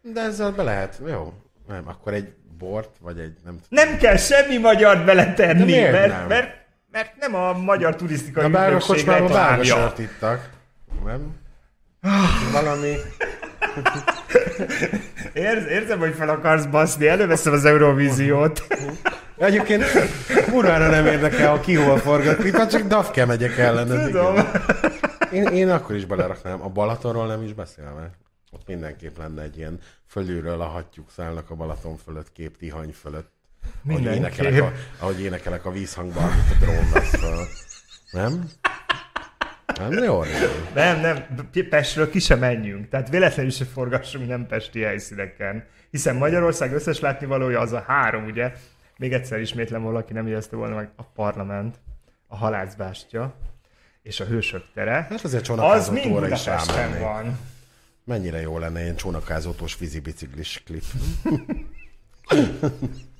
De 0.01 0.21
ezzel 0.21 0.51
be 0.51 0.63
lehet. 0.63 1.01
Jó. 1.07 1.33
Nem, 1.67 1.87
akkor 1.87 2.13
egy 2.13 2.33
bort, 2.57 2.97
vagy 2.97 3.19
egy 3.19 3.37
nem 3.43 3.59
tudom. 3.59 3.85
Nem 3.87 3.97
kell 3.97 4.17
semmi 4.17 4.57
magyart 4.57 4.99
De 4.99 5.05
beletenni, 5.05 5.79
mert, 5.79 6.07
nem? 6.11 6.27
mert, 6.27 6.62
mert 6.93 7.15
nem 7.19 7.35
a 7.35 7.53
magyar 7.53 7.95
turisztikai 7.95 8.43
A 8.43 8.49
belga 8.49 8.67
ügynökség 8.67 8.95
kocsmában 8.95 9.27
belga 9.27 9.39
reklámja. 9.39 9.75
sört 9.75 9.99
ittak. 9.99 10.49
Nem? 11.05 11.35
Valami... 12.51 12.95
Érz, 15.33 15.65
érzem, 15.65 15.99
hogy 15.99 16.13
fel 16.13 16.29
akarsz 16.29 16.65
baszni, 16.65 17.07
előveszem 17.07 17.53
az 17.53 17.65
Eurovíziót. 17.65 18.67
Egyébként 19.37 19.83
kurvára 20.51 20.89
nem 20.89 21.05
érdekel, 21.05 21.49
ha 21.49 21.59
ki 21.59 21.75
hol 21.75 21.97
forgat 21.97 22.35
klipet, 22.35 22.69
csak 22.69 22.81
Dafke 22.81 23.25
megyek 23.25 23.57
ellene. 23.57 24.05
Tudom. 24.05 24.35
Én, 25.31 25.43
én 25.43 25.69
akkor 25.69 25.95
is 25.95 26.05
beleraknám. 26.05 26.61
A 26.61 26.69
Balatonról 26.69 27.27
nem 27.27 27.41
is 27.43 27.53
beszélve. 27.53 28.09
Ott 28.51 28.67
mindenképp 28.67 29.17
lenne 29.17 29.41
egy 29.41 29.57
ilyen 29.57 29.79
fölülről 30.07 30.61
a 30.61 30.65
hattyúk 30.65 31.11
szállnak 31.11 31.49
a 31.49 31.55
Balaton 31.55 31.97
fölött, 31.97 32.31
kép 32.31 32.57
Tihany 32.57 32.93
fölött. 33.01 33.31
Ahogy 33.87 34.05
énekelek, 34.05 34.61
a, 34.61 34.71
ahogy 34.99 35.21
énekelek 35.21 35.65
a 35.65 35.71
vízhangban, 35.71 36.23
amit 36.23 36.51
a 36.51 36.55
drón 36.59 36.89
vesz. 36.93 37.15
Nem? 38.11 38.49
Nem 39.79 40.03
jó? 40.03 40.23
Nem, 40.73 40.99
nem, 40.99 41.25
Pestről 41.69 42.09
ki 42.09 42.19
sem 42.19 42.39
menjünk. 42.39 42.89
Tehát 42.89 43.09
véletlenül 43.09 43.51
se 43.51 43.65
forgassunk 43.65 44.27
nem 44.27 44.47
pesti 44.47 44.81
helyszíneken. 44.81 45.65
Hiszen 45.89 46.15
Magyarország 46.15 46.73
összes 46.73 46.99
látnivalója 46.99 47.59
az 47.59 47.71
a 47.71 47.83
három, 47.87 48.25
ugye? 48.25 48.53
Még 48.97 49.13
egyszer 49.13 49.39
ismétlem, 49.39 49.83
valaki 49.83 50.13
nem 50.13 50.27
érezte 50.27 50.55
volna 50.55 50.75
meg 50.75 50.89
a 50.95 51.03
parlament, 51.03 51.75
a 52.27 52.35
halászbástya 52.35 53.35
és 54.03 54.19
a 54.19 54.25
hősök 54.25 54.63
tere. 54.73 55.07
Hát 55.09 55.23
azért 55.23 55.49
Az 55.49 55.89
mind 55.89 56.13
Budapesten 56.13 56.99
van. 56.99 57.39
Mennyire 58.03 58.41
jó 58.41 58.57
lenne 58.57 58.81
ilyen 58.81 58.95
csónakázótós 58.95 59.77
vízibiciklis 59.77 60.63
klip. 60.65 60.83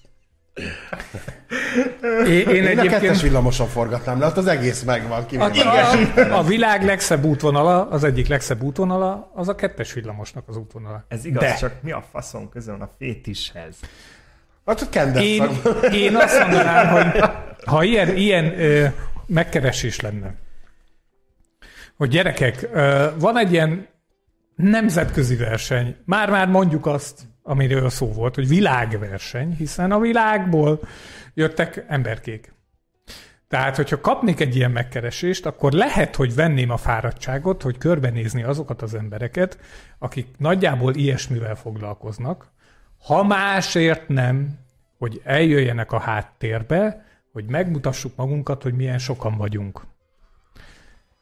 Én, 2.28 2.48
én 2.48 2.48
Én 2.48 2.64
a 2.64 2.82
kettes 2.82 2.94
egyébként 2.94 3.22
villamoson 3.22 3.68
forgatnám 3.68 4.20
le, 4.20 4.26
ott 4.26 4.38
az 4.38 4.48
egész 4.48 4.84
megvan. 4.84 5.20
a, 5.20 5.26
kivéve- 5.26 6.18
a, 6.32 6.38
a 6.38 6.44
világ 6.44 6.84
legszebb 6.84 7.24
útvonala, 7.24 7.90
az 7.90 8.04
egyik 8.04 8.28
legszebb 8.28 8.62
útvonala, 8.62 9.32
az 9.34 9.48
a 9.48 9.56
kettes 9.56 9.94
villamosnak 9.94 10.48
az 10.48 10.58
útvonala. 10.58 11.06
Ez 11.08 11.26
igaz, 11.26 11.44
De 11.44 11.54
csak 11.56 11.74
mi 11.82 11.92
a 11.92 12.04
faszon 12.12 12.50
közön 12.50 12.82
a 12.82 12.90
fétishez? 12.98 13.76
Hát 14.66 14.82
ott 14.82 14.90
kendes 14.90 15.24
én, 15.24 15.50
én 15.92 16.16
azt 16.16 16.40
mondanám, 16.40 16.88
hogy 16.88 17.24
ha 17.66 17.84
ilyen, 17.84 18.16
ilyen 18.16 18.60
ö, 18.60 18.86
megkeresés 19.28 20.00
lenne, 20.00 20.36
hogy 21.98 22.10
gyerekek, 22.10 22.70
ö, 22.74 23.08
van 23.20 23.38
egy 23.38 23.52
ilyen 23.52 23.88
nemzetközi 24.56 25.36
verseny, 25.36 25.96
már-már 26.06 26.48
mondjuk 26.48 26.86
azt, 26.86 27.22
amiről 27.44 27.90
szó 27.90 28.12
volt, 28.12 28.36
hogy 28.36 28.48
világverseny, 28.48 29.56
hiszen 29.56 29.92
a 29.92 30.00
világból 30.00 30.80
jöttek 31.34 31.86
emberkék. 31.88 32.54
Tehát, 33.48 33.76
hogyha 33.76 34.02
kapnék 34.02 34.40
egy 34.40 34.56
ilyen 34.56 34.72
megkeresést, 34.72 35.46
akkor 35.46 35.72
lehet, 35.72 36.16
hogy 36.16 36.36
venném 36.36 36.70
a 36.70 36.78
fáradtságot, 36.78 37.62
hogy 37.62 37.78
körbenézni 37.78 38.44
azokat 38.44 38.82
az 38.82 38.94
embereket, 38.94 39.60
akik 40.00 40.28
nagyjából 40.38 40.96
ilyesmivel 40.96 41.56
foglalkoznak, 41.56 42.52
ha 43.06 43.24
másért 43.24 44.08
nem, 44.08 44.60
hogy 44.98 45.22
eljöjjenek 45.24 45.92
a 45.92 46.00
háttérbe, 46.00 47.06
hogy 47.32 47.46
megmutassuk 47.46 48.16
magunkat, 48.16 48.64
hogy 48.64 48.74
milyen 48.74 48.98
sokan 48.98 49.38
vagyunk. 49.38 49.82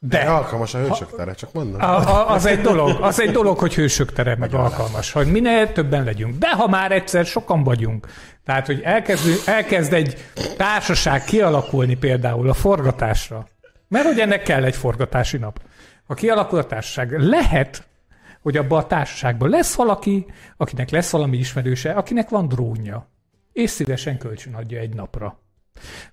De 0.04 0.18
De 0.18 0.30
alkalmas 0.30 0.74
a 0.74 0.78
hősök 0.78 1.16
tere, 1.16 1.34
csak 1.34 1.54
mondom. 1.54 1.82
a, 1.82 1.98
a, 1.98 2.30
az, 2.30 2.46
egy 2.46 2.62
dolog, 2.62 3.02
az 3.02 3.20
egy 3.20 3.32
dolog, 3.32 3.58
hogy 3.58 3.74
hősök 3.76 4.12
tere 4.14 4.36
meg 4.36 4.54
alkalmas, 4.54 5.12
hogy 5.12 5.32
minél 5.32 5.72
többen 5.72 6.04
legyünk. 6.04 6.38
De 6.38 6.52
ha 6.52 6.68
már 6.68 6.92
egyszer 6.92 7.26
sokan 7.26 7.64
vagyunk, 7.64 8.08
tehát, 8.46 8.66
hogy 8.66 8.82
elkezd, 8.84 9.48
elkezd 9.50 9.94
egy 9.94 10.18
társaság 10.58 11.24
kialakulni 11.24 11.96
például 11.96 12.50
a 12.50 12.54
forgatásra, 12.54 13.48
mert 13.88 14.06
hogy 14.06 14.20
ennek 14.20 14.44
kell 14.44 14.64
egy 14.64 14.76
forgatási 14.76 15.38
nap. 15.38 15.62
Ha 16.08 16.14
kialakul 16.14 16.60
a 16.60 16.66
társaság, 16.66 17.20
lehet, 17.20 17.88
hogy 18.42 18.58
abban 18.58 18.80
a 18.80 18.88
társaságban 18.88 19.50
lesz 19.50 19.76
valaki, 19.76 20.26
akinek 20.58 20.90
lesz 20.90 21.12
valami 21.12 21.38
ismerőse, 21.38 21.92
akinek 21.92 22.30
van 22.30 22.48
drónja, 22.48 23.10
és 23.54 23.70
szívesen 23.70 24.18
kölcsön 24.18 24.54
adja 24.54 24.80
egy 24.80 24.94
napra. 24.94 25.40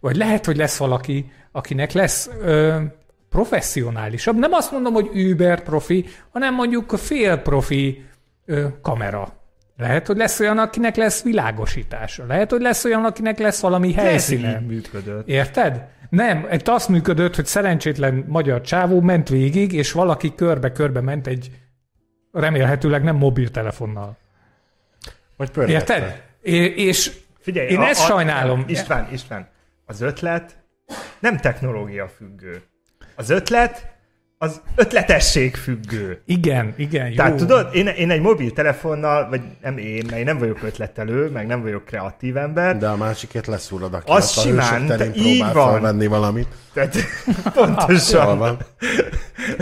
Vagy 0.00 0.16
lehet, 0.16 0.44
hogy 0.44 0.56
lesz 0.56 0.76
valaki, 0.76 1.32
akinek 1.52 1.92
lesz 1.92 2.30
ö, 2.40 2.82
professzionálisabb, 3.30 4.38
nem 4.38 4.52
azt 4.52 4.72
mondom, 4.72 4.92
hogy 4.92 5.08
Uber 5.30 5.62
profi, 5.62 6.06
hanem 6.32 6.54
mondjuk 6.54 6.90
fél 6.90 7.36
profi 7.36 8.04
ö, 8.46 8.66
kamera. 8.82 9.36
Lehet, 9.76 10.06
hogy 10.06 10.16
lesz 10.16 10.40
olyan, 10.40 10.58
akinek 10.58 10.96
lesz 10.96 11.22
világosítása. 11.22 12.26
Lehet, 12.26 12.50
hogy 12.50 12.60
lesz 12.60 12.84
olyan, 12.84 13.04
akinek 13.04 13.38
lesz 13.38 13.60
valami 13.60 13.92
helyszíne. 13.92 14.60
így 14.60 14.66
működött. 14.66 15.28
Érted? 15.28 15.86
Nem, 16.10 16.46
itt 16.52 16.68
azt 16.68 16.88
működött, 16.88 17.34
hogy 17.34 17.46
szerencsétlen 17.46 18.24
magyar 18.28 18.60
csávó 18.60 19.00
ment 19.00 19.28
végig, 19.28 19.72
és 19.72 19.92
valaki 19.92 20.34
körbe-körbe 20.34 21.00
ment 21.00 21.26
egy 21.26 21.50
remélhetőleg 22.32 23.02
nem 23.02 23.16
mobiltelefonnal. 23.16 24.16
Vagy 25.36 25.50
pörgette. 25.50 25.94
Érted? 25.94 26.22
É- 26.42 26.76
és 26.76 27.12
Figyelj, 27.40 27.68
én 27.68 27.80
ezt 27.80 28.04
sajnálom. 28.04 28.64
István, 28.66 29.08
István, 29.12 29.48
az 29.86 30.00
ötlet 30.00 30.56
nem 31.18 31.36
technológia 31.36 32.08
függő. 32.08 32.62
Az 33.18 33.30
ötlet 33.30 33.86
az 34.40 34.60
ötletesség 34.74 35.56
függő. 35.56 36.22
Igen, 36.26 36.74
igen, 36.76 37.08
jó. 37.08 37.14
Tehát 37.14 37.34
tudod, 37.34 37.68
én, 37.72 37.86
én 37.86 38.10
egy 38.10 38.20
mobiltelefonnal, 38.20 39.28
vagy 39.28 39.40
nem 39.62 39.78
én, 39.78 40.04
mert 40.06 40.18
én 40.18 40.24
nem 40.24 40.38
vagyok 40.38 40.58
ötletelő, 40.62 41.30
meg 41.30 41.46
nem 41.46 41.62
vagyok 41.62 41.84
kreatív 41.84 42.36
ember, 42.36 42.78
De 42.78 42.88
a 42.88 42.96
másikét 42.96 43.46
leszúrod, 43.46 43.94
aki 43.94 44.10
Az 44.10 44.36
a 44.38 44.40
simán, 44.40 44.86
te- 44.86 45.06
így 45.14 45.38
próbál 45.38 45.52
van. 45.52 45.70
felvenni 45.72 46.06
valamit. 46.06 46.48
tehát 46.72 46.94
Jól 47.26 47.34
pontosan. 47.52 48.38
van. 48.38 48.58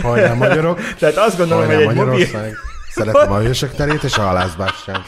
Hajrá 0.01 0.33
magyarok, 0.33 0.79
Tehát 0.99 1.15
azt 1.15 1.37
gondolom, 1.37 1.65
hajrá 1.65 1.77
hogy 1.83 1.87
egy 1.89 1.95
mobil... 1.95 2.15
Magyarország. 2.15 2.53
Szeretem 2.89 3.31
a 3.31 3.39
hősök 3.39 3.71
terét 3.75 4.03
és 4.03 4.17
a 4.17 4.21
halászbástyát. 4.21 5.01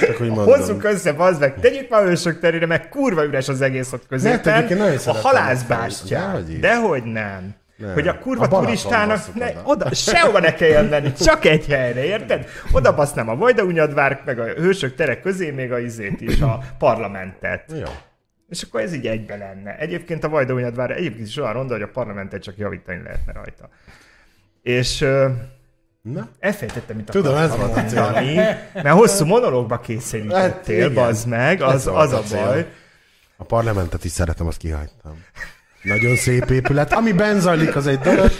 Csak 0.00 0.20
úgy 0.20 0.28
mondom. 0.28 0.44
Hozzuk 0.58 0.84
össze, 0.84 1.12
bazd 1.12 1.40
meg, 1.40 1.54
tegyük 1.60 1.88
már 1.88 2.04
ősök 2.04 2.40
terére, 2.40 2.66
meg 2.66 2.88
kurva 2.88 3.24
üres 3.24 3.48
az 3.48 3.60
egész 3.60 3.92
ott 3.92 4.06
középen. 4.06 4.54
egyébként 4.54 4.78
nagyon 4.80 4.94
a 4.96 4.98
szeretem 4.98 5.22
halászbástyát. 5.22 6.22
Dehogy 6.32 6.52
is. 6.52 6.58
Dehogy 6.60 7.04
nem. 7.04 7.54
Nem. 7.76 7.92
Hogy 7.92 8.08
a 8.08 8.18
kurva 8.18 8.44
A 8.44 8.48
Balaton 8.48 8.64
turistának 8.64 9.34
ne, 9.34 9.52
oda. 9.62 9.94
sehova 9.94 10.38
ne 10.38 10.54
kelljen 10.54 10.84
menni, 10.84 11.12
csak 11.24 11.44
egy 11.44 11.66
helyre, 11.66 12.04
érted? 12.04 12.46
Oda 12.72 12.94
basznám 12.94 13.28
a 13.28 13.36
Vajdahunyadvár, 13.36 14.22
meg 14.24 14.38
a 14.38 14.44
hősök 14.44 14.94
tere 14.94 15.20
közé 15.20 15.50
még 15.50 15.72
a 15.72 15.78
izét 15.78 16.20
is, 16.20 16.40
a 16.40 16.58
parlamentet. 16.78 17.72
Jó. 17.78 17.86
És 18.48 18.62
akkor 18.62 18.80
ez 18.80 18.94
így 18.94 19.06
egybe 19.06 19.36
lenne. 19.36 19.76
Egyébként 19.78 20.24
a 20.24 20.28
Vajdahunyadvár 20.28 20.90
egyébként 20.90 21.26
is 21.26 21.36
olyan 21.36 21.52
ronda, 21.52 21.72
hogy 21.72 21.82
a 21.82 21.88
parlamentet 21.88 22.42
csak 22.42 22.56
javítani 22.56 23.02
lehetne 23.02 23.32
rajta. 23.32 23.68
És 24.62 25.06
Na, 26.02 26.28
elfejtettem, 26.38 26.96
mit 26.96 27.04
Tudom, 27.10 27.36
ez 27.36 27.56
volt 27.56 27.76
a 27.76 27.84
cél. 27.84 28.58
mert 28.74 28.88
hosszú 28.88 29.24
monológba 29.24 29.74
Hát, 29.74 29.84
kényszerítettél, 29.84 30.76
igen. 30.76 30.94
bazd 30.94 31.28
meg, 31.28 31.62
az, 31.62 31.84
volt 31.84 31.96
az 31.98 32.12
a 32.32 32.38
a 32.38 32.44
baj. 32.46 32.66
a 33.36 33.44
parlamentet 33.44 34.04
is 34.04 34.10
szeretem, 34.10 34.46
azt 34.46 34.56
kihagytam. 34.56 35.24
Nagyon 35.84 36.16
szép 36.16 36.50
épület. 36.50 36.92
Ami 36.92 37.12
benn 37.12 37.38
zajlik, 37.38 37.76
az 37.76 37.86
egy 37.86 37.98
dolog. 37.98 38.30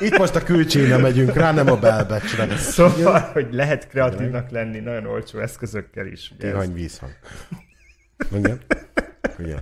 Itt 0.00 0.18
most 0.18 0.34
a 0.34 0.42
külcsényre 0.42 0.96
megyünk 0.96 1.34
rá, 1.34 1.52
nem 1.52 1.70
a 1.70 1.76
belbecsre. 1.76 2.56
Szóval, 2.56 3.20
hogy 3.32 3.48
lehet 3.50 3.88
kreatívnak 3.88 4.50
lenni 4.50 4.78
nagyon 4.78 5.06
olcsó 5.06 5.38
eszközökkel 5.38 6.06
is. 6.06 6.32
Tihany 6.38 6.72
vízhang. 6.72 7.12
Mondjam? 8.30 8.58
Ugye? 9.38 9.56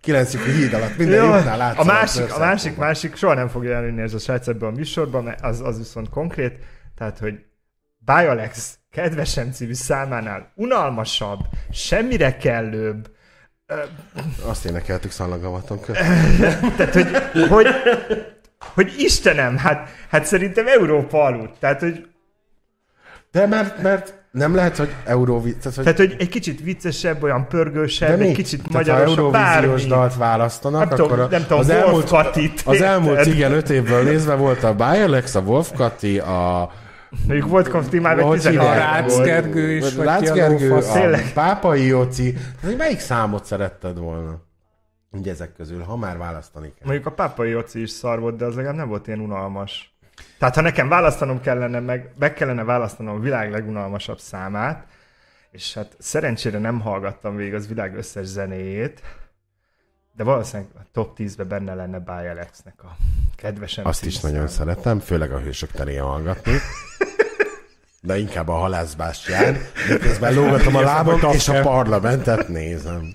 Kilenc 0.00 0.44
híd 0.44 0.72
alatt 0.72 0.96
minden 0.96 1.24
Jó, 1.24 1.34
jutnál 1.34 1.74
a 1.76 1.84
másik, 1.84 2.34
a 2.34 2.38
másik, 2.38 2.76
másik, 2.76 3.16
soha 3.16 3.34
nem 3.34 3.48
fogja 3.48 3.74
előni 3.74 4.02
ez 4.02 4.14
a 4.14 4.18
srác 4.18 4.48
ebben 4.48 4.68
a 4.68 4.76
műsorban, 4.76 5.24
mert 5.24 5.44
az, 5.44 5.60
az 5.60 5.78
viszont 5.78 6.08
konkrét, 6.08 6.58
tehát, 6.96 7.18
hogy 7.18 7.34
Bialex 7.98 8.78
kedvesem 8.90 9.52
című 9.52 9.72
számánál 9.72 10.52
unalmasabb, 10.54 11.38
semmire 11.70 12.36
kellőbb, 12.36 13.15
Azt 14.44 14.64
énekeltük 14.64 15.10
szallagavaton 15.10 15.80
tehát, 16.76 16.92
hogy, 16.92 17.08
hogy, 17.48 17.66
hogy 18.74 18.94
Istenem, 18.98 19.56
hát, 19.56 19.88
hát 20.10 20.24
szerintem 20.24 20.66
Európa 20.66 21.24
aludt. 21.24 21.58
Tehát, 21.58 21.80
hogy, 21.80 22.06
De 23.30 23.46
mert, 23.46 23.82
mert 23.82 24.14
nem 24.30 24.54
lehet, 24.54 24.76
hogy 24.76 24.94
Eurovi... 25.04 25.56
Tehát, 25.56 25.74
hogy 25.74 25.84
tehát, 25.84 25.98
hogy 25.98 26.14
egy 26.18 26.28
kicsit 26.28 26.62
viccesebb, 26.62 27.22
olyan 27.22 27.48
pörgősebb, 27.48 28.20
egy 28.20 28.34
kicsit 28.34 28.62
Tehát 28.62 28.86
ha 28.86 28.92
magyarosabb, 28.92 29.34
Eurovíziós 29.34 29.80
bármi. 29.80 29.88
dalt 29.88 30.16
választanak, 30.16 30.90
Nem 30.90 31.04
akkor 31.04 31.20
a, 31.20 31.26
nem 31.26 31.42
tudom, 31.42 31.58
az, 31.58 31.68
elmúlt, 31.68 32.08
Katit, 32.08 32.62
az 32.64 32.80
elmúlt 32.80 33.26
igen, 33.26 33.52
öt 33.52 33.70
évből 33.70 34.02
nézve 34.02 34.34
volt 34.34 34.62
a 34.62 34.74
Bialex, 34.74 35.34
a 35.34 35.40
Wolf 35.40 35.70
Kati, 35.76 36.18
a 36.18 36.70
Mondjuk 37.26 37.48
volt 37.48 37.68
kapti 37.68 37.98
már, 37.98 38.14
Hogy 38.14 38.24
vagy 38.24 38.36
16 38.36 38.66
hívják? 38.66 38.76
A 38.76 38.92
Rácz 38.92 39.12
volt. 39.14 39.26
Gergő 39.26 39.70
is, 39.70 39.94
vagy 39.94 40.04
Rácz 40.04 40.30
a 40.30 40.34
Gergő, 40.34 40.74
a 40.74 40.92
Tényleg. 40.92 41.32
Pápai 41.32 41.86
Jóci. 41.86 42.36
Melyik 42.76 42.98
számot 42.98 43.44
szeretted 43.44 43.98
volna? 43.98 44.44
Ugye 45.10 45.30
ezek 45.30 45.52
közül, 45.52 45.82
ha 45.82 45.96
már 45.96 46.18
választani 46.18 46.66
kell. 46.66 46.86
Mondjuk 46.86 47.06
a 47.06 47.10
Pápai 47.10 47.50
Joci 47.50 47.80
is 47.80 47.90
szar 47.90 48.20
volt, 48.20 48.36
de 48.36 48.44
az 48.44 48.54
legalább 48.54 48.76
nem 48.76 48.88
volt 48.88 49.06
ilyen 49.06 49.20
unalmas. 49.20 49.96
Tehát 50.38 50.54
ha 50.54 50.60
nekem 50.60 50.88
választanom 50.88 51.40
kellene, 51.40 51.80
meg, 51.80 52.12
meg 52.18 52.34
kellene 52.34 52.64
választanom 52.64 53.16
a 53.16 53.20
világ 53.20 53.50
legunalmasabb 53.50 54.18
számát, 54.18 54.86
és 55.50 55.74
hát 55.74 55.96
szerencsére 55.98 56.58
nem 56.58 56.80
hallgattam 56.80 57.36
végig 57.36 57.54
az 57.54 57.68
világ 57.68 57.96
összes 57.96 58.26
zenéjét, 58.26 59.02
de 60.16 60.24
valószínűleg 60.24 60.70
a 60.74 60.80
top 60.92 61.16
10-be 61.18 61.44
benne 61.44 61.74
lenne 61.74 61.98
Bialexnek 61.98 62.84
a 62.84 62.96
kedvesem 63.36 63.86
Azt 63.86 64.04
is 64.04 64.20
nagyon 64.20 64.48
szeretem, 64.48 64.98
főleg 64.98 65.32
a 65.32 65.38
hősök 65.38 65.70
terén 65.70 66.02
hallgatni. 66.02 66.52
De 68.06 68.18
inkább 68.18 68.48
a 68.48 68.52
halászbástyán, 68.52 69.56
miközben 69.88 70.34
lógatom 70.34 70.76
a 70.76 70.80
lábam, 70.80 71.24
a 71.24 71.32
és 71.32 71.48
a 71.48 71.60
parlamentet 71.60 72.48
nézem. 72.48 73.14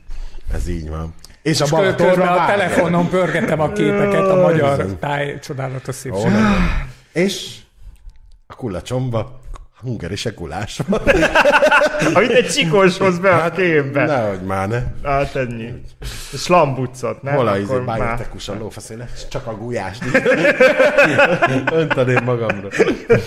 Ez 0.53 0.67
így 0.67 0.89
van. 0.89 1.13
És 1.41 1.61
a 1.61 1.63
És 1.63 1.69
közben 1.69 1.79
Balatonra 1.79 2.31
a 2.31 2.45
telefonon 2.45 3.09
pörgetem 3.09 3.59
a 3.59 3.71
képeket 3.71 4.27
a 4.27 4.35
magyar 4.35 4.85
táj 4.99 5.39
csodálatos 5.39 5.95
Ó, 5.95 5.99
szépség. 5.99 6.31
nagyon. 6.31 6.89
És 7.11 7.57
a 8.47 8.55
kulacsomba 8.55 9.40
hungari 9.81 10.15
se 10.15 10.33
kulás 10.33 10.79
van. 10.87 11.01
Amit 12.15 12.31
egy 12.31 12.47
csikós 12.47 12.97
hoz 12.97 13.19
be 13.19 13.35
a 13.35 13.51
képbe. 13.51 14.05
Nehogy 14.05 14.41
már 14.41 14.67
ne. 14.67 14.83
Hát 15.03 15.35
ennyi. 15.35 15.81
Slambucot, 16.33 17.21
nem? 17.21 17.35
Hol 17.35 17.47
a 17.47 17.57
izé, 17.57 17.73
a 18.47 18.53
lófaszéle, 18.59 19.07
csak 19.29 19.47
a 19.47 19.55
gulyást. 19.55 20.03
Önteném 21.71 22.23
magamra. 22.23 22.67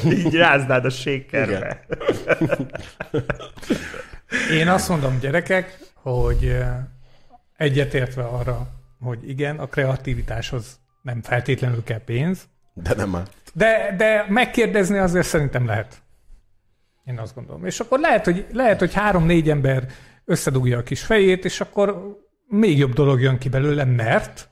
Így 0.04 0.34
ráznád 0.34 0.84
a 0.84 0.90
sékerbe. 0.90 1.80
Én 4.52 4.68
azt 4.68 4.88
mondom, 4.88 5.18
gyerekek, 5.20 5.78
hogy 5.94 6.56
egyetértve 7.56 8.22
arra, 8.22 8.68
hogy 9.00 9.28
igen, 9.28 9.58
a 9.58 9.66
kreativitáshoz 9.66 10.78
nem 11.02 11.22
feltétlenül 11.22 11.82
kell 11.84 12.00
pénz, 12.04 12.48
De 12.74 12.94
nem 12.94 13.22
de, 13.54 13.94
de 13.96 14.24
megkérdezni 14.28 14.98
azért 14.98 15.26
szerintem 15.26 15.66
lehet. 15.66 16.02
Én 17.04 17.18
azt 17.18 17.34
gondolom. 17.34 17.64
És 17.64 17.80
akkor 17.80 17.98
lehet, 17.98 18.24
hogy, 18.24 18.46
lehet, 18.52 18.78
hogy 18.78 18.94
három-négy 18.94 19.50
ember 19.50 19.86
összedugja 20.24 20.78
a 20.78 20.82
kis 20.82 21.04
fejét, 21.04 21.44
és 21.44 21.60
akkor 21.60 22.18
még 22.46 22.78
jobb 22.78 22.92
dolog 22.92 23.20
jön 23.20 23.38
ki 23.38 23.48
belőle, 23.48 23.84
mert, 23.84 24.48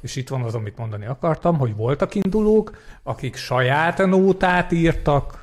és 0.00 0.16
itt 0.16 0.28
van 0.28 0.42
az, 0.42 0.54
amit 0.54 0.78
mondani 0.78 1.06
akartam, 1.06 1.58
hogy 1.58 1.76
voltak 1.76 2.14
indulók, 2.14 2.76
akik 3.02 3.36
saját 3.36 4.06
nótát 4.06 4.72
írtak, 4.72 5.40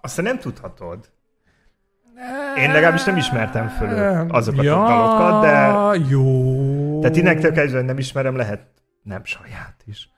Aztán 0.00 0.24
nem 0.24 0.38
tudhatod. 0.38 1.10
Én 2.56 2.72
legalábbis 2.72 3.04
nem 3.04 3.16
ismertem 3.16 3.68
föl 3.68 4.30
azokat 4.30 4.66
a 4.66 4.86
dalokat, 4.86 5.42
de... 5.42 6.08
jó. 6.08 7.00
Tehát 7.00 7.16
innektől 7.16 7.52
kezdve 7.52 7.82
nem 7.82 7.98
ismerem, 7.98 8.36
lehet 8.36 8.60
nem 9.02 9.24
saját 9.24 9.82
is. 9.84 10.10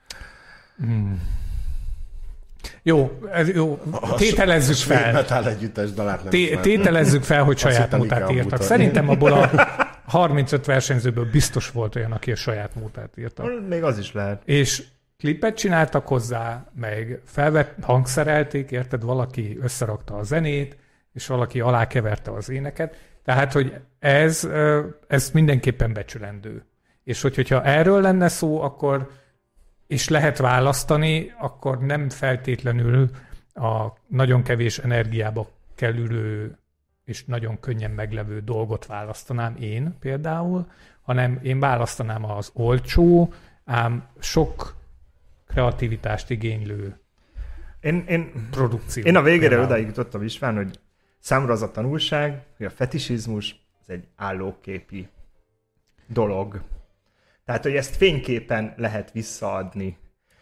Jó, 2.83 3.19
ez 3.31 3.49
jó. 3.49 3.79
Tételezzük 4.17 4.75
fel. 4.75 5.13
Metal 5.13 5.47
együttes 5.47 5.91
dalát 5.91 6.21
nem 6.21 6.29
Té- 6.29 6.59
tételezzük 6.59 7.23
fel, 7.23 7.43
hogy 7.43 7.57
saját 7.57 7.97
Ikea 8.03 8.31
írtak. 8.31 8.61
Szerintem 8.61 9.09
abból 9.13 9.31
a 9.31 9.49
35 10.05 10.65
versenyzőből 10.65 11.29
biztos 11.31 11.69
volt 11.69 11.95
olyan, 11.95 12.11
aki 12.11 12.31
a 12.31 12.35
saját 12.35 12.75
módát 12.75 13.17
írta. 13.17 13.43
Még 13.69 13.83
az 13.83 13.97
is 13.97 14.13
lehet. 14.13 14.41
És 14.45 14.83
klipet 15.17 15.57
csináltak 15.57 16.07
hozzá, 16.07 16.65
meg 16.75 17.21
felvett, 17.25 17.73
hangszerelték, 17.81 18.71
érted, 18.71 19.03
valaki 19.03 19.57
összerakta 19.61 20.15
a 20.15 20.23
zenét, 20.23 20.77
és 21.13 21.27
valaki 21.27 21.59
alákeverte 21.59 22.31
az 22.31 22.49
éneket. 22.49 22.95
Tehát, 23.23 23.53
hogy 23.53 23.73
ez, 23.99 24.49
ez 25.07 25.29
mindenképpen 25.33 25.93
becsülendő. 25.93 26.65
És 27.03 27.21
hogy, 27.21 27.35
hogyha 27.35 27.63
erről 27.63 28.01
lenne 28.01 28.27
szó, 28.27 28.61
akkor 28.61 29.09
és 29.93 30.09
lehet 30.09 30.37
választani, 30.37 31.33
akkor 31.39 31.79
nem 31.79 32.09
feltétlenül 32.09 33.09
a 33.53 33.87
nagyon 34.07 34.43
kevés 34.43 34.77
energiába 34.77 35.49
kerülő 35.75 36.57
és 37.05 37.25
nagyon 37.25 37.59
könnyen 37.59 37.91
meglevő 37.91 38.39
dolgot 38.39 38.85
választanám 38.85 39.55
én 39.59 39.97
például, 39.99 40.67
hanem 41.01 41.39
én 41.43 41.59
választanám 41.59 42.25
az 42.25 42.49
olcsó, 42.53 43.33
ám 43.65 44.07
sok 44.19 44.75
kreativitást 45.47 46.29
igénylő 46.29 46.99
Én, 47.79 48.03
én, 48.07 48.47
produkciót. 48.51 49.05
én 49.05 49.15
a 49.15 49.21
végére 49.21 49.47
például. 49.47 49.65
odáig 49.69 49.85
jutottam 49.85 50.23
István, 50.23 50.55
hogy 50.55 50.79
számomra 51.19 51.53
az 51.53 51.61
a 51.61 51.71
tanulság, 51.71 52.43
hogy 52.57 52.65
a 52.65 52.69
fetisizmus 52.69 53.65
az 53.81 53.89
egy 53.89 54.07
állóképi 54.15 55.07
dolog. 56.07 56.61
Tehát, 57.45 57.63
hogy 57.63 57.75
ezt 57.75 57.95
fényképen 57.95 58.73
lehet 58.77 59.11
visszaadni. 59.11 59.97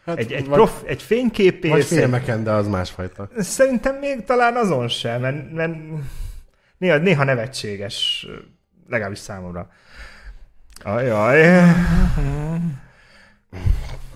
Hát, 0.05 0.17
Egy, 0.17 0.31
egy, 0.31 0.45
vagy, 0.45 0.55
prof, 0.55 0.81
egy 0.85 1.01
fényképész, 1.01 1.71
vagy 1.71 1.85
filmeken, 1.85 2.43
de 2.43 2.51
az 2.51 2.67
másfajta. 2.67 3.29
Szerintem 3.37 3.95
még 3.95 4.23
talán 4.23 4.55
azon 4.55 4.87
sem, 4.87 5.21
mert, 5.21 5.51
mert 5.51 5.73
néha, 6.77 6.97
néha 6.97 7.23
nevetséges, 7.23 8.27
legalábbis 8.89 9.19
számomra. 9.19 9.69
Ajaj. 10.83 11.61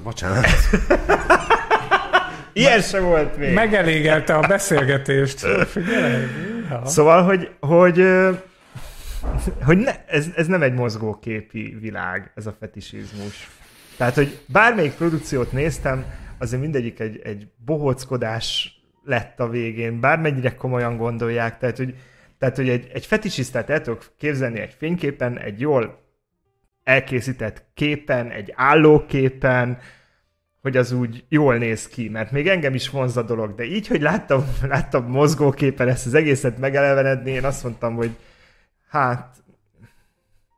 Bocsánat. 0.04 0.46
Ilyen 2.54 2.82
se 2.82 3.00
volt 3.00 3.38
még. 3.38 3.54
Megelégelte 3.54 4.36
a 4.36 4.48
beszélgetést. 4.48 5.40
Figyelj! 5.68 6.26
Ja. 6.70 6.86
Szóval, 6.86 7.24
hogy, 7.24 7.50
hogy, 7.60 8.08
hogy 9.64 9.78
ne, 9.78 10.06
ez, 10.06 10.28
ez 10.36 10.48
nem 10.48 10.62
egy 10.62 10.74
mozgóképi 10.74 11.78
világ, 11.80 12.32
ez 12.36 12.46
a 12.48 12.56
fetisizmus. 12.60 13.50
Tehát, 13.98 14.16
hogy 14.16 14.40
bármelyik 14.48 14.94
produkciót 14.94 15.52
néztem, 15.52 16.06
azért 16.38 16.62
mindegyik 16.62 17.00
egy, 17.00 17.22
egy 17.24 17.48
bohóckodás 17.66 18.80
lett 19.04 19.40
a 19.40 19.50
végén, 19.50 20.00
bármennyire 20.00 20.56
komolyan 20.56 20.98
gondolják, 20.98 21.58
tehát, 21.58 21.78
hogy, 21.78 21.96
tehát, 22.38 22.56
hogy 22.56 22.70
egy, 22.70 22.90
egy 22.94 23.06
fetisistát 23.06 23.70
el 23.70 23.82
tudok 23.82 24.12
képzelni 24.18 24.60
egy 24.60 24.76
fényképen, 24.78 25.40
egy 25.40 25.60
jól 25.60 26.04
elkészített 26.84 27.66
képen, 27.74 28.30
egy 28.30 28.54
állóképen, 28.56 29.78
hogy 30.62 30.78
az 30.78 30.92
úgy 30.92 31.26
jól 31.30 31.58
néz 31.58 31.88
ki, 31.88 32.10
mert 32.10 32.32
még 32.32 32.48
engem 32.48 32.74
is 32.74 32.90
vonz 32.90 33.18
a 33.18 33.22
dolog, 33.22 33.56
de 33.56 33.64
így, 33.64 33.88
hogy 33.88 34.02
láttam, 34.02 34.46
láttam 34.68 35.06
mozgóképen 35.06 35.88
ezt 35.88 36.06
az 36.06 36.14
egészet 36.14 36.58
megelevenedni, 36.58 37.32
én 37.32 37.44
azt 37.44 37.64
mondtam, 37.64 37.96
hogy 37.96 38.16
hát 38.88 39.44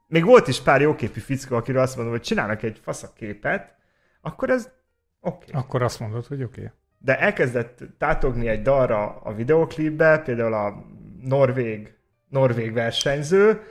még 0.07 0.25
volt 0.25 0.47
is 0.47 0.61
pár 0.61 0.81
jóképű 0.81 1.19
fickó, 1.19 1.55
akiről 1.55 1.81
azt 1.81 1.95
mondom, 1.95 2.13
hogy 2.13 2.23
csinálnak 2.23 2.63
egy 2.63 2.79
faszaképet, 2.83 3.75
akkor 4.21 4.49
ez 4.49 4.69
oké. 5.21 5.45
Okay. 5.49 5.61
Akkor 5.61 5.81
azt 5.81 5.99
mondod, 5.99 6.25
hogy 6.25 6.43
oké. 6.43 6.61
Okay. 6.61 6.71
De 6.99 7.19
elkezdett 7.19 7.83
tátogni 7.97 8.47
egy 8.47 8.61
dalra 8.61 9.19
a 9.23 9.33
videoklipbe, 9.33 10.17
például 10.19 10.53
a 10.53 10.85
norvég, 11.21 11.93
norvég 12.29 12.73
versenyző, 12.73 13.61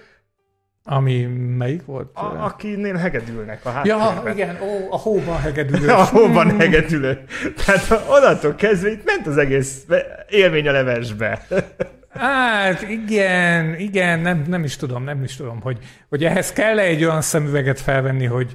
Ami 0.85 1.25
melyik 1.57 1.85
volt? 1.85 2.17
a, 2.17 2.45
akinél 2.45 2.95
hegedülnek 2.95 3.65
a 3.65 3.81
ja, 3.85 3.99
háttérben. 3.99 4.33
igen, 4.33 4.61
ó, 4.63 4.93
a 4.93 4.97
hóban 4.97 5.39
hegedülő. 5.39 5.89
A 6.03 6.05
hóban 6.05 6.59
hegedülő. 6.59 7.25
Tehát 7.65 8.09
onnantól 8.09 8.55
kezdve 8.55 8.91
itt 8.91 9.05
ment 9.05 9.27
az 9.27 9.37
egész 9.37 9.87
élmény 10.29 10.69
a 10.69 10.73
levesbe. 10.73 11.47
Hát 12.17 12.83
igen, 12.83 13.79
igen, 13.79 14.21
nem, 14.21 14.45
nem 14.47 14.65
is 14.65 14.77
tudom, 14.77 15.05
nem 15.05 15.23
is 15.23 15.37
tudom, 15.37 15.61
hogy, 15.61 15.79
hogy 16.09 16.25
ehhez 16.25 16.53
kell 16.53 16.79
egy 16.79 17.05
olyan 17.05 17.21
szemüveget 17.21 17.81
felvenni, 17.81 18.25
hogy 18.25 18.53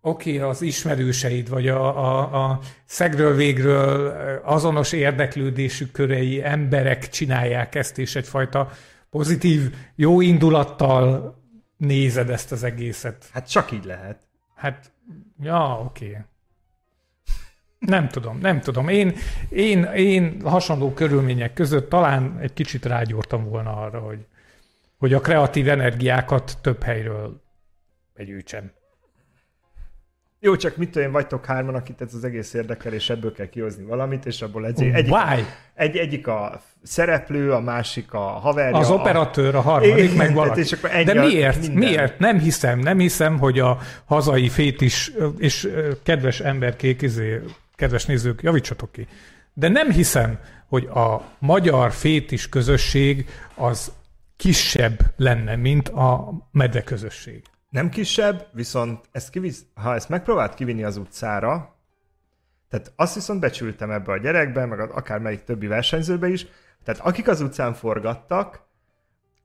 oké, 0.00 0.36
okay, 0.36 0.48
az 0.48 0.62
ismerőseid, 0.62 1.48
vagy 1.48 1.68
a, 1.68 1.98
a, 1.98 2.44
a 2.44 2.60
szegről 2.84 3.34
végről 3.34 4.08
azonos 4.44 4.92
érdeklődésű 4.92 5.86
körei 5.86 6.44
emberek 6.44 7.08
csinálják 7.08 7.74
ezt, 7.74 7.98
és 7.98 8.16
egyfajta 8.16 8.70
pozitív, 9.10 9.74
jó 9.94 10.20
indulattal 10.20 11.34
nézed 11.76 12.30
ezt 12.30 12.52
az 12.52 12.64
egészet. 12.64 13.28
Hát 13.32 13.50
csak 13.50 13.70
így 13.70 13.84
lehet. 13.84 14.18
Hát, 14.54 14.92
ja, 15.42 15.80
oké. 15.84 16.06
Okay. 16.06 16.20
Nem 17.80 18.08
tudom, 18.08 18.38
nem 18.38 18.60
tudom. 18.60 18.88
Én, 18.88 19.12
én, 19.48 19.84
én 19.84 20.40
hasonló 20.44 20.92
körülmények 20.92 21.52
között 21.52 21.88
talán 21.88 22.38
egy 22.40 22.52
kicsit 22.52 22.84
rágyúrtam 22.84 23.48
volna 23.48 23.76
arra, 23.76 23.98
hogy, 23.98 24.26
hogy 24.98 25.12
a 25.12 25.20
kreatív 25.20 25.68
energiákat 25.68 26.58
több 26.60 26.82
helyről 26.82 27.42
begyűjtsem. 28.14 28.70
Jó, 30.42 30.56
csak 30.56 30.76
mit 30.76 30.90
tudom 30.90 31.06
én, 31.06 31.12
vagytok 31.12 31.44
hárman, 31.44 31.74
akit 31.74 32.00
ez 32.00 32.14
az 32.14 32.24
egész 32.24 32.54
érdekel, 32.54 32.92
és 32.92 33.10
ebből 33.10 33.32
kell 33.32 33.48
kihozni 33.48 33.84
valamit, 33.84 34.26
és 34.26 34.42
abból 34.42 34.66
egy, 34.66 34.82
egyik, 34.82 35.12
Why? 35.12 35.44
egy, 35.74 35.96
egyik 35.96 36.26
a 36.26 36.62
szereplő, 36.82 37.52
a 37.52 37.60
másik 37.60 38.12
a 38.12 38.18
haverja. 38.18 38.76
Az 38.76 38.90
a... 38.90 38.94
operatőr, 38.94 39.54
a 39.54 39.60
harmadik, 39.60 40.04
Igen, 40.04 40.16
meg 40.16 40.34
valaki. 40.34 40.60
és 40.60 40.72
akkor 40.72 40.90
De 41.04 41.20
miért? 41.20 41.60
minden. 41.60 41.76
Miért? 41.76 42.18
Nem 42.18 42.38
hiszem, 42.38 42.78
nem 42.78 42.98
hiszem, 42.98 43.38
hogy 43.38 43.58
a 43.58 43.78
hazai 44.04 44.48
fétis, 44.48 45.12
és 45.38 45.68
kedves 46.02 46.40
emberkék, 46.40 47.02
izé, 47.02 47.40
kedves 47.80 48.04
nézők, 48.06 48.42
javítsatok 48.42 48.92
ki. 48.92 49.08
De 49.54 49.68
nem 49.68 49.90
hiszem, 49.90 50.38
hogy 50.66 50.84
a 50.84 51.22
magyar 51.38 51.92
fétis 51.92 52.48
közösség 52.48 53.28
az 53.54 53.92
kisebb 54.36 54.98
lenne, 55.16 55.56
mint 55.56 55.88
a 55.88 56.32
medve 56.52 56.82
közösség. 56.82 57.42
Nem 57.70 57.88
kisebb, 57.88 58.46
viszont 58.52 59.08
ezt 59.12 59.30
kivisz, 59.30 59.64
ha 59.74 59.94
ezt 59.94 60.08
megpróbált 60.08 60.54
kivinni 60.54 60.84
az 60.84 60.96
utcára, 60.96 61.76
tehát 62.68 62.92
azt 62.96 63.14
viszont 63.14 63.40
becsültem 63.40 63.90
ebbe 63.90 64.12
a 64.12 64.18
gyerekbe, 64.18 64.66
meg 64.66 64.80
az 64.80 64.90
akármelyik 64.90 65.44
többi 65.44 65.66
versenyzőbe 65.66 66.28
is, 66.28 66.46
tehát 66.84 67.00
akik 67.00 67.28
az 67.28 67.40
utcán 67.40 67.74
forgattak, 67.74 68.60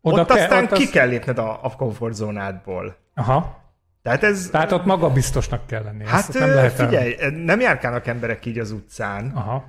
Oda 0.02 0.22
ott 0.22 0.28
ke- 0.28 0.38
aztán 0.42 0.64
ott 0.64 0.72
ki 0.72 0.84
az- 0.84 0.90
kell 0.90 1.08
lépned 1.08 1.38
a, 1.38 1.60
a 1.64 1.76
komfortzónádból. 1.76 2.96
Aha. 3.14 3.64
Tehát 4.06 4.24
ez... 4.24 4.50
Tehát 4.52 4.72
ott 4.72 4.86
magabiztosnak 4.86 5.68
kell 5.68 5.84
lenni. 5.84 6.06
hát 6.06 6.34
nem 6.34 6.50
lehet 6.50 6.80
el- 6.80 6.88
figyelj, 6.88 7.16
nem 7.44 7.60
járkálnak 7.60 8.08
emberek 8.08 8.46
így 8.46 8.60
az 8.60 8.72
utcán. 8.72 9.32
Aha. 9.36 9.66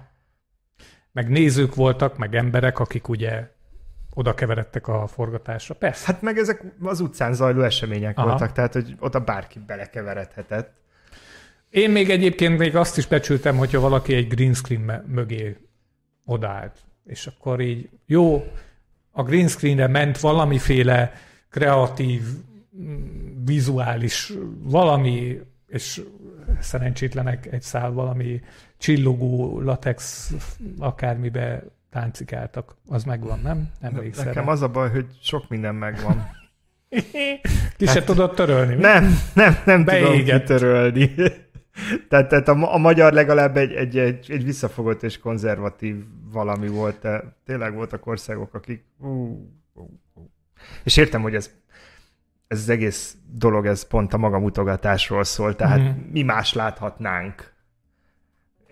Meg 1.12 1.28
nézők 1.28 1.74
voltak, 1.74 2.18
meg 2.18 2.34
emberek, 2.34 2.78
akik 2.78 3.08
ugye 3.08 3.48
oda 4.14 4.34
keveredtek 4.34 4.88
a 4.88 5.06
forgatásra. 5.06 5.74
Persze. 5.74 6.06
Hát 6.06 6.22
meg 6.22 6.38
ezek 6.38 6.62
az 6.82 7.00
utcán 7.00 7.34
zajló 7.34 7.62
események 7.62 8.18
Aha. 8.18 8.28
voltak, 8.28 8.52
tehát 8.52 8.72
hogy 8.72 8.96
oda 8.98 9.20
bárki 9.20 9.58
belekeveredhetett. 9.66 10.72
Én 11.70 11.90
még 11.90 12.10
egyébként 12.10 12.58
még 12.58 12.76
azt 12.76 12.98
is 12.98 13.06
becsültem, 13.06 13.56
hogyha 13.56 13.80
valaki 13.80 14.14
egy 14.14 14.28
green 14.28 14.54
screen 14.54 15.04
mögé 15.06 15.56
odaállt. 16.24 16.76
És 17.04 17.26
akkor 17.26 17.60
így 17.60 17.88
jó, 18.06 18.52
a 19.10 19.22
green 19.22 19.48
screenre 19.48 19.86
ment 19.86 20.20
valamiféle 20.20 21.12
kreatív, 21.50 22.22
vizuális 23.44 24.32
valami, 24.62 25.40
és 25.66 26.02
szerencsétlenek 26.60 27.46
egy 27.52 27.62
szál 27.62 27.90
valami 27.90 28.40
csillogó 28.78 29.60
latex 29.60 30.32
akármibe 30.78 31.64
táncikáltak. 31.90 32.76
Az 32.88 33.04
megvan, 33.04 33.40
nem? 33.42 33.70
Emlékszel 33.80 34.24
Nekem 34.24 34.44
rá? 34.44 34.50
az 34.50 34.62
a 34.62 34.68
baj, 34.68 34.90
hogy 34.90 35.06
sok 35.20 35.48
minden 35.48 35.74
megvan. 35.74 36.28
Ki 37.76 37.86
se 37.86 38.04
tudod 38.04 38.34
törölni. 38.34 38.74
mi? 38.74 38.80
Nem, 38.80 39.04
nem, 39.34 39.56
nem 39.64 39.84
tudom 39.84 40.02
Beégett. 40.02 40.40
kitörölni. 40.40 41.14
tehát, 42.08 42.28
tehát 42.28 42.48
a, 42.48 42.74
a 42.74 42.78
magyar 42.78 43.12
legalább 43.12 43.56
egy, 43.56 43.72
egy, 43.72 43.98
egy, 43.98 44.30
egy 44.30 44.44
visszafogott 44.44 45.02
és 45.02 45.18
konzervatív 45.18 45.96
valami 46.32 46.68
volt. 46.68 46.98
De 47.00 47.36
tényleg 47.44 47.74
voltak 47.74 48.06
országok, 48.06 48.54
akik... 48.54 48.84
Ú, 48.98 49.08
ú, 49.72 49.82
ú. 50.14 50.30
És 50.82 50.96
értem, 50.96 51.22
hogy 51.22 51.34
ez 51.34 51.50
ez 52.48 52.58
az 52.58 52.68
egész 52.68 53.16
dolog, 53.30 53.66
ez 53.66 53.86
pont 53.86 54.12
a 54.14 54.18
magamutogatásról 54.18 55.24
szól, 55.24 55.56
tehát 55.56 55.78
Mhm. 55.78 55.98
mi 56.10 56.22
más 56.22 56.52
láthatnánk. 56.52 57.54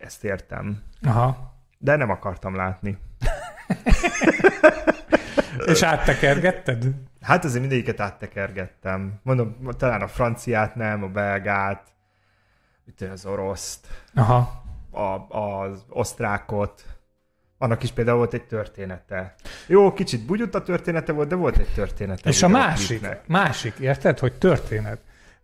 Ezt 0.00 0.24
értem. 0.24 0.82
Aha. 1.02 1.54
De 1.78 1.96
nem 1.96 2.10
akartam 2.10 2.54
látni. 2.54 2.98
És 5.66 5.82
áttekergetted? 5.82 6.84
Hát 7.20 7.44
azért 7.44 7.60
mindegyiket 7.60 8.00
áttekergettem. 8.00 9.20
Mondom, 9.22 9.56
talán 9.76 10.02
a 10.02 10.08
franciát 10.08 10.74
nem, 10.74 11.02
a 11.02 11.08
belgát, 11.08 11.82
az 13.12 13.26
oroszt, 13.26 13.86
Aha. 14.14 14.62
a, 14.90 15.36
az 15.38 15.84
osztrákot. 15.88 16.84
Annak 17.64 17.82
is 17.82 17.90
például 17.90 18.16
volt 18.16 18.34
egy 18.34 18.44
története. 18.44 19.34
Jó, 19.66 19.92
kicsit 19.92 20.26
bugyut 20.26 20.54
a 20.54 20.62
története 20.62 21.12
volt, 21.12 21.28
de 21.28 21.34
volt 21.34 21.56
egy 21.58 21.72
története. 21.74 22.28
És 22.28 22.42
a 22.42 22.48
másik, 22.48 22.86
klipnek. 22.86 23.26
másik, 23.26 23.74
érted, 23.78 24.18
hogy 24.18 24.32
történet. 24.32 24.98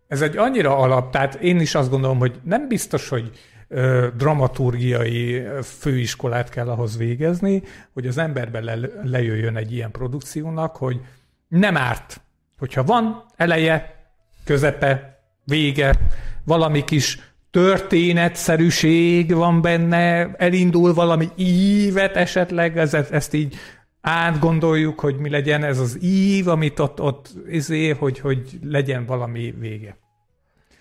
Ez 0.07 0.21
egy 0.21 0.37
annyira 0.37 0.77
alap, 0.77 1.11
tehát 1.11 1.35
én 1.35 1.59
is 1.59 1.75
azt 1.75 1.89
gondolom, 1.89 2.17
hogy 2.17 2.39
nem 2.43 2.67
biztos, 2.67 3.09
hogy 3.09 3.31
ö, 3.67 4.07
dramaturgiai 4.17 5.43
főiskolát 5.63 6.49
kell 6.49 6.69
ahhoz 6.69 6.97
végezni, 6.97 7.63
hogy 7.93 8.07
az 8.07 8.17
emberben 8.17 8.63
le, 8.63 8.77
lejöjjön 9.03 9.55
egy 9.55 9.73
ilyen 9.73 9.91
produkciónak, 9.91 10.75
hogy 10.75 11.01
nem 11.47 11.77
árt, 11.77 12.21
hogyha 12.57 12.83
van 12.83 13.25
eleje, 13.35 13.95
közepe, 14.43 15.19
vége, 15.43 15.99
valami 16.43 16.83
kis 16.83 17.30
történetszerűség 17.51 19.33
van 19.33 19.61
benne, 19.61 20.31
elindul 20.37 20.93
valami 20.93 21.29
ívet 21.35 22.15
esetleg, 22.15 22.77
ez, 22.77 22.93
ezt 22.93 23.33
így 23.33 23.55
átgondoljuk, 24.01 24.99
hogy 24.99 25.15
mi 25.15 25.29
legyen 25.29 25.63
ez 25.63 25.79
az 25.79 25.97
ív, 26.03 26.47
amit 26.47 26.79
ott, 26.79 27.01
ott 27.01 27.29
izé, 27.49 27.89
hogy, 27.89 28.19
hogy 28.19 28.59
legyen 28.63 29.05
valami 29.05 29.53
vége. 29.59 29.97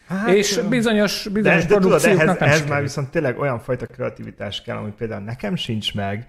Hát, 0.09 0.29
És 0.29 0.61
bizonyos, 0.69 1.25
de, 1.25 1.31
bizonyos 1.31 1.63
de 1.63 1.67
tudod, 1.67 1.81
produkcióknak 1.81 2.27
ehhez, 2.27 2.39
nem 2.39 2.49
ehhez 2.49 2.69
már 2.69 2.83
viszont 2.83 3.11
tényleg 3.11 3.39
olyan 3.39 3.59
fajta 3.59 3.87
kreativitás 3.87 4.63
kell, 4.63 4.77
ami 4.77 4.91
például 4.91 5.23
nekem 5.23 5.57
sincs 5.57 5.95
meg, 5.95 6.29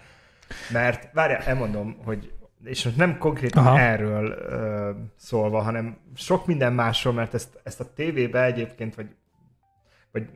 mert 0.71 1.09
várjál, 1.13 1.41
elmondom, 1.41 1.97
hogy 2.05 2.31
és 2.63 2.83
most 2.83 2.97
nem 2.97 3.17
konkrétan 3.17 3.65
Aha. 3.65 3.73
Aha. 3.75 3.79
erről 3.79 4.31
ö, 4.49 4.89
szólva, 5.17 5.61
hanem 5.61 5.97
sok 6.15 6.45
minden 6.45 6.73
másról, 6.73 7.13
mert 7.13 7.33
ezt, 7.33 7.59
ezt 7.63 7.79
a 7.79 7.93
tévébe 7.93 8.43
egyébként, 8.43 8.95
vagy, 8.95 9.07
vagy 10.12 10.30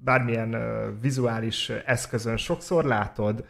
bármilyen 0.00 0.56
vizuális 1.00 1.68
eszközön 1.68 2.36
sokszor 2.36 2.84
látod, 2.84 3.44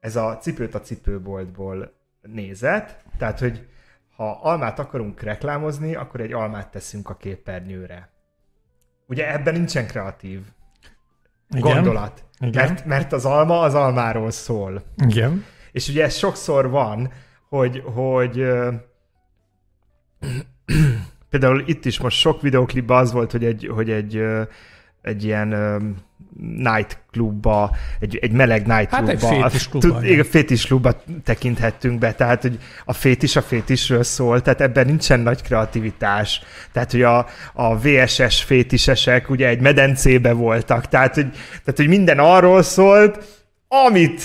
ez 0.00 0.16
a 0.16 0.38
cipőt 0.38 0.74
a 0.74 0.80
cipőboltból 0.80 1.92
nézet, 2.22 3.04
tehát, 3.18 3.38
hogy 3.38 3.66
ha 4.16 4.38
almát 4.42 4.78
akarunk 4.78 5.20
reklámozni, 5.20 5.94
akkor 5.94 6.20
egy 6.20 6.32
almát 6.32 6.70
teszünk 6.70 7.08
a 7.08 7.16
képernyőre. 7.16 8.10
Ugye 9.06 9.32
ebben 9.32 9.54
nincsen 9.54 9.86
kreatív 9.86 10.40
Igen. 11.50 11.72
gondolat. 11.72 12.24
Igen. 12.40 12.66
Mert, 12.66 12.84
mert 12.84 13.12
az 13.12 13.24
alma 13.24 13.60
az 13.60 13.74
almáról 13.74 14.30
szól. 14.30 14.82
Igen. 14.96 15.44
És 15.72 15.88
ugye 15.88 16.04
ez 16.04 16.14
sokszor 16.14 16.70
van, 16.70 17.12
hogy, 17.48 17.82
hogy 17.84 18.48
például 21.30 21.62
itt 21.66 21.84
is 21.84 22.00
most 22.00 22.18
sok 22.18 22.42
videoklipben 22.42 22.96
az 22.96 23.12
volt, 23.12 23.30
hogy 23.30 23.44
egy, 23.44 23.70
hogy 23.74 23.90
egy, 23.90 24.22
egy 25.02 25.24
ilyen 25.24 25.48
night 26.56 26.98
klubba, 27.10 27.76
egy, 28.00 28.16
egy 28.16 28.32
meleg 28.32 28.66
night 28.66 28.90
Hát 28.90 29.08
egy 29.08 29.18
klubba, 29.18 29.48
fétis 29.48 29.68
igen. 29.72 30.04
igen, 30.04 30.24
fétis 30.24 30.66
klubba 30.66 31.02
tekinthettünk 31.24 31.98
be, 31.98 32.12
tehát 32.12 32.42
hogy 32.42 32.58
a 32.84 32.92
fétis 32.92 33.36
a 33.36 33.42
fétisről 33.42 34.02
szól, 34.02 34.42
tehát 34.42 34.60
ebben 34.60 34.86
nincsen 34.86 35.20
nagy 35.20 35.42
kreativitás. 35.42 36.40
Tehát, 36.72 36.90
hogy 36.90 37.02
a, 37.02 37.26
a 37.54 37.78
VSS 37.78 38.42
fétisesek 38.42 39.30
ugye 39.30 39.48
egy 39.48 39.60
medencébe 39.60 40.32
voltak, 40.32 40.88
tehát 40.88 41.14
hogy, 41.14 41.30
tehát, 41.30 41.76
hogy 41.76 41.88
minden 41.88 42.18
arról 42.18 42.62
szólt, 42.62 43.44
amit 43.84 44.22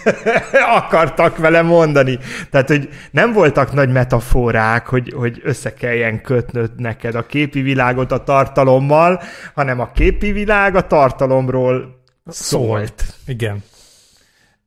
akartak 0.78 1.36
vele 1.36 1.62
mondani. 1.62 2.18
Tehát, 2.50 2.68
hogy 2.68 2.88
nem 3.10 3.32
voltak 3.32 3.72
nagy 3.72 3.92
metaforák, 3.92 4.86
hogy, 4.86 5.12
hogy 5.16 5.40
össze 5.44 5.74
kelljen 5.74 6.22
kötnöd 6.22 6.70
neked 6.76 7.14
a 7.14 7.26
képi 7.26 7.60
világot 7.60 8.12
a 8.12 8.22
tartalommal, 8.22 9.22
hanem 9.54 9.80
a 9.80 9.92
képi 9.92 10.32
világ 10.32 10.76
a 10.76 10.86
tartalomról 10.86 12.02
szólt. 12.26 13.04
Igen. 13.26 13.62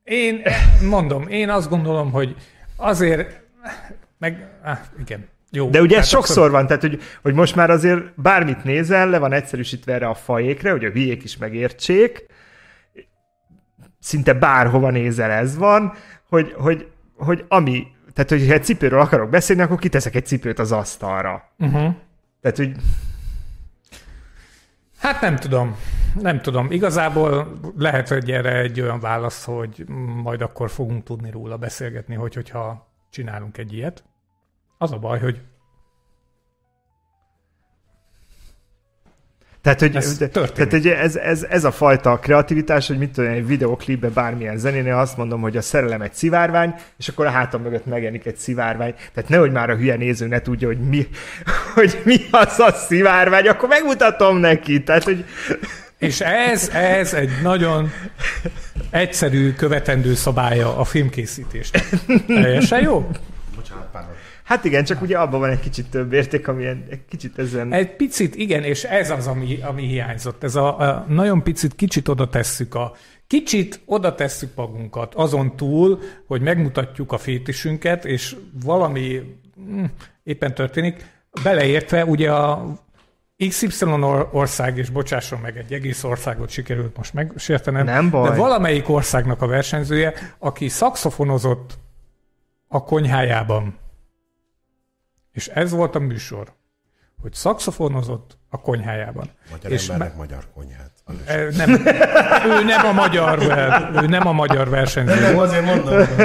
Én 0.04 0.42
mondom, 0.88 1.28
én 1.28 1.50
azt 1.50 1.68
gondolom, 1.68 2.10
hogy 2.10 2.34
azért, 2.76 3.40
meg, 4.18 4.48
ah, 4.64 4.78
igen, 5.00 5.28
jó. 5.50 5.68
De 5.68 5.80
ugye 5.80 5.98
ez 5.98 6.08
sokszor 6.08 6.50
van, 6.50 6.66
tehát 6.66 6.82
hogy, 6.82 7.02
hogy 7.22 7.34
most 7.34 7.54
már 7.54 7.70
azért 7.70 8.20
bármit 8.20 8.64
nézel, 8.64 9.08
le 9.08 9.18
van 9.18 9.32
egyszerűsítve 9.32 9.92
erre 9.92 10.06
a 10.08 10.14
fajékre, 10.14 10.70
hogy 10.70 10.84
a 10.84 10.90
hülyék 10.90 11.24
is 11.24 11.36
megértsék, 11.36 12.26
szinte 14.06 14.32
bárhova 14.32 14.90
nézel 14.90 15.30
ez 15.30 15.56
van, 15.56 15.92
hogy, 16.28 16.54
hogy, 16.58 16.90
hogy 17.16 17.44
ami, 17.48 17.86
tehát 18.12 18.30
hogy 18.30 18.50
egy 18.50 18.64
cipőről 18.64 19.00
akarok 19.00 19.30
beszélni, 19.30 19.62
akkor 19.62 19.78
kiteszek 19.78 20.14
egy 20.14 20.26
cipőt 20.26 20.58
az 20.58 20.72
asztalra. 20.72 21.50
Uh-huh. 21.58 21.94
Tehát, 22.40 22.56
hogy 22.56 22.76
Hát 24.98 25.20
nem 25.20 25.36
tudom. 25.36 25.76
Nem 26.20 26.40
tudom. 26.40 26.70
Igazából 26.70 27.58
lehet, 27.76 28.08
hogy 28.08 28.30
erre 28.30 28.58
egy 28.58 28.80
olyan 28.80 29.00
válasz, 29.00 29.44
hogy 29.44 29.84
majd 30.22 30.40
akkor 30.42 30.70
fogunk 30.70 31.04
tudni 31.04 31.30
róla 31.30 31.56
beszélgetni, 31.56 32.14
hogy, 32.14 32.34
hogyha 32.34 32.88
csinálunk 33.10 33.58
egy 33.58 33.72
ilyet. 33.72 34.04
Az 34.78 34.92
a 34.92 34.98
baj, 34.98 35.18
hogy 35.20 35.40
Tehát, 39.66 39.80
hogy, 39.80 39.96
Ez 39.96 40.18
de, 40.18 40.28
történik. 40.28 40.54
tehát 40.54 40.70
hogy 40.70 41.04
ez, 41.04 41.16
ez, 41.16 41.46
ez, 41.48 41.64
a 41.64 41.70
fajta 41.72 42.18
kreativitás, 42.18 42.86
hogy 42.86 42.98
mit 42.98 43.10
tudom, 43.10 43.30
én, 43.30 43.36
egy 43.36 43.46
videoklipbe 43.46 44.08
bármilyen 44.08 44.58
zenénél 44.58 44.94
azt 44.94 45.16
mondom, 45.16 45.40
hogy 45.40 45.56
a 45.56 45.62
szerelem 45.62 46.00
egy 46.00 46.14
szivárvány, 46.14 46.74
és 46.98 47.08
akkor 47.08 47.26
a 47.26 47.30
hátam 47.30 47.62
mögött 47.62 47.86
megjelenik 47.86 48.26
egy 48.26 48.36
szivárvány. 48.36 48.94
Tehát 49.14 49.30
nehogy 49.30 49.52
már 49.52 49.70
a 49.70 49.76
hülye 49.76 49.96
néző 49.96 50.26
ne 50.26 50.40
tudja, 50.40 50.66
hogy 50.66 50.78
mi, 50.78 51.06
hogy 51.74 52.00
mi 52.04 52.16
az 52.30 52.58
a 52.58 52.72
szivárvány, 52.72 53.48
akkor 53.48 53.68
megmutatom 53.68 54.36
neki. 54.36 54.82
Tehát, 54.82 55.02
hogy 55.02 55.24
És 55.98 56.20
ez, 56.20 56.68
ez 56.68 57.14
egy 57.14 57.30
nagyon 57.42 57.92
egyszerű, 58.90 59.52
követendő 59.52 60.14
szabálya 60.14 60.78
a 60.78 60.84
filmkészítésnek. 60.84 61.88
Teljesen 62.26 62.80
jó? 62.80 63.10
Bocsánat, 63.56 63.88
pár. 63.92 64.04
Hát 64.46 64.64
igen, 64.64 64.84
csak 64.84 65.02
ugye 65.02 65.18
abban 65.18 65.40
van 65.40 65.50
egy 65.50 65.60
kicsit 65.60 65.90
több 65.90 66.12
érték, 66.12 66.48
ami 66.48 66.66
egy 66.66 67.04
kicsit 67.08 67.38
ezen... 67.38 67.72
Egy 67.72 67.96
picit, 67.96 68.34
igen, 68.34 68.62
és 68.62 68.84
ez 68.84 69.10
az, 69.10 69.26
ami, 69.26 69.58
ami 69.62 69.86
hiányzott. 69.86 70.44
Ez 70.44 70.54
a, 70.54 70.78
a 70.78 71.04
nagyon 71.08 71.42
picit, 71.42 71.74
kicsit 71.74 72.08
oda 72.08 72.28
tesszük 72.28 72.74
a 72.74 72.92
Kicsit 73.26 73.80
oda 73.84 74.14
tesszük 74.14 74.54
magunkat, 74.54 75.14
azon 75.14 75.56
túl, 75.56 76.00
hogy 76.26 76.40
megmutatjuk 76.40 77.12
a 77.12 77.18
fétisünket, 77.18 78.04
és 78.04 78.36
valami 78.64 79.36
hm, 79.54 79.84
éppen 80.22 80.54
történik, 80.54 81.06
beleértve 81.42 82.04
ugye 82.04 82.32
a 82.32 82.74
XY 83.48 83.84
or- 83.84 84.28
ország, 84.32 84.76
és 84.78 84.90
bocsásson 84.90 85.38
meg, 85.40 85.56
egy 85.56 85.72
egész 85.72 86.04
országot 86.04 86.50
sikerült 86.50 86.96
most 86.96 87.14
megsértenem, 87.14 87.84
Nem 87.84 88.10
baj. 88.10 88.30
de 88.30 88.36
valamelyik 88.36 88.88
országnak 88.88 89.42
a 89.42 89.46
versenyzője, 89.46 90.14
aki 90.38 90.68
szakszofonozott 90.68 91.78
a 92.68 92.82
konyhájában. 92.84 93.78
És 95.36 95.46
ez 95.48 95.70
volt 95.70 95.94
a 95.94 95.98
műsor, 95.98 96.52
hogy 97.20 97.32
szakszofonozott 97.32 98.38
a 98.50 98.60
konyhájában. 98.60 99.30
Magyar 99.50 99.72
És 99.72 99.88
embernek 99.88 100.16
magyar 100.16 100.44
konyhát. 100.54 100.92
E, 101.26 101.36
Nem, 101.56 101.70
ő 102.60 102.64
nem 102.64 102.86
a 102.86 102.92
magyar, 102.92 103.38
ő 104.02 104.06
nem 104.06 104.26
a 104.26 104.32
magyar 104.32 104.68
versenyző. 104.68 105.20
Nem, 105.20 105.38
azért 105.38 105.64
mondom, 105.64 105.94
hogy 105.96 106.16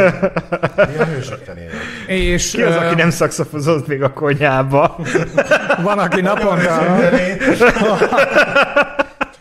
mi. 1.56 2.14
És 2.14 2.52
Ki 2.52 2.62
az, 2.62 2.76
aki 2.76 2.96
nem 2.96 3.10
szakszofozott 3.10 3.88
még 3.88 4.04
a 4.04 4.14
konyhába? 4.14 4.98
van, 5.82 6.00
aki 6.00 6.22
naponta... 6.22 7.00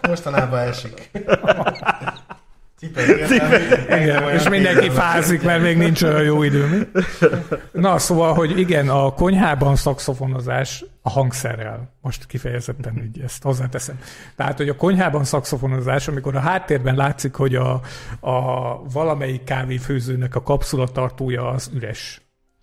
Mostanában 0.08 0.58
esik. 0.58 1.10
Igen, 2.80 4.34
és 4.34 4.48
mindenki 4.48 4.90
fázik, 4.90 5.42
mert 5.42 5.62
még 5.62 5.76
nincs 5.76 6.02
olyan 6.02 6.22
jó 6.22 6.42
idő. 6.42 6.90
Na, 7.72 7.98
szóval, 7.98 8.34
hogy 8.34 8.58
igen, 8.58 8.88
a 8.88 9.12
konyhában 9.14 9.76
szakszofonozás 9.76 10.84
a 11.02 11.10
hangszerrel. 11.10 11.94
Most 12.00 12.26
kifejezetten 12.26 13.02
így 13.02 13.20
ezt 13.20 13.42
hozzáteszem. 13.42 13.98
Tehát, 14.36 14.56
hogy 14.56 14.68
a 14.68 14.76
konyhában 14.76 15.24
szakszofonozás, 15.24 16.08
amikor 16.08 16.36
a 16.36 16.40
háttérben 16.40 16.94
látszik, 16.94 17.34
hogy 17.34 17.54
a, 17.54 17.80
a 18.20 18.40
valamelyik 18.92 19.44
kávéfőzőnek 19.44 20.34
a 20.34 20.42
kapszulatartója 20.42 21.48
az 21.48 21.70
üres. 21.74 22.20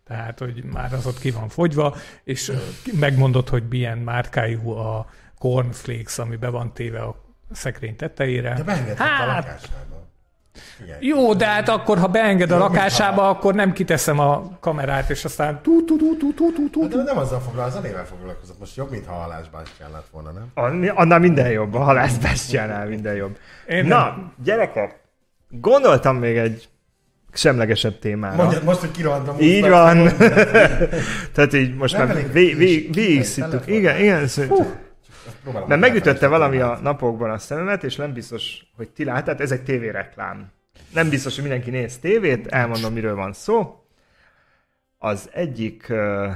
Tehát, 0.07 0.39
hogy 0.39 0.63
már 0.73 0.93
az 0.93 1.05
ott 1.05 1.19
ki 1.19 1.31
van 1.31 1.49
fogyva, 1.49 1.95
és 2.23 2.51
megmondod, 2.99 3.49
hogy 3.49 3.63
milyen 3.69 3.97
márkájú 3.97 4.69
a 4.69 5.09
cornflakes, 5.37 6.19
ami 6.19 6.35
be 6.35 6.49
van 6.49 6.73
téve 6.73 7.01
a 7.01 7.15
szekrény 7.51 7.95
tetejére. 7.95 8.53
De 8.53 8.63
beengedhet 8.63 8.99
a 8.99 9.03
Hát, 9.03 9.69
Figyelj. 10.77 11.05
Jó, 11.05 11.33
de 11.33 11.45
hát 11.45 11.69
akkor, 11.69 11.97
ha 11.97 12.07
beenged 12.07 12.51
a 12.51 12.57
lakásába, 12.57 13.29
akkor 13.29 13.53
nem 13.53 13.73
kiteszem 13.73 14.19
a 14.19 14.57
kamerát, 14.59 15.09
és 15.09 15.25
aztán 15.25 15.59
tú 15.61 15.85
tú 15.85 15.97
tú 15.97 16.17
tú 16.17 16.33
tú 16.33 16.53
tú 16.53 16.69
tú 16.69 16.87
de 16.87 17.03
nem 17.03 17.17
azzal 17.17 17.39
foglalkozott, 17.39 17.77
az 17.77 17.83
zenével 17.83 18.05
foglalkozott. 18.05 18.59
Most 18.59 18.75
jobb, 18.75 18.91
mintha 18.91 19.13
halásban 19.13 19.61
lett 19.79 20.07
volna, 20.11 20.31
nem? 20.31 20.91
Annál 20.95 21.19
minden 21.19 21.51
jobb, 21.51 21.73
a 21.73 21.79
halászbástyánál 21.79 22.87
minden 22.87 23.15
jobb. 23.15 23.37
Én 23.67 23.85
Na, 23.85 24.31
gyerekek, 24.43 24.99
gondoltam 25.49 26.15
még 26.15 26.37
egy 26.37 26.69
semlegesebb 27.33 27.99
témára. 27.99 28.35
Mondjad 28.35 28.63
most, 28.63 28.79
hogy 28.79 28.91
kirohantam. 28.91 29.35
Így 29.39 29.69
van. 29.69 30.09
Tehát 31.33 31.53
így 31.53 31.75
most 31.75 31.97
Nem 31.97 32.07
már 32.07 32.31
végig 32.31 32.91
telefon. 33.35 33.73
Igen, 33.73 33.99
igen. 33.99 34.27
Szó, 34.27 34.65
Próbálom 35.47 35.69
mert 35.69 35.81
megütötte 35.81 36.27
valami 36.27 36.59
a 36.59 36.79
napokban 36.81 37.29
a 37.29 37.37
szememet, 37.37 37.83
és 37.83 37.95
nem 37.95 38.13
biztos, 38.13 38.65
hogy 38.75 38.89
ti 38.89 39.03
láttátok, 39.03 39.41
ez 39.41 39.51
egy 39.51 39.63
tévéreklám. 39.63 40.51
Nem 40.93 41.09
biztos, 41.09 41.33
hogy 41.33 41.43
mindenki 41.43 41.69
néz 41.69 41.97
tévét, 41.97 42.47
elmondom, 42.47 42.93
miről 42.93 43.15
van 43.15 43.33
szó. 43.33 43.83
Az 44.97 45.29
egyik 45.33 45.85
uh, 45.89 46.31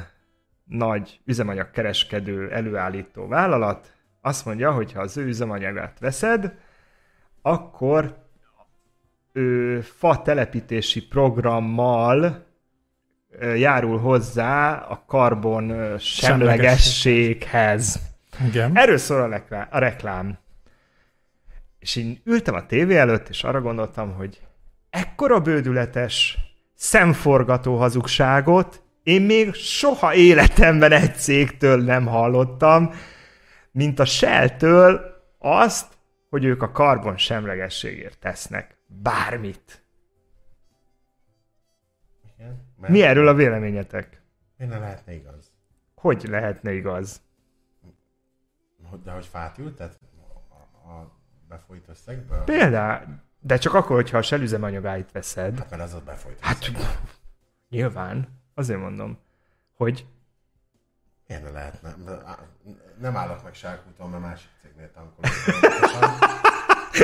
nagy 0.64 1.20
üzemanyagkereskedő 1.26 2.51
előállító 2.51 3.28
vállalat 3.28 3.93
azt 4.22 4.45
mondja, 4.45 4.72
hogy 4.72 4.91
ha 4.91 5.01
az 5.01 5.18
ő 5.18 5.26
üzemanyagát 5.26 5.99
veszed, 5.99 6.53
akkor 7.41 8.16
ő 9.34 9.82
fa 9.82 10.22
telepítési 10.22 11.07
programmal 11.07 12.45
járul 13.55 13.99
hozzá 13.99 14.74
a 14.74 15.03
karbon 15.07 15.97
semlegességhez. 15.97 18.09
Igen. 18.47 18.71
Erről 18.77 18.97
szól 18.97 19.21
a, 19.21 19.27
reklám, 19.27 19.67
a 19.69 19.77
reklám. 19.77 20.37
És 21.79 21.95
én 21.95 22.21
ültem 22.23 22.55
a 22.55 22.65
tévé 22.65 22.97
előtt, 22.97 23.29
és 23.29 23.43
arra 23.43 23.61
gondoltam, 23.61 24.13
hogy 24.13 24.41
ekkora 24.89 25.39
bődületes, 25.39 26.37
szemforgató 26.75 27.77
hazugságot 27.77 28.83
én 29.03 29.21
még 29.21 29.53
soha 29.53 30.13
életemben 30.13 30.91
egy 30.91 31.15
cégtől 31.15 31.83
nem 31.83 32.05
hallottam, 32.05 32.93
mint 33.71 33.99
a 33.99 34.05
Shell-től 34.05 35.01
azt, 35.39 35.93
hogy 36.29 36.43
ők 36.43 36.61
a 36.61 36.71
karbon 36.71 37.17
semlegességért 37.17 38.19
tesznek 38.19 38.77
bármit. 38.85 39.83
Igen, 42.35 42.73
mert 42.79 42.93
Mi 42.93 43.01
erről 43.01 43.27
a 43.27 43.33
véleményetek? 43.33 44.21
Miért 44.57 44.73
ne 44.73 44.79
lehetne 44.79 45.13
igaz? 45.13 45.51
Hogy 45.95 46.25
lehetne 46.29 46.73
igaz? 46.73 47.21
De 49.03 49.11
hogy 49.11 49.25
fát 49.25 49.57
ültet 49.57 49.99
a, 50.49 50.89
a 50.91 51.11
befolyt 51.49 51.87
összegből? 51.89 52.43
Például, 52.43 53.05
de 53.39 53.57
csak 53.57 53.73
akkor, 53.73 53.95
hogyha 53.95 54.17
a 54.17 54.21
Shell 54.21 54.39
üzemanyagáit 54.41 55.11
veszed. 55.11 55.57
Hát 55.59 55.69
mert 55.69 55.81
az 55.81 55.93
ott 55.93 56.03
befolyt 56.03 56.37
Hát 56.39 56.57
összegből. 56.59 56.85
nyilván, 57.69 58.27
azért 58.55 58.79
mondom, 58.79 59.17
hogy 59.77 60.05
Miért 61.27 61.43
ne 61.43 61.49
lehetne? 61.51 61.95
Nem 62.99 63.17
állok 63.17 63.43
meg 63.43 63.53
sárkúton, 63.53 64.09
mert 64.09 64.23
másik 64.23 64.49
cégnél 64.61 64.91
tankolok. 64.91 65.31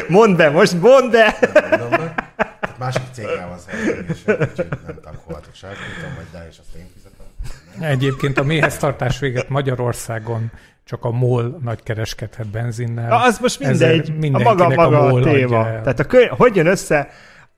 mondd 0.07 0.35
be, 0.35 0.49
most 0.49 0.81
mondd 0.81 1.11
be! 1.11 1.37
Mondom. 1.69 1.89
Tehát 1.89 2.77
Másik 2.77 3.01
céggel 3.11 3.47
van 3.47 3.57
úgyhogy 4.09 4.67
nem 4.85 4.99
tankolhatok 5.01 5.53
sárkúton, 5.53 6.15
vagy 6.15 6.27
de, 6.31 6.47
és 6.47 6.59
azt 6.59 6.75
én 6.75 6.87
fizetem. 6.93 7.25
Egyébként 7.89 8.37
a 8.37 8.43
méheztartás 8.43 9.19
véget 9.19 9.49
Magyarországon 9.49 10.51
csak 10.87 11.03
a 11.03 11.11
MOL 11.11 11.57
nagy 11.61 11.83
kereskedhet 11.83 12.47
benzinnel. 12.47 13.07
Na, 13.07 13.23
az 13.23 13.39
most 13.39 13.59
mindegy, 13.59 14.13
a 14.31 14.39
maga, 14.39 14.69
maga 14.69 14.99
a, 14.99 15.13
a 15.13 15.21
téma. 15.21 15.63
Tehát 15.63 15.99
a 15.99 16.05
kö... 16.05 16.27
hogy 16.27 16.55
jön 16.55 16.65
össze 16.65 17.09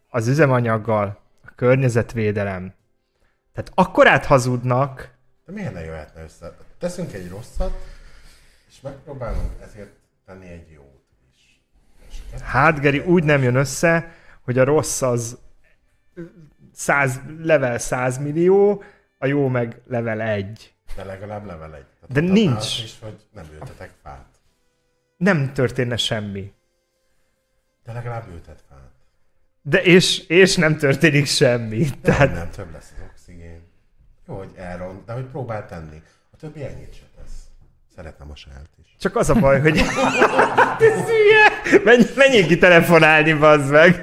az 0.10 0.28
üzemanyaggal, 0.28 1.20
a 1.46 1.52
környezetvédelem. 1.56 2.74
Tehát 3.54 3.72
akkorát 3.76 4.26
hazudnak. 4.26 5.18
De 5.46 5.52
miért 5.52 5.74
ne 5.74 5.84
jöhetne 5.84 6.24
össze? 6.24 6.56
Teszünk 6.80 7.14
egy 7.14 7.30
rosszat, 7.30 7.78
és 8.70 8.82
megpróbálunk 8.82 9.52
ezért 9.64 9.92
tenni 10.26 10.48
egy 10.48 10.72
jót 10.72 11.04
is. 11.34 11.62
Hát, 12.44 12.80
Geri, 12.80 13.00
úgy 13.00 13.24
nem 13.24 13.44
jön 13.44 13.56
össze, 13.56 14.14
hogy 14.42 14.58
a 14.58 14.64
rossz 14.64 15.02
az 15.02 15.38
100, 16.74 17.20
level 17.42 17.78
100 17.78 18.18
millió, 18.18 18.84
a 19.18 19.26
jó 19.26 19.48
meg 19.48 19.82
level 19.88 20.22
1. 20.22 20.74
De 20.96 21.04
legalább 21.04 21.46
level 21.46 21.76
1. 21.76 21.86
De 22.14 22.20
nincs. 22.20 22.84
Is, 22.84 22.98
hogy 23.02 23.16
nem 23.34 23.46
ültetek 23.54 23.92
fát. 24.04 24.28
Nem 25.18 25.54
történne 25.54 25.98
semmi. 25.98 26.52
De 27.84 27.94
legalább 27.94 28.28
ültet 28.34 28.64
fát. 28.70 28.92
De 29.62 29.82
és, 29.82 30.28
és 30.28 30.56
nem 30.56 30.78
történik 30.78 31.26
semmi. 31.26 31.90
Tehát... 32.02 32.02
Tehát 32.02 32.34
Nem, 32.34 32.50
több 32.50 32.74
lesz 32.74 32.94
az 32.96 33.04
oxigén. 33.12 33.62
Jó, 34.28 34.38
hogy 34.38 34.52
elront, 34.56 35.06
de 35.06 35.14
hogy 35.14 35.26
próbál 35.26 35.66
tenni. 35.66 36.02
A 36.32 36.38
többi 36.38 36.64
ennyit 36.64 36.94
se 36.94 37.04
tesz. 37.22 37.34
Szeretem 37.96 38.32
a 38.32 38.36
sált 38.36 38.70
is. 38.82 38.96
Csak 39.00 39.16
az 39.16 39.30
a 39.30 39.34
baj, 39.34 39.60
hogy... 39.62 39.78
Ez 40.80 41.06
hülye! 41.06 41.82
Menj, 41.84 42.04
menjél 42.16 42.48
ki 42.48 42.58
telefonálni, 42.58 43.34
bazd 43.34 43.72
meg! 43.72 44.00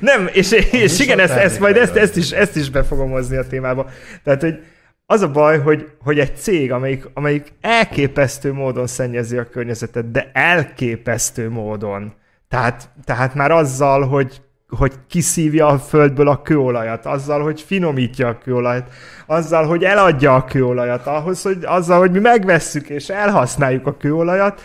Nem, 0.00 0.28
és, 0.32 0.50
és 0.70 0.98
igen, 0.98 1.18
ezt, 1.18 1.32
ezt 1.32 1.60
majd 1.60 1.76
ezt, 1.76 1.96
ezt, 1.96 2.16
is, 2.16 2.30
ezt 2.30 2.56
is 2.56 2.70
be 2.70 2.84
fogom 2.84 3.10
hozni 3.10 3.36
a 3.36 3.46
témába. 3.46 3.90
Tehát, 4.22 4.40
hogy 4.40 4.64
az 5.10 5.22
a 5.22 5.30
baj, 5.30 5.58
hogy, 5.58 5.90
hogy 6.02 6.18
egy 6.18 6.36
cég, 6.36 6.72
amelyik, 6.72 7.04
amelyik 7.14 7.52
elképesztő 7.60 8.52
módon 8.52 8.86
szennyezi 8.86 9.36
a 9.36 9.48
környezetet, 9.48 10.10
de 10.10 10.30
elképesztő 10.32 11.50
módon. 11.50 12.14
Tehát, 12.48 12.90
tehát 13.04 13.34
már 13.34 13.50
azzal, 13.50 14.06
hogy 14.06 14.42
hogy 14.68 14.94
kiszívja 15.06 15.66
a 15.66 15.78
földből 15.78 16.28
a 16.28 16.42
kőolajat, 16.42 17.06
azzal, 17.06 17.42
hogy 17.42 17.60
finomítja 17.60 18.28
a 18.28 18.38
kőolajat, 18.38 18.90
azzal, 19.26 19.66
hogy 19.66 19.84
eladja 19.84 20.34
a 20.34 20.44
kőolajat, 20.44 21.06
ahhoz, 21.06 21.42
hogy, 21.42 21.64
azzal, 21.64 21.98
hogy 21.98 22.10
mi 22.10 22.18
megvesszük 22.18 22.88
és 22.88 23.08
elhasználjuk 23.08 23.86
a 23.86 23.96
kőolajat, 23.96 24.62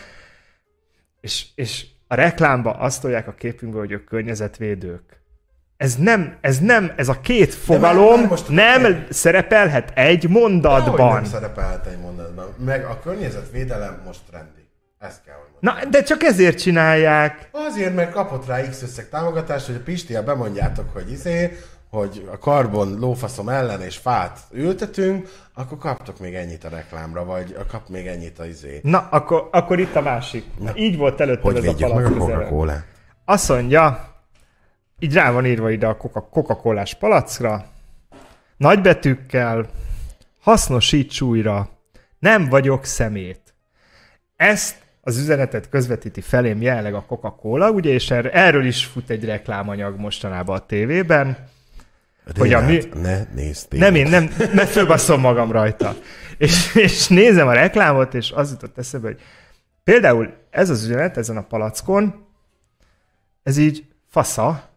és, 1.22 1.46
és 1.56 1.86
a 2.08 2.16
reklámba 2.16 2.72
azt 2.72 3.02
tolják 3.02 3.28
a 3.28 3.34
képünkbe, 3.34 3.80
hogy 3.80 3.92
ők 3.92 4.04
környezetvédők. 4.04 5.23
Ez 5.78 5.96
nem, 5.96 6.36
ez 6.42 6.60
nem, 6.60 6.92
ez 6.96 7.08
a 7.08 7.20
két 7.22 7.54
fogalom 7.54 8.20
már 8.20 8.30
most- 8.30 8.50
nem 8.50 9.06
szerepelhet 9.10 9.92
egy 9.96 10.20
Dehogy 10.20 10.42
mondatban. 10.42 11.14
nem 11.14 11.24
szerepelhet 11.24 11.86
egy 11.86 12.00
mondatban. 12.00 12.46
Meg 12.66 12.86
a 12.86 13.00
környezetvédelem 13.04 14.02
most 14.06 14.20
trendi. 14.30 14.68
Ezt 15.00 15.22
kell, 15.26 15.36
hogy 15.36 15.50
mondjam. 15.62 15.84
Na, 15.84 15.90
de 15.90 16.04
csak 16.04 16.24
ezért 16.24 16.60
csinálják. 16.60 17.50
Azért, 17.52 17.96
mert 17.96 18.12
kapott 18.12 18.48
rá 18.48 18.62
X 18.70 18.82
összeg 18.82 19.10
támogatást, 19.10 19.66
hogy 19.66 19.76
a 19.76 19.84
Pistia 19.84 20.24
bemondjátok, 20.24 20.94
hogy 20.94 21.12
izé, 21.12 21.58
hogy 21.90 22.30
a 22.32 22.38
karbon 22.38 22.98
lófaszom 23.00 23.50
ellen 23.50 23.82
és 23.82 23.98
fát 23.98 24.40
ültetünk, 24.52 25.30
akkor 25.54 25.78
kaptok 25.78 26.20
még 26.20 26.34
ennyit 26.34 26.64
a 26.64 26.70
reklámra, 26.70 27.26
vagy 27.26 27.58
kap 27.72 27.90
még 27.90 28.08
ennyit 28.08 28.40
a 28.40 28.46
izé. 28.46 28.80
Na, 28.84 29.08
akkor, 29.12 29.50
akkor 29.52 29.80
itt 29.80 29.96
a 29.96 30.02
másik. 30.02 30.46
Na, 30.60 30.72
így 30.76 30.98
volt 30.98 31.22
előtte 31.22 31.42
Hogy 31.42 31.56
ez 31.56 31.64
a 31.64 31.68
védjük 31.68 31.94
meg 31.94 32.54
a 32.54 32.74
Azt 33.26 33.50
mondja, 33.50 34.13
így 35.04 35.14
rá 35.14 35.32
van 35.32 35.46
írva 35.46 35.70
ide 35.72 35.88
a 35.88 35.98
Coca- 35.98 36.30
Coca-Colás 36.30 36.94
palackra, 36.94 37.66
nagybetűkkel, 38.58 39.70
hasznosíts 40.42 41.22
újra, 41.22 41.70
nem 42.20 42.50
vagyok 42.50 42.86
szemét. 42.86 43.54
Ezt 44.36 44.76
az 45.02 45.18
üzenetet 45.18 45.70
közvetíti 45.70 46.22
felém 46.22 46.62
jelenleg 46.62 46.94
a 46.94 47.06
Coca-Cola, 47.08 47.70
ugye, 47.72 47.90
és 47.92 48.12
er- 48.12 48.34
erről 48.34 48.66
is 48.66 48.86
fut 48.86 49.10
egy 49.10 49.26
reklámanyag 49.26 50.00
mostanában 50.00 50.56
a 50.56 50.66
tévében. 50.66 51.38
Hogy 52.38 52.54
a 52.54 52.62
mi- 52.62 52.90
Ne 53.02 53.24
nézd 53.24 53.78
Nem 53.78 53.96
én, 53.96 54.08
nem, 54.10 54.30
mert 54.54 54.70
fölbasszom 54.70 55.20
magam 55.22 55.52
rajta. 55.52 55.96
És, 56.38 56.76
és 56.76 57.08
nézem 57.08 57.48
a 57.48 57.54
reklámot, 57.54 58.14
és 58.14 58.32
az 58.32 58.52
jutott 58.52 58.78
eszembe, 58.78 59.08
hogy 59.08 59.20
például 59.84 60.34
ez 60.50 60.70
az 60.70 60.84
üzenet 60.84 61.18
ezen 61.18 61.38
a 61.38 61.44
palackon, 61.44 62.26
ez 63.44 63.58
így 63.58 63.86
fasza, 64.10 64.72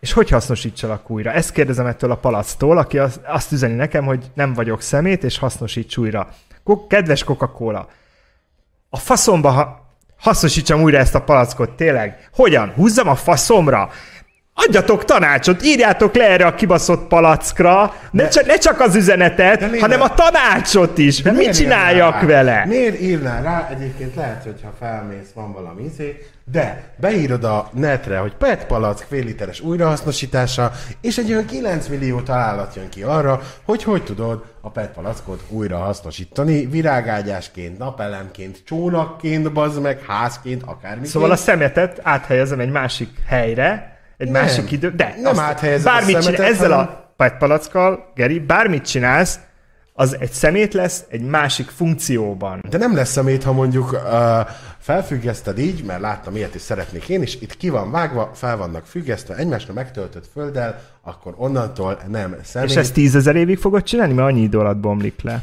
és 0.00 0.12
hogy 0.12 0.28
hasznosítsalak 0.28 1.10
újra? 1.10 1.32
Ezt 1.32 1.52
kérdezem 1.52 1.86
ettől 1.86 2.10
a 2.10 2.16
palactól, 2.16 2.78
aki 2.78 2.98
az, 2.98 3.20
azt 3.24 3.52
üzeni 3.52 3.74
nekem, 3.74 4.04
hogy 4.04 4.30
nem 4.34 4.52
vagyok 4.52 4.82
szemét, 4.82 5.24
és 5.24 5.38
hasznosíts 5.38 5.96
újra. 5.96 6.28
Kedves 6.88 7.24
Coca-Cola, 7.24 7.88
a 8.90 8.96
faszomba 8.96 9.50
ha 9.50 9.88
hasznosítsam 10.20 10.82
újra 10.82 10.98
ezt 10.98 11.14
a 11.14 11.22
palackot, 11.22 11.70
tényleg. 11.70 12.28
Hogyan? 12.34 12.72
Húzzam 12.72 13.08
a 13.08 13.14
faszomra? 13.14 13.90
Adjatok 14.54 15.04
tanácsot, 15.04 15.62
írjátok 15.62 16.14
le 16.14 16.28
erre 16.28 16.46
a 16.46 16.54
kibaszott 16.54 17.08
palackra, 17.08 17.94
ne, 18.10 18.28
csak, 18.28 18.46
ne 18.46 18.58
csak 18.58 18.80
az 18.80 18.94
üzenetet, 18.94 19.60
hanem 19.62 19.98
nem? 19.98 20.00
a 20.00 20.14
tanácsot 20.14 20.98
is, 20.98 21.22
hogy 21.22 21.32
mit 21.32 21.54
csináljak 21.54 22.20
rá? 22.20 22.26
vele. 22.26 22.64
Miért 22.66 23.00
írnál 23.00 23.42
rá? 23.42 23.68
Egyébként 23.70 24.14
lehet, 24.14 24.42
hogyha 24.42 24.72
felmész, 24.78 25.30
van 25.34 25.52
valami 25.52 25.82
izé, 25.82 26.24
de 26.44 26.82
beírod 26.96 27.44
a 27.44 27.70
netre, 27.72 28.18
hogy 28.18 28.34
PET 28.34 28.66
palack 28.66 29.06
fél 29.08 29.24
literes 29.24 29.60
újrahasznosítása, 29.60 30.72
és 31.00 31.18
egy 31.18 31.32
olyan 31.32 31.46
9 31.46 31.88
millió 31.88 32.20
találat 32.20 32.74
jön 32.74 32.88
ki 32.88 33.02
arra, 33.02 33.40
hogy 33.64 33.82
hogy 33.82 34.02
tudod 34.02 34.44
a 34.60 34.70
PET 34.70 34.90
palackot 34.90 35.40
újrahasznosítani, 35.48 36.66
virágágyásként, 36.66 37.78
napelemként, 37.78 38.58
csónakként, 38.64 39.52
bazd 39.52 39.80
meg, 39.80 40.04
házként, 40.06 40.62
akármiként. 40.62 41.12
Szóval 41.12 41.30
a 41.30 41.36
szemetet 41.36 42.00
áthelyezem 42.02 42.60
egy 42.60 42.70
másik 42.70 43.10
helyre, 43.26 43.99
egy 44.20 44.30
Nem. 44.30 44.42
másik 44.42 44.70
idő, 44.70 44.90
de 44.90 45.14
Nem 45.22 45.38
áthelyezed 45.38 45.86
a 45.86 45.90
bármit 45.90 46.20
szemetet, 46.20 46.34
csinál, 46.34 46.50
ezzel 46.50 46.70
hanem- 46.70 46.86
a 46.88 47.12
petpalackkal, 47.16 48.12
Geri, 48.14 48.38
bármit 48.38 48.86
csinálsz, 48.88 49.38
az 49.92 50.16
egy 50.20 50.32
szemét 50.32 50.74
lesz 50.74 51.04
egy 51.08 51.22
másik 51.22 51.68
funkcióban. 51.68 52.60
De 52.70 52.78
nem 52.78 52.94
lesz 52.94 53.10
szemét, 53.10 53.42
ha 53.42 53.52
mondjuk 53.52 53.92
uh, 53.92 54.00
felfüggeszted 54.78 55.58
így, 55.58 55.84
mert 55.84 56.00
láttam 56.00 56.36
ilyet 56.36 56.54
is 56.54 56.60
szeretnék 56.60 57.08
én 57.08 57.22
is, 57.22 57.38
itt 57.40 57.56
ki 57.56 57.68
van 57.68 57.90
vágva, 57.90 58.30
fel 58.34 58.56
vannak 58.56 58.86
függesztve, 58.86 59.34
egymásra 59.34 59.72
megtöltött 59.72 60.28
földdel, 60.32 60.80
akkor 61.02 61.34
onnantól 61.36 61.98
nem 62.08 62.36
szemét, 62.42 62.68
És 62.70 62.76
ezt 62.76 62.92
tízezer 62.92 63.36
évig 63.36 63.58
fogod 63.58 63.82
csinálni, 63.82 64.12
mert 64.12 64.28
annyi 64.28 64.40
idő 64.40 64.58
alatt 64.58 64.76
bomlik 64.78 65.22
le. 65.22 65.42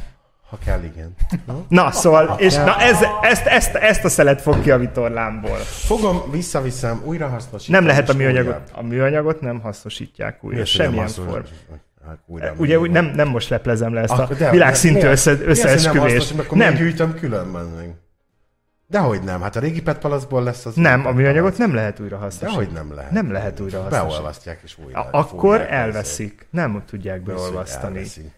Ha 0.50 0.58
kell, 0.66 0.84
igen. 0.84 1.16
No? 1.45 1.62
Na, 1.68 1.91
szóval, 1.91 2.36
és 2.39 2.56
na 2.56 2.76
ez, 2.80 2.98
ezt, 3.22 3.45
ezt, 3.45 3.76
ezt 3.76 4.04
a 4.04 4.10
szelet 4.10 4.41
fog 4.41 4.62
ki 4.62 4.72
a 4.72 4.78
vitorlámból. 4.78 5.58
Fogom, 5.58 6.22
visszaviszem, 6.32 7.02
újra 7.06 7.28
hasznosítom. 7.28 7.76
Nem 7.80 7.86
lehet 7.88 8.10
a 8.10 8.14
műanyagot, 8.14 8.54
újra- 8.54 8.72
a 8.78 8.82
műanyagot 8.82 9.41
nem 9.41 9.60
hasznosítják 9.60 10.43
újra, 10.43 10.56
Miért, 10.56 10.70
semmilyen 10.70 11.08
formában. 11.08 11.45
Hát 12.08 12.18
újra 12.26 12.54
Ugye 12.58 12.80
úgy 12.80 12.91
nem, 12.91 13.06
nem 13.06 13.28
most 13.28 13.50
leplezem 13.50 13.93
le 13.93 14.02
ezt 14.02 14.12
a 14.14 14.24
Akkor 14.24 14.36
de- 14.36 14.50
világszintű 14.50 14.98
miért? 15.00 15.12
össze, 15.12 15.32
összeesküvést. 15.45 16.36
Nem, 16.36 16.58
nem. 16.58 16.74
gyűjtöm 16.74 17.14
különben 17.16 17.66
meg. 17.66 17.95
Dehogy 18.89 19.24
nem, 19.24 19.41
hát 19.41 19.56
a 19.56 19.60
régi 19.60 19.82
PET 19.82 19.98
palaszból 19.98 20.43
lesz 20.43 20.66
az 20.66 20.76
nem, 20.76 21.06
a 21.06 21.12
műanyagot 21.12 21.58
nem 21.58 21.74
lehet 21.74 22.00
újra 22.00 22.18
hasznosítani. 22.18 22.66
Dehogy 22.66 22.88
nem 22.88 22.95
lehet. 22.95 23.12
Nem 23.12 23.32
lehet 23.32 23.60
újra 23.60 23.78
hasznosítani. 23.82 24.10
Beolvasztják 24.12 24.60
és 24.64 24.76
újra. 24.86 25.00
A- 25.00 25.08
Akkor 25.12 25.66
elveszik. 25.70 26.48
Nem 26.50 26.84
tudják 26.89 27.22
beolvasztani. 27.22 27.95
Elveszik. 27.98 28.32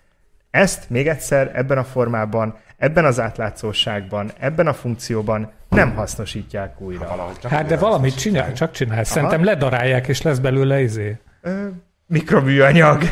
Ezt 0.51 0.89
még 0.89 1.07
egyszer 1.07 1.51
ebben 1.53 1.77
a 1.77 1.83
formában, 1.83 2.57
ebben 2.77 3.05
az 3.05 3.19
átlátszóságban, 3.19 4.31
ebben 4.39 4.67
a 4.67 4.73
funkcióban 4.73 5.51
nem 5.69 5.95
hasznosítják 5.95 6.81
újra. 6.81 7.07
Valahogy 7.07 7.39
csak 7.39 7.51
Hát 7.51 7.65
de 7.65 7.77
valamit 7.77 8.17
csinál, 8.17 8.53
csak 8.53 8.71
csinál. 8.71 9.03
Szerintem 9.03 9.43
ledarálják, 9.43 10.07
és 10.07 10.21
lesz 10.21 10.37
belőle 10.37 10.81
izé. 10.81 11.17
Ö, 11.41 11.67
mikroműanyag, 12.05 13.03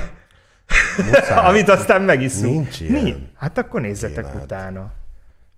amit 1.47 1.69
aztán 1.69 2.01
megiszunk. 2.01 2.53
Nincs 2.53 2.79
ilyen. 2.79 3.03
Mi? 3.03 3.15
Hát 3.37 3.57
akkor 3.57 3.81
nézzetek 3.81 4.25
Élet. 4.31 4.43
utána, 4.43 4.91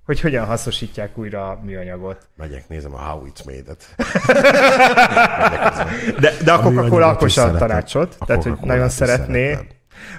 hogy 0.05 0.19
hogyan 0.19 0.45
hasznosítják 0.45 1.17
újra 1.17 1.49
a 1.49 1.59
műanyagot. 1.63 2.27
Megyek, 2.35 2.67
nézem 2.67 2.93
a 2.93 2.97
How 2.97 3.23
It's 3.25 3.45
Made-et. 3.45 3.95
De, 6.19 6.31
de 6.43 6.51
a 6.51 6.55
Coca-Cola 6.59 6.81
műanyagot 6.83 7.15
akkor 7.15 7.29
sem 7.29 7.57
tanácsot, 7.57 8.15
A 8.19 8.25
tehát 8.25 8.43
hogy 8.43 8.53
nagyon 8.61 8.89
szeretné, 8.89 9.45
szeretem. 9.45 9.67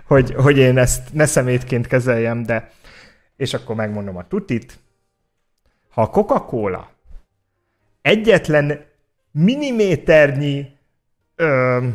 Hogy, 0.05 0.35
hogy 0.35 0.59
én 0.59 0.79
ezt 0.79 1.13
ne 1.13 1.27
szemétként 1.27 1.87
kezeljem, 1.87 2.43
de 2.43 2.71
és 3.37 3.55
akkor 3.55 3.75
megmondom 3.75 4.17
a 4.17 4.29
tutit. 4.29 4.79
Ha 5.89 6.03
a 6.03 6.11
Coca-Cola 6.11 6.91
egyetlen 8.03 8.85
milliméternyi 9.31 10.77
ö, 11.37 11.87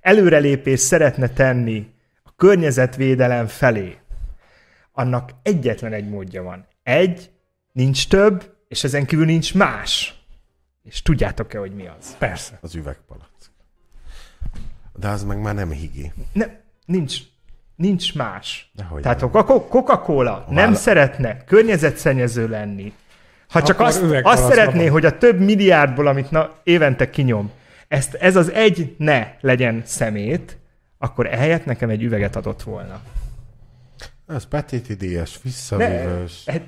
előrelépést 0.00 0.82
szeretne 0.82 1.28
tenni 1.28 1.90
a 2.22 2.34
környezetvédelem 2.36 3.46
felé, 3.46 3.96
annak 4.92 5.30
egyetlen 5.42 5.92
egy 5.92 6.08
módja 6.08 6.42
van. 6.42 6.66
Egy, 6.82 7.30
nincs 7.72 8.08
több, 8.08 8.56
és 8.68 8.84
ezen 8.84 9.06
kívül 9.06 9.24
nincs 9.24 9.54
más. 9.54 10.22
És 10.82 11.02
tudjátok-e, 11.02 11.58
hogy 11.58 11.74
mi 11.74 11.86
az? 11.86 12.16
Persze. 12.16 12.58
Az 12.60 12.74
üvegpalack. 12.74 13.30
De 14.94 15.08
az 15.08 15.24
meg 15.24 15.40
már 15.40 15.54
nem 15.54 15.70
higi. 15.70 16.12
Ne, 16.32 16.46
nincs, 16.88 17.16
nincs 17.76 18.14
más. 18.14 18.70
Dehogy 18.74 19.02
Tehát 19.02 19.22
a 19.22 19.30
Coca- 19.30 19.68
Coca-Cola 19.68 20.44
nem 20.48 20.54
Vála- 20.64 20.76
szeretne 20.76 21.44
környezetszennyező 21.44 22.48
lenni, 22.48 22.92
ha 23.48 23.62
csak 23.62 23.76
Akkor 23.80 23.86
azt, 23.86 24.02
azt 24.22 24.48
szeretné, 24.48 24.86
hogy 24.86 25.04
a 25.04 25.18
több 25.18 25.40
milliárdból, 25.40 26.06
amit 26.06 26.30
na, 26.30 26.50
évente 26.62 27.10
kinyom, 27.10 27.50
ezt, 27.88 28.14
ez 28.14 28.36
az 28.36 28.52
egy 28.52 28.94
ne 28.98 29.26
legyen 29.40 29.82
szemét, 29.84 30.56
akkor 30.98 31.26
ehelyett 31.26 31.64
nekem 31.64 31.90
egy 31.90 32.02
üveget 32.02 32.36
adott 32.36 32.62
volna. 32.62 33.00
Ez 34.28 34.44
Petiti 34.44 34.94
díjas, 34.94 35.34
Ne, 35.34 35.40
visszavívős. 35.42 36.42
hát, 36.46 36.60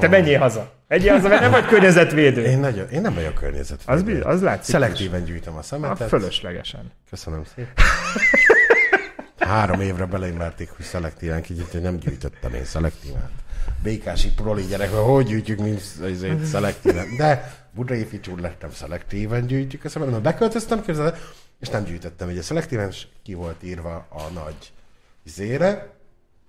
te 0.00 0.08
menjél 0.08 0.38
haza. 0.38 0.72
Menjél 0.88 1.12
haza, 1.12 1.28
mert 1.28 1.40
nem 1.40 1.50
vagy 1.50 1.66
környezetvédő. 1.66 2.42
Én, 2.42 2.58
nagyon, 2.58 2.88
én 2.88 3.00
nem 3.00 3.14
vagyok 3.14 3.34
környezetvédő. 3.34 4.20
Az, 4.20 4.34
az 4.34 4.42
látszik. 4.42 4.74
Szelektíven 4.74 5.24
gyűjtöm 5.24 5.54
a 5.54 5.58
is. 5.58 5.64
A 5.64 5.66
szemetet. 5.66 6.08
fölöslegesen. 6.08 6.92
Köszönöm 7.10 7.44
szépen. 7.54 7.72
Három 9.46 9.80
évre 9.80 10.04
beleimmerték, 10.06 10.70
hogy 10.70 10.84
szelektíven 10.84 11.42
kigyűjteni, 11.42 11.84
hogy 11.84 11.92
nem 11.92 12.00
gyűjtöttem 12.00 12.54
én 12.54 12.64
szelektíven. 12.64 13.30
Békási 13.82 14.32
proli 14.32 14.62
gyerek, 14.62 14.90
hogy 14.90 15.26
gyűjtjük, 15.26 15.58
mint 15.58 15.82
azért 16.02 16.44
szelektíven. 16.44 17.06
De 17.16 17.54
budai 17.74 18.04
ficsúr 18.04 18.38
lettem, 18.38 18.70
szelektíven 18.72 19.46
gyűjtjük 19.46 19.88
szemetet. 19.88 20.12
Mert 20.12 20.24
beköltöztem, 20.24 20.82
képzeld, 20.82 21.06
el, 21.14 21.18
és 21.60 21.68
nem 21.68 21.84
gyűjtöttem. 21.84 22.28
Ugye 22.28 22.42
szelektíven 22.42 22.88
és 22.88 23.06
ki 23.22 23.34
volt 23.34 23.62
írva 23.62 23.94
a 24.10 24.22
nagy 24.34 24.72
zére, 25.24 25.90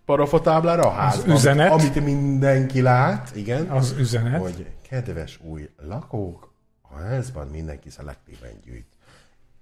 parafotáblára 0.06 0.82
a 0.88 0.92
házban, 0.92 1.36
üzenet. 1.36 1.72
amit 1.72 2.04
mindenki 2.04 2.82
lát, 2.82 3.36
igen, 3.36 3.68
Az 3.70 3.96
üzenet. 3.98 4.42
hogy 4.42 4.68
kedves 4.90 5.40
új 5.44 5.70
lakók, 5.88 6.54
a 6.82 6.98
házban 6.98 7.48
mindenki 7.48 7.90
szelektíven 7.90 8.52
gyűjt. 8.64 8.88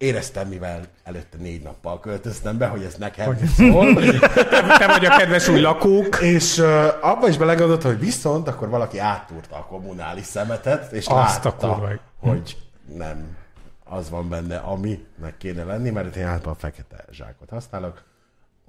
Éreztem, 0.01 0.47
mivel 0.47 0.81
előtte 1.03 1.37
négy 1.37 1.63
nappal 1.63 1.99
költöztem 1.99 2.57
be, 2.57 2.67
hogy 2.67 2.83
ez 2.83 2.95
nekem 2.95 3.37
szól. 3.55 3.93
Te 4.79 4.87
vagy 4.87 5.05
a 5.05 5.17
kedves 5.17 5.47
új 5.47 5.59
lakók. 5.59 6.21
És 6.21 6.57
uh, 6.57 6.85
abba 7.01 7.27
is 7.27 7.37
belegondoltam, 7.37 7.91
hogy 7.91 7.99
viszont 7.99 8.47
akkor 8.47 8.69
valaki 8.69 8.99
áttúrta 8.99 9.55
a 9.55 9.65
kommunális 9.65 10.25
szemetet, 10.25 10.91
és 10.91 11.05
Azt 11.05 11.43
látta, 11.43 11.99
hogy 12.19 12.57
nem 12.95 13.37
az 13.83 14.09
van 14.09 14.29
benne, 14.29 14.57
aminek 14.57 15.37
kéne 15.37 15.63
lenni, 15.63 15.89
mert 15.89 16.15
én 16.15 16.25
általában 16.25 16.55
fekete 16.55 17.05
zsákot 17.11 17.49
használok, 17.49 18.03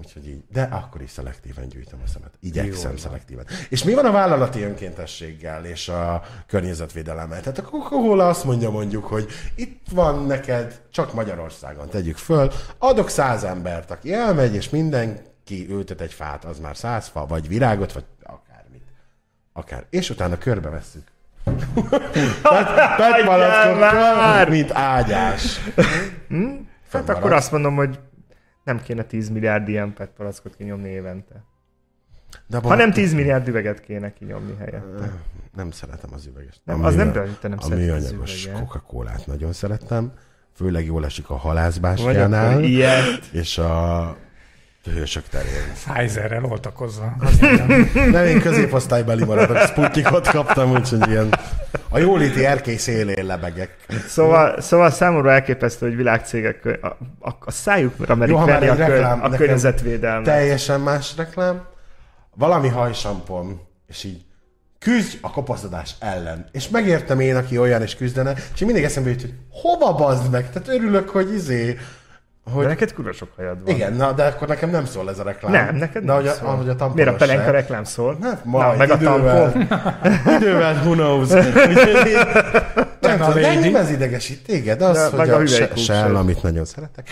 úgyhogy 0.05 0.29
így. 0.29 0.43
De 0.53 0.63
akkor 0.63 1.03
is 1.03 1.11
szelektíven 1.11 1.69
gyűjtöm 1.69 2.01
a 2.05 2.09
szemet. 2.09 2.33
Igyekszem 2.41 2.97
szelektíven. 2.97 3.47
És 3.69 3.85
mi 3.85 3.95
van 3.95 4.05
a 4.05 4.11
vállalati 4.11 4.63
önkéntességgel 4.63 5.65
és 5.65 5.89
a 5.89 6.23
környezetvédelemmel? 6.47 7.41
Tehát 7.41 7.59
a 7.59 7.63
Coca-Cola 7.63 8.29
azt 8.29 8.45
mondja 8.45 8.71
mondjuk, 8.71 9.05
hogy 9.05 9.29
itt 9.55 9.87
van 9.91 10.27
neked, 10.27 10.81
csak 10.91 11.15
Magyarországon 11.15 11.89
tegyük 11.89 12.17
föl, 12.17 12.51
adok 12.79 13.09
száz 13.09 13.45
embert, 13.45 13.91
aki 13.91 14.13
elmegy, 14.13 14.55
és 14.55 14.69
mindenki 14.69 15.67
ültet 15.69 16.01
egy 16.01 16.13
fát, 16.13 16.45
az 16.45 16.59
már 16.59 16.77
száz 16.77 17.07
fa, 17.09 17.27
vagy 17.27 17.49
virágot, 17.49 17.93
vagy 17.93 18.05
akármit. 18.23 18.83
Akár. 19.53 19.85
És 19.91 20.11
utána 20.11 20.39
körbevesszük. 20.39 21.11
Palackokkal, 23.25 24.47
mint 24.49 24.73
ágyás. 24.73 25.61
Hát 26.93 27.09
akkor 27.09 27.33
azt 27.33 27.53
mondom, 27.53 27.75
hogy 27.75 27.99
nem 28.65 28.83
kéne 28.83 29.05
10 29.05 29.29
milliárd 29.31 29.69
ilyen 29.69 29.93
PET 29.93 30.11
palackot 30.17 30.57
kinyomni 30.57 30.89
évente. 30.89 31.45
De 32.47 32.57
abban 32.57 32.71
Hanem 32.71 32.93
10 32.93 33.13
milliárd 33.15 33.49
üveget 33.49 33.81
kéne 33.81 34.13
kinyomni 34.13 34.55
helyette. 34.59 35.13
Nem 35.57 35.71
szeretem 35.71 36.11
az 36.13 36.27
üveges. 36.27 36.61
Nem, 36.65 36.83
A 36.85 36.87
az 36.87 36.95
nem 36.95 37.07
műanyag- 37.09 37.27
baj, 37.27 37.39
te 37.41 37.49
nem 37.49 37.59
A 37.63 37.69
műanyagos. 37.75 38.49
Coca-Colát 38.53 39.27
nagyon 39.27 39.53
szerettem. 39.53 40.13
Főleg 40.55 40.85
jól 40.85 41.05
esik 41.05 41.31
a 41.31 41.37
halászbástyánál, 41.37 42.63
és 43.33 43.59
a 43.59 44.17
hősök 44.91 45.29
terén. 45.29 45.73
Pfizerrel 45.75 46.45
oltakozza. 46.45 47.17
Nem, 48.11 48.25
én 48.25 48.41
középosztálybeli 48.41 49.25
maradok, 49.25 49.59
Sputnikot 49.59 50.29
kaptam, 50.29 50.71
úgyhogy 50.71 51.09
ilyen 51.09 51.35
a 51.89 51.99
jóléti 51.99 52.45
erkély 52.45 52.77
szélén 52.77 53.27
lebegek. 53.27 53.77
Szóval, 54.09 54.61
szóval 54.61 54.91
számomra 54.91 55.33
elképesztő, 55.33 55.87
hogy 55.87 55.97
világcégek 55.97 56.79
a, 56.83 56.87
a, 57.21 57.37
a 57.41 57.51
szájukra 57.51 58.15
merik 58.15 58.35
Jó, 58.35 58.41
ha 58.41 58.47
már 58.47 58.61
venni 58.61 58.71
a, 58.71 58.87
reklám, 58.87 59.25
a 59.25 59.29
környezetvédelmet. 59.29 60.25
Teljesen 60.25 60.81
más 60.81 61.17
reklám. 61.17 61.63
Valami 62.35 62.69
hajsampon, 62.69 63.61
és 63.87 64.05
így 64.05 64.25
küzdj 64.79 65.17
a 65.21 65.31
kopaszodás 65.31 65.95
ellen. 65.99 66.49
És 66.53 66.69
megértem 66.69 67.21
én, 67.21 67.37
aki 67.37 67.59
olyan 67.59 67.83
és 67.83 67.97
küzdene, 67.97 68.33
és 68.55 68.61
én 68.61 68.67
mindig 68.67 68.85
eszembe 68.85 69.11
jut, 69.11 69.21
hogy 69.21 69.35
hova 69.51 69.95
bazd 69.95 70.31
meg? 70.31 70.51
Tehát 70.51 70.69
örülök, 70.69 71.09
hogy 71.09 71.33
izé, 71.35 71.79
De 72.45 72.51
hogy 72.51 72.67
neked 72.67 72.93
kurva 72.95 73.13
sok 73.13 73.29
hajad 73.37 73.65
van. 73.65 73.75
Igen, 73.75 73.93
na, 73.93 74.13
de 74.13 74.25
akkor 74.25 74.49
nekem 74.49 74.71
nem 74.71 74.85
szól 74.85 75.09
ez 75.11 75.19
a 75.19 75.23
reklám. 75.23 75.53
Nem, 75.53 75.77
neked 75.77 76.03
de 76.05 76.07
nem 76.13 76.17
hogy 76.17 76.27
a, 76.27 76.33
szól. 76.33 76.49
ahogy 76.49 76.69
a 76.69 76.75
tamponos 76.77 76.95
Miért 76.95 77.11
a 77.11 77.17
pelenka 77.17 77.45
se. 77.45 77.51
reklám 77.51 77.85
szól? 77.85 78.19
Hát 78.23 78.45
Na, 78.45 78.51
majd, 78.51 78.79
meg 78.79 78.91
a 78.91 78.95
idővel, 78.95 79.53
tampon. 79.53 79.79
idővel, 80.37 80.75
who 80.75 80.93
knows. 80.93 81.29
Nem, 83.01 83.21
a 83.21 83.27
tudom, 83.27 83.43
lady. 83.43 83.45
engem 83.57 83.77
ez 83.77 83.91
idegesít 83.91 84.45
téged, 84.45 84.83
az, 84.83 84.97
De 84.97 85.05
hogy 85.09 85.19
meg 85.19 85.29
a 85.29 85.37
a, 85.37 85.47
se, 85.47 85.53
hüvelykúk 85.55 85.77
se 85.79 85.95
sem. 85.95 86.17
amit 86.17 86.43
nagyon 86.43 86.65
szeretek. 86.65 87.09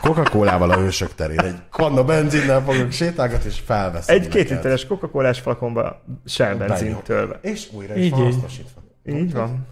Coca-Colával 0.00 0.70
a 0.70 0.76
hősök 0.76 1.14
terén 1.14 1.38
egy 1.40 1.56
kanna 1.70 2.04
benzinnel 2.04 2.62
fogok 2.66 2.90
sétálgatni, 2.92 3.48
és 3.50 3.60
felveszem 3.66 4.16
Egy 4.16 4.28
két 4.28 4.50
literes 4.50 4.86
Coca-Colás 4.86 5.40
flakonba 5.40 6.02
Shell 6.26 6.54
Benyom. 6.54 6.66
benzintől. 6.68 7.36
És 7.42 7.68
újra 7.72 7.94
is 7.94 8.04
Így, 8.04 8.10
van 8.10 8.20
így. 8.20 8.32
hasznosítva. 8.34 8.80
Így 9.06 9.32
van. 9.32 9.66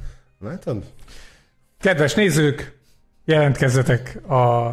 Látod? 0.45 0.83
Kedves 1.81 2.15
nézők, 2.15 2.79
jelentkezzetek 3.25 4.21
a 4.29 4.71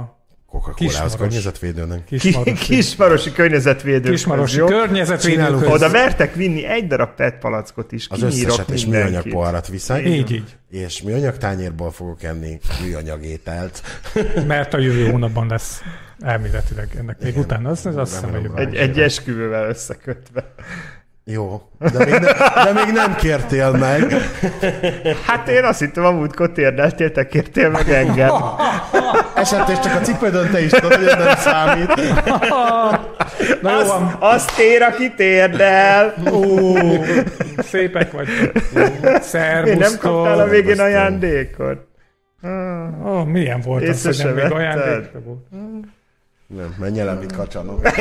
Coca-Colához 0.50 0.76
Kismaros. 0.76 1.16
környezetvédőnek. 1.16 2.04
Kismarosi, 2.06 2.54
Kismarosi 2.54 3.32
környezetvédő. 3.32 4.10
Kismarosi 4.10 4.58
környezetvédőkhöz. 4.58 5.70
Oda 5.70 5.90
vertek 5.90 6.36
vinni 6.36 6.66
egy 6.66 6.88
darab 6.88 7.16
PET 7.16 7.38
palackot 7.40 7.92
is. 7.92 8.08
Az 8.10 8.22
összeset 8.22 8.70
és 8.70 8.86
műanyag 8.86 9.30
poharat 9.30 9.68
viszek. 9.68 10.06
Így, 10.06 10.32
így. 10.32 10.58
És 10.70 11.02
műanyag 11.02 11.38
tányérból 11.38 11.92
fogok 11.92 12.24
enni 12.24 12.60
műanyag 12.82 13.24
ételt. 13.24 13.82
Mert 14.48 14.74
a 14.74 14.78
jövő 14.78 15.10
hónapban 15.10 15.48
lesz 15.48 15.82
elméletileg 16.20 16.90
ennek 17.00 17.20
még 17.20 17.30
Igen. 17.30 17.44
utána. 17.44 17.70
Az, 17.70 17.86
az 17.86 17.96
azt 17.96 18.14
hiszem, 18.14 18.32
hogy 18.32 18.50
Egy, 18.56 18.76
egy 18.76 19.00
esküvővel 19.00 19.70
összekötve. 19.70 20.54
Jó, 21.32 21.62
de 21.80 22.06
még, 22.06 22.14
ne, 22.14 22.64
de 22.64 22.72
még 22.74 22.94
nem 22.94 23.16
kértél 23.16 23.72
meg. 23.72 24.14
Hát 25.26 25.48
én 25.48 25.64
azt 25.64 25.80
hittem, 25.80 26.06
a 26.06 26.12
múltkor 26.12 26.52
térdeltél, 26.52 27.12
te 27.12 27.28
kértél 27.28 27.70
meg 27.70 27.90
engem. 27.90 28.32
Esetleg 29.36 29.80
csak 29.80 29.96
a 29.96 30.00
cipődön 30.00 30.50
te 30.52 30.62
is 30.62 30.72
tudod, 30.72 30.94
hogy 30.94 31.08
ez 31.08 31.18
nem 31.18 31.36
számít. 31.36 31.96
Na 33.62 33.72
jó 33.72 33.78
Az, 33.78 33.88
van, 33.88 34.16
az 34.20 34.46
tér, 34.46 34.82
aki 34.82 35.14
térdel. 35.14 36.14
Ó, 36.32 36.76
szépek 37.58 38.12
vagytok. 38.12 38.52
Szervusztok. 39.22 39.68
Én 39.68 39.78
nem 39.78 39.98
kaptál 40.00 40.40
a 40.40 40.48
végén 40.48 40.80
ajándékot. 40.80 41.88
Ó, 43.06 43.24
milyen 43.24 43.62
volt 43.62 43.88
az, 43.88 44.06
hogy 44.06 44.22
nem 44.24 44.34
még 44.34 44.52
ajándékra 44.52 45.20
volt? 45.26 45.40
Nem, 46.56 46.76
menj 46.80 47.00
el, 47.00 47.16
mint 47.16 47.36
kacsanok. 47.36 47.82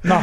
Na, 0.00 0.20